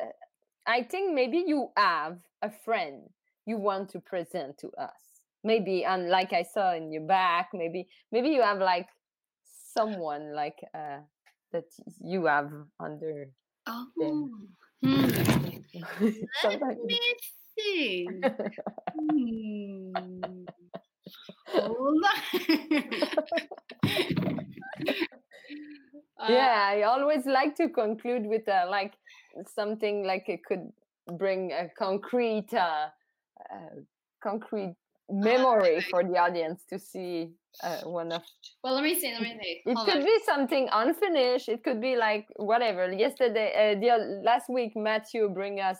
I 0.66 0.82
think 0.82 1.14
maybe 1.14 1.44
you 1.46 1.68
have 1.76 2.18
a 2.40 2.50
friend 2.64 3.02
you 3.46 3.58
want 3.58 3.90
to 3.90 4.00
present 4.00 4.58
to 4.58 4.70
us. 4.78 5.11
Maybe, 5.44 5.84
and 5.84 6.08
like 6.08 6.32
I 6.32 6.42
saw 6.42 6.74
in 6.74 6.92
your 6.92 7.02
back, 7.02 7.50
maybe, 7.52 7.88
maybe 8.12 8.28
you 8.28 8.42
have 8.42 8.58
like 8.58 8.86
someone 9.74 10.34
like 10.34 10.58
uh, 10.74 10.98
that 11.52 11.64
you 12.00 12.26
have 12.26 12.50
under. 12.78 13.28
Oh. 13.66 14.28
Hmm. 14.84 15.08
Let 16.44 16.78
me 16.84 17.00
see. 17.58 18.20
hmm. 18.98 20.44
Hold 21.48 22.04
on. 22.04 22.92
uh, 26.18 26.26
yeah, 26.28 26.68
I 26.68 26.82
always 26.82 27.26
like 27.26 27.54
to 27.56 27.68
conclude 27.68 28.26
with 28.26 28.48
uh, 28.48 28.66
like 28.68 28.94
something 29.54 30.04
like 30.04 30.28
it 30.28 30.44
could 30.44 30.72
bring 31.18 31.52
a 31.52 31.68
concrete 31.78 32.52
uh, 32.54 32.88
uh, 33.52 33.80
concrete 34.22 34.76
memory 35.12 35.80
for 35.90 36.02
the 36.02 36.16
audience 36.16 36.64
to 36.70 36.78
see 36.78 37.30
uh, 37.62 37.80
one 37.82 38.10
of 38.12 38.22
well 38.64 38.74
let 38.74 38.82
me 38.82 38.98
see 38.98 39.12
let 39.12 39.20
me 39.20 39.38
see. 39.42 39.62
It 39.66 39.74
Hold 39.74 39.86
could 39.86 39.98
on. 39.98 40.04
be 40.04 40.18
something 40.24 40.68
unfinished. 40.72 41.48
It 41.48 41.62
could 41.62 41.80
be 41.80 41.96
like 41.96 42.26
whatever. 42.36 42.90
Yesterday 42.90 43.76
uh, 43.76 43.80
the 43.80 44.22
last 44.24 44.48
week 44.48 44.72
matthew 44.74 45.28
bring 45.28 45.60
us 45.60 45.78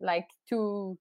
like 0.00 0.28
two 0.48 0.96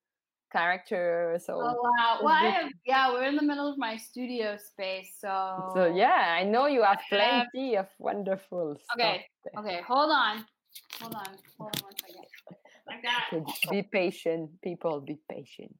characters 0.51 1.45
so 1.45 1.55
oh 1.55 1.75
wow. 1.83 2.19
well, 2.23 2.33
have, 2.33 2.71
yeah 2.85 3.11
we're 3.11 3.25
in 3.25 3.35
the 3.35 3.43
middle 3.43 3.69
of 3.69 3.77
my 3.77 3.97
studio 3.97 4.55
space 4.55 5.09
so 5.19 5.71
so 5.75 5.93
yeah 5.93 6.37
i 6.39 6.43
know 6.43 6.67
you 6.67 6.81
have 6.81 6.99
plenty 7.09 7.75
have... 7.75 7.85
of 7.85 7.91
wonderful 7.99 8.77
okay 8.95 9.25
okay 9.57 9.81
hold 9.85 10.09
on. 10.09 10.45
Hold 11.01 11.15
on 11.15 11.35
hold 11.57 11.75
on 11.75 11.83
one 11.83 11.93
second. 11.99 12.25
Like 12.87 13.03
that 13.03 13.43
be 13.69 13.83
patient 13.83 14.49
people 14.61 15.01
be 15.01 15.19
patient 15.29 15.75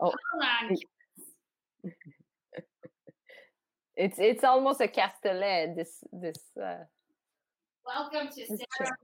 Oh, 0.00 0.12
it's 3.96 4.18
it's 4.18 4.44
almost 4.44 4.80
a 4.80 4.86
castelet. 4.86 5.74
This 5.74 6.04
this. 6.12 6.36
Uh, 6.56 6.84
Welcome 7.84 8.28
to 8.28 8.46
Sarah. 8.46 8.96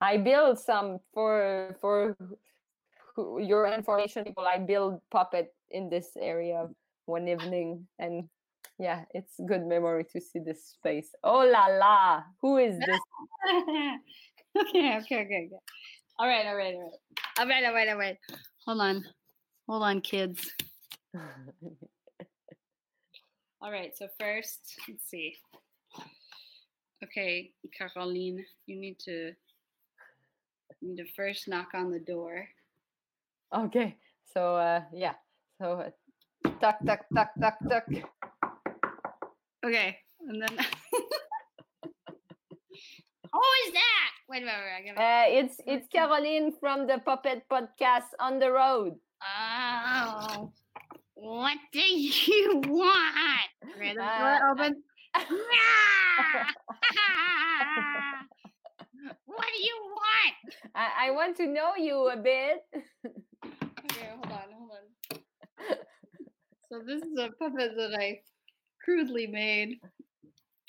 I 0.00 0.16
build 0.16 0.58
some 0.58 0.98
for 1.12 1.76
for 1.80 2.16
your 3.40 3.66
information 3.66 4.24
people. 4.24 4.46
I 4.46 4.58
build 4.58 5.00
puppet 5.10 5.52
in 5.70 5.90
this 5.90 6.16
area 6.18 6.68
one 7.04 7.28
evening, 7.28 7.86
and 7.98 8.28
yeah, 8.78 9.04
it's 9.12 9.34
good 9.46 9.66
memory 9.66 10.04
to 10.12 10.20
see 10.20 10.38
this 10.38 10.64
space. 10.78 11.10
Oh 11.22 11.44
la 11.44 11.66
la! 11.66 12.22
Who 12.40 12.56
is 12.56 12.78
this? 12.78 13.00
okay, 14.60 14.96
okay, 14.96 14.96
okay, 14.96 15.48
okay. 15.48 15.60
All 16.18 16.26
right, 16.26 16.46
all 16.46 16.56
right, 16.56 16.74
all 16.74 16.80
right. 16.80 16.92
All 17.38 17.46
right, 17.46 17.64
all 17.64 17.74
right, 17.74 17.88
all 17.88 17.98
right. 17.98 18.16
Hold 18.66 18.80
on. 18.80 19.04
Hold 19.68 19.82
on, 19.82 20.00
kids. 20.00 20.50
all 23.60 23.70
right, 23.70 23.96
so 23.96 24.08
first, 24.18 24.76
let's 24.88 25.08
see. 25.10 25.36
Okay, 27.04 27.52
Caroline, 27.76 28.42
you 28.66 28.76
need 28.80 28.98
to 29.00 29.32
you 30.80 30.88
need 30.88 30.96
to 30.96 31.04
first 31.14 31.48
knock 31.48 31.68
on 31.74 31.90
the 31.90 32.00
door. 32.00 32.48
Okay. 33.54 33.96
So 34.32 34.56
uh 34.56 34.80
yeah. 34.94 35.14
So 35.60 35.80
uh, 35.80 35.90
tuck 36.60 36.78
tuck 36.86 37.04
tuck 37.14 37.30
tuck 37.40 37.56
tuck. 37.68 37.84
Okay. 39.64 39.98
And 40.28 40.40
then 40.40 40.48
Who 43.32 43.42
is 43.66 43.72
that? 43.74 44.15
Wait, 44.28 44.42
wait, 44.42 44.48
wait. 44.48 44.94
Gonna... 44.94 45.00
Uh, 45.00 45.24
it's 45.28 45.60
it's 45.66 45.86
Caroline 45.88 46.52
from 46.58 46.86
the 46.88 46.98
Puppet 46.98 47.44
Podcast 47.48 48.10
on 48.18 48.40
the 48.40 48.50
road. 48.50 48.94
Oh, 49.22 50.52
what 51.14 51.58
do 51.72 51.80
you 51.80 52.60
want? 52.66 53.50
Ready 53.78 53.96
uh, 53.98 54.38
open. 54.50 54.82
what 59.26 59.46
do 59.46 59.62
you 59.62 59.94
want? 59.94 60.34
I, 60.74 61.06
I 61.06 61.10
want 61.12 61.36
to 61.36 61.46
know 61.46 61.76
you 61.76 62.10
a 62.10 62.16
bit. 62.16 62.64
okay, 63.44 64.10
hold 64.10 64.32
on, 64.32 64.50
hold 64.58 64.70
on. 64.72 65.18
So 66.68 66.80
this 66.84 67.00
is 67.00 67.16
a 67.16 67.30
puppet 67.38 67.76
that 67.76 67.94
I 67.96 68.20
crudely 68.84 69.28
made. 69.28 69.78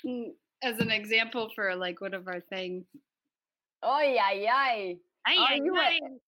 Mm, 0.05 0.33
as 0.63 0.79
an 0.79 0.91
example 0.91 1.49
for 1.55 1.75
like 1.75 2.01
one 2.01 2.13
of 2.13 2.27
our 2.27 2.41
things. 2.49 2.85
Oh 3.89 4.01
yeah, 4.01 4.33
yeah. 4.33 4.93
Are 5.25 5.55
you 5.55 6.19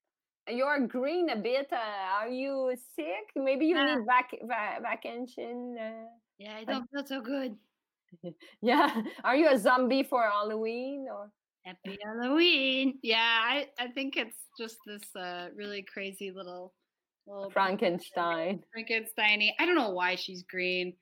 you're 0.48 0.88
green 0.88 1.30
a 1.30 1.36
bit. 1.36 1.68
Uh, 1.72 2.22
are 2.22 2.30
you 2.30 2.74
sick? 2.96 3.28
Maybe 3.36 3.66
you 3.66 3.76
need 3.76 4.06
vac- 4.06 4.40
va- 4.42 4.80
vacation. 4.82 5.76
Uh, 5.78 6.08
yeah, 6.38 6.56
I 6.56 6.64
don't 6.64 6.90
feel 6.90 7.06
so 7.06 7.22
good. 7.22 7.58
yeah, 8.62 9.02
are 9.26 9.36
you 9.36 9.50
a 9.50 9.58
zombie 9.58 10.04
for 10.04 10.24
Halloween 10.24 11.08
or? 11.12 11.32
Happy 11.66 11.98
Halloween! 12.02 12.98
Yeah, 13.04 13.42
I 13.44 13.68
I 13.78 13.90
think 13.90 14.16
it's 14.16 14.38
just 14.58 14.78
this 14.86 15.04
uh, 15.14 15.50
really 15.54 15.84
crazy 15.84 16.32
little 16.32 16.74
little 17.28 17.52
Frankenstein. 17.52 18.64
Frankensteiny. 18.74 19.52
I 19.60 19.66
don't 19.66 19.76
know 19.76 19.92
why 19.92 20.16
she's 20.16 20.44
green. 20.44 20.94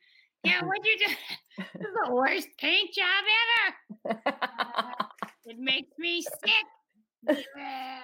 Yeah, 0.44 0.62
what'd 0.66 0.84
you 0.84 0.98
do? 0.98 1.14
this 1.76 1.88
is 1.88 1.96
the 2.06 2.14
worst 2.14 2.48
paint 2.60 2.90
job 2.96 3.24
ever. 4.10 4.22
Uh, 4.26 4.97
it 5.48 5.60
makes 5.60 5.98
me 5.98 6.22
sick. 6.22 7.38
yeah. 7.58 8.00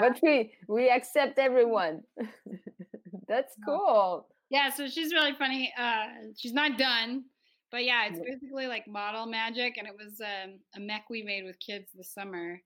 But 0.00 0.18
we 0.22 0.52
we 0.68 0.90
accept 0.90 1.38
everyone. 1.38 2.02
That's 3.28 3.54
cool. 3.64 4.28
Yeah, 4.50 4.70
so 4.70 4.88
she's 4.88 5.12
really 5.12 5.34
funny. 5.34 5.72
Uh, 5.78 6.06
she's 6.36 6.52
not 6.52 6.78
done, 6.78 7.24
but 7.70 7.84
yeah, 7.84 8.06
it's 8.06 8.18
basically 8.18 8.66
like 8.66 8.86
model 8.86 9.26
magic, 9.26 9.76
and 9.76 9.86
it 9.86 9.94
was 9.94 10.20
um, 10.20 10.58
a 10.76 10.80
mech 10.80 11.10
we 11.10 11.22
made 11.22 11.44
with 11.44 11.58
kids 11.58 11.90
this 11.94 12.12
summer. 12.12 12.60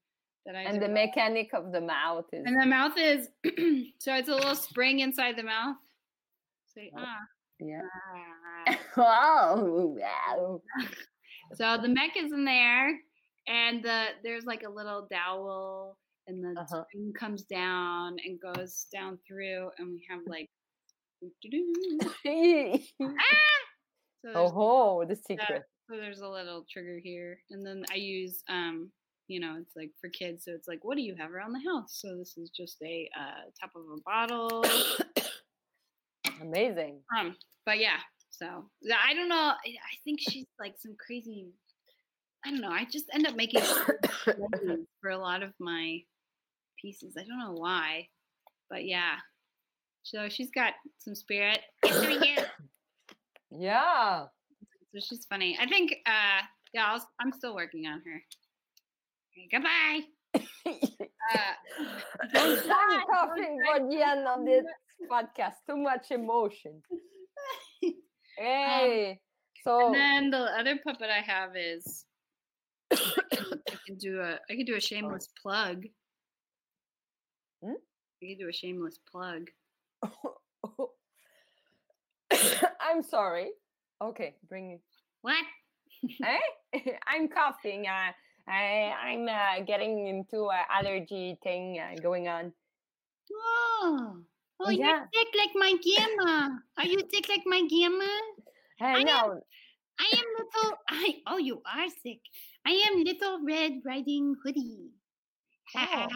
That 0.46 0.56
I 0.56 0.62
and 0.62 0.82
the 0.82 0.88
mechanic 0.88 1.50
of 1.54 1.72
the 1.72 1.80
mouth 1.80 2.26
is. 2.32 2.44
And 2.44 2.60
the 2.60 2.66
mouth 2.66 2.96
is 2.96 3.28
so 3.98 4.14
it's 4.14 4.28
a 4.28 4.34
little 4.34 4.56
spring 4.56 5.00
inside 5.00 5.36
the 5.36 5.44
mouth 5.44 5.76
Say 6.74 6.90
oh, 6.96 7.02
ah. 7.04 7.18
Yeah. 7.60 7.80
Ah. 8.66 8.78
oh, 9.56 9.96
wow. 9.98 10.62
So 11.54 11.78
the 11.80 11.88
mech 11.88 12.16
is 12.16 12.32
in 12.32 12.44
there, 12.44 12.88
and 13.46 13.82
the 13.82 14.06
there's 14.22 14.44
like 14.44 14.62
a 14.66 14.70
little 14.70 15.06
dowel, 15.10 15.96
and 16.26 16.42
the 16.42 16.60
uh-huh. 16.60 16.84
string 16.88 17.12
comes 17.18 17.44
down 17.44 18.16
and 18.24 18.38
goes 18.40 18.86
down 18.92 19.18
through, 19.26 19.70
and 19.78 19.88
we 19.88 20.04
have 20.10 20.20
like. 20.26 20.48
ah! 23.02 23.08
So 24.24 24.30
oh, 24.36 24.48
ho, 24.50 25.04
the 25.04 25.16
secret. 25.16 25.64
so 25.90 25.96
there's 25.96 26.20
a 26.20 26.28
little 26.28 26.64
trigger 26.72 27.00
here, 27.02 27.40
and 27.50 27.66
then 27.66 27.84
I 27.90 27.96
use 27.96 28.40
um 28.48 28.92
you 29.26 29.40
know, 29.40 29.56
it's 29.60 29.74
like 29.74 29.90
for 30.00 30.10
kids. 30.10 30.44
So 30.44 30.52
it's 30.52 30.68
like, 30.68 30.80
what 30.82 30.96
do 30.96 31.02
you 31.02 31.16
have 31.18 31.32
around 31.32 31.52
the 31.52 31.70
house? 31.70 31.98
So 32.00 32.16
this 32.18 32.36
is 32.36 32.50
just 32.50 32.76
a 32.82 33.08
uh, 33.18 33.50
top 33.60 33.70
of 33.74 33.82
a 33.82 34.00
bottle, 34.04 34.64
Amazing. 36.42 37.00
Um, 37.18 37.36
but 37.64 37.78
yeah, 37.78 37.98
so 38.32 38.64
I 39.06 39.14
don't 39.14 39.28
know. 39.28 39.36
I 39.36 39.94
think 40.04 40.18
she's 40.20 40.46
like 40.58 40.74
some 40.78 40.96
crazy. 40.98 41.52
I 42.44 42.50
don't 42.50 42.60
know. 42.60 42.70
I 42.70 42.86
just 42.90 43.04
end 43.12 43.26
up 43.26 43.36
making 43.36 43.60
for 45.00 45.10
a 45.10 45.18
lot 45.18 45.42
of 45.42 45.52
my 45.60 46.00
pieces. 46.80 47.14
I 47.16 47.24
don't 47.24 47.38
know 47.38 47.52
why, 47.52 48.08
but 48.68 48.84
yeah. 48.84 49.16
So 50.02 50.28
she's 50.28 50.50
got 50.50 50.72
some 50.98 51.14
spirit. 51.14 51.60
yeah. 53.50 54.24
So 54.92 55.00
she's 55.00 55.26
funny. 55.26 55.56
I 55.60 55.68
think. 55.68 55.92
uh 56.06 56.42
Yeah, 56.74 56.98
i 57.20 57.22
am 57.22 57.32
still 57.32 57.54
working 57.54 57.86
on 57.86 58.02
her. 58.04 58.22
Okay, 59.30 59.48
goodbye. 59.52 60.00
uh, 60.34 61.54
I'm 62.34 63.06
coughing 63.10 63.58
for 63.66 63.88
the 63.88 64.02
end 64.02 64.26
of 64.26 64.44
this 64.44 64.64
podcast. 65.10 65.54
Too 65.68 65.76
much 65.76 66.10
emotion. 66.10 66.82
Um, 68.42 68.48
hey. 68.48 69.10
Um, 69.10 69.16
so 69.64 69.86
and 69.86 69.94
then 69.94 70.30
the 70.30 70.44
other 70.58 70.78
puppet 70.84 71.08
I 71.08 71.20
have 71.20 71.50
is 71.56 72.04
I 72.90 72.96
can 73.86 73.96
do 73.96 74.20
a 74.20 74.38
I 74.50 74.56
can 74.56 74.64
do 74.64 74.74
a 74.74 74.80
shameless 74.80 75.28
plug. 75.40 75.84
Hmm? 77.62 77.74
I 78.22 78.26
can 78.26 78.38
do 78.38 78.48
a 78.48 78.52
shameless 78.52 78.98
plug. 79.10 79.48
I'm 82.80 83.02
sorry. 83.02 83.50
Okay, 84.02 84.34
bring 84.48 84.72
it. 84.72 84.80
What? 85.20 85.44
hey, 86.22 86.40
I'm 87.06 87.28
coughing. 87.28 87.86
Uh, 87.86 88.12
I 88.48 88.92
I'm 89.00 89.28
uh, 89.28 89.64
getting 89.64 90.08
into 90.08 90.50
an 90.50 90.64
allergy 90.68 91.38
thing 91.44 91.78
uh, 91.78 91.94
going 92.02 92.26
on. 92.26 92.52
Oh. 93.32 94.16
Oh, 94.64 94.70
yeah. 94.70 95.04
you're 95.12 95.24
sick 95.24 95.34
like 95.36 95.50
my 95.54 95.74
grandma. 95.82 96.48
Are 96.78 96.86
you 96.86 97.00
sick 97.12 97.28
like 97.28 97.42
my 97.46 97.62
grandma? 97.68 98.04
I, 98.80 99.00
I 99.00 99.02
know. 99.02 99.32
Am, 99.32 99.40
I 99.98 100.10
am 100.12 100.24
little. 100.38 100.78
I 100.88 101.14
oh, 101.26 101.38
you 101.38 101.62
are 101.66 101.88
sick. 102.02 102.20
I 102.66 102.70
am 102.88 103.04
little 103.04 103.40
Red 103.44 103.80
Riding 103.84 104.34
Hoodie. 104.42 104.90
Oh. 105.76 106.06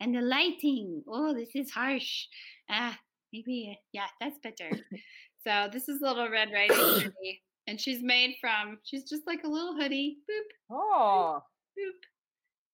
and 0.00 0.14
the 0.14 0.20
lighting. 0.20 1.02
Oh, 1.08 1.32
this 1.32 1.50
is 1.54 1.70
harsh. 1.70 2.26
Ah, 2.70 2.90
uh, 2.90 2.94
maybe 3.32 3.78
yeah, 3.92 4.06
that's 4.20 4.38
better. 4.42 4.70
so 5.46 5.68
this 5.72 5.88
is 5.88 6.00
Little 6.00 6.28
Red 6.30 6.50
Riding 6.52 6.76
Hoodie, 6.78 7.42
and 7.66 7.80
she's 7.80 8.02
made 8.02 8.36
from. 8.40 8.78
She's 8.84 9.04
just 9.04 9.22
like 9.26 9.44
a 9.44 9.48
little 9.48 9.74
hoodie. 9.74 10.18
Boop. 10.28 10.76
Oh. 10.76 11.42
Boop. 11.78 12.00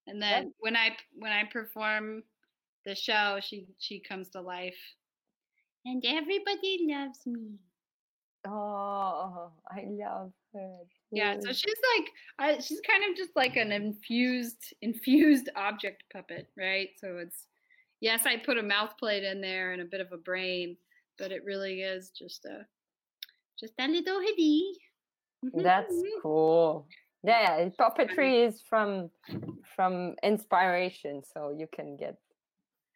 And 0.07 0.23
then 0.23 0.55
when 0.59 0.75
I 0.75 0.97
when 1.19 1.33
I 1.33 1.45
perform 1.45 2.23
the 2.89 2.95
show, 2.95 3.39
she 3.41 3.67
she 3.79 4.01
comes 4.01 4.31
to 4.31 4.41
life, 4.41 4.79
and 5.85 6.03
everybody 6.07 6.87
loves 6.91 7.21
me. 7.27 7.59
Oh, 8.47 9.51
I 9.71 9.85
love 9.87 10.33
her. 10.55 10.79
yeah 11.11 11.37
so 11.41 11.53
she's 11.53 11.81
like 11.97 12.09
I, 12.39 12.59
she's 12.61 12.81
kind 12.89 13.03
of 13.11 13.17
just 13.17 13.35
like 13.37 13.57
an 13.57 13.73
infused 13.73 14.75
infused 14.81 15.51
object 15.57 16.05
puppet 16.13 16.49
right? 16.57 16.89
So 17.01 17.19
it's 17.19 17.47
yes 18.01 18.27
i 18.27 18.37
put 18.37 18.59
a 18.59 18.63
mouth 18.63 18.97
plate 18.99 19.25
in 19.25 19.41
there 19.41 19.73
and 19.73 19.83
a 19.83 19.85
bit 19.85 20.01
of 20.01 20.13
a 20.13 20.17
brain 20.17 20.77
but 21.19 21.33
it 21.33 21.45
really 21.45 21.83
is 21.83 22.11
just 22.11 22.45
a 22.45 22.65
just 23.59 23.75
a 23.81 23.89
little 23.89 24.21
hoodie. 24.21 24.73
Mm-hmm, 25.45 25.63
That's 25.63 25.93
mm-hmm. 25.93 26.21
cool. 26.23 26.87
Yeah 27.25 27.69
puppetry 27.79 28.47
is 28.47 28.63
from 28.63 29.11
from 29.75 30.15
inspiration 30.23 31.23
so 31.25 31.51
you 31.51 31.67
can 31.75 31.97
get 31.97 32.17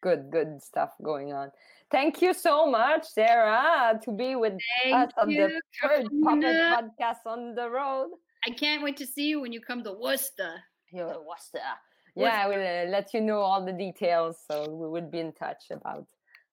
good 0.03 0.29
good 0.29 0.61
stuff 0.61 0.91
going 1.01 1.33
on. 1.33 1.47
Thank 1.89 2.21
you 2.21 2.33
so 2.33 2.55
much 2.79 3.03
sarah 3.07 3.99
to 4.03 4.11
be 4.11 4.35
with 4.35 4.55
thank 4.83 4.95
us 4.95 5.11
on 5.17 5.27
the 5.29 5.49
third 5.81 6.05
puppet 6.23 6.55
podcast 6.75 7.23
on 7.25 7.55
the 7.55 7.67
road. 7.69 8.09
I 8.47 8.51
can't 8.51 8.83
wait 8.83 8.97
to 8.97 9.07
see 9.07 9.27
you 9.31 9.41
when 9.41 9.53
you 9.55 9.61
come 9.61 9.83
to 9.83 9.93
worcester. 9.93 10.53
Yeah 10.91 11.13
worcester. 11.29 11.69
Yeah 12.15 12.43
i 12.43 12.47
will 12.51 12.65
uh, 12.73 12.85
let 12.95 13.13
you 13.13 13.21
know 13.21 13.39
all 13.39 13.61
the 13.65 13.77
details 13.85 14.35
so 14.47 14.55
we 14.69 14.87
will 14.93 15.09
be 15.15 15.19
in 15.19 15.31
touch 15.33 15.63
about 15.71 16.07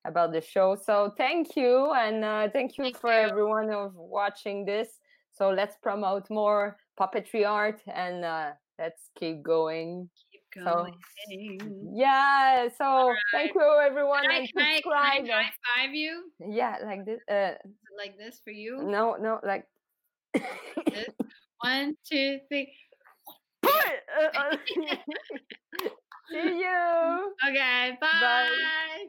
about 0.05 0.33
the 0.33 0.41
show. 0.41 0.77
So 0.89 1.13
thank 1.17 1.57
you 1.57 1.93
and 1.93 2.25
uh, 2.25 2.49
thank 2.53 2.79
you 2.79 2.85
thank 2.85 3.01
for 3.01 3.13
you. 3.13 3.29
everyone 3.29 3.71
of 3.71 3.93
watching 3.95 4.65
this. 4.65 4.89
So 5.33 5.51
let's 5.51 5.77
promote 5.83 6.29
more 6.31 6.79
puppetry 6.99 7.47
art 7.47 7.81
and 7.87 8.25
uh, 8.25 8.51
let's 8.79 9.11
keep 9.19 9.43
going. 9.43 10.09
Going. 10.55 10.95
So, 10.95 11.37
yeah. 11.95 12.69
So 12.77 13.09
right. 13.09 13.17
thank 13.33 13.55
you 13.55 13.81
everyone 13.87 14.23
can 14.23 14.31
and 14.31 14.43
I, 14.43 14.47
subscribe. 14.47 14.83
Can 14.83 15.31
I 15.31 15.43
high 15.43 15.49
uh, 15.49 15.87
five 15.87 15.95
you? 15.95 16.25
Yeah, 16.41 16.77
like 16.85 17.05
this. 17.05 17.21
Uh, 17.31 17.53
like 17.97 18.19
this 18.19 18.41
for 18.45 18.51
you? 18.51 18.83
No, 18.83 19.17
no, 19.21 19.41
like. 19.45 19.67
One, 21.63 21.95
two, 22.11 22.39
three. 22.49 22.73
Uh, 23.63 23.69
uh, 24.35 24.57
See 26.31 26.59
you. 26.59 27.35
Okay. 27.49 27.97
Bye. 28.01 28.19
bye. 28.21 29.07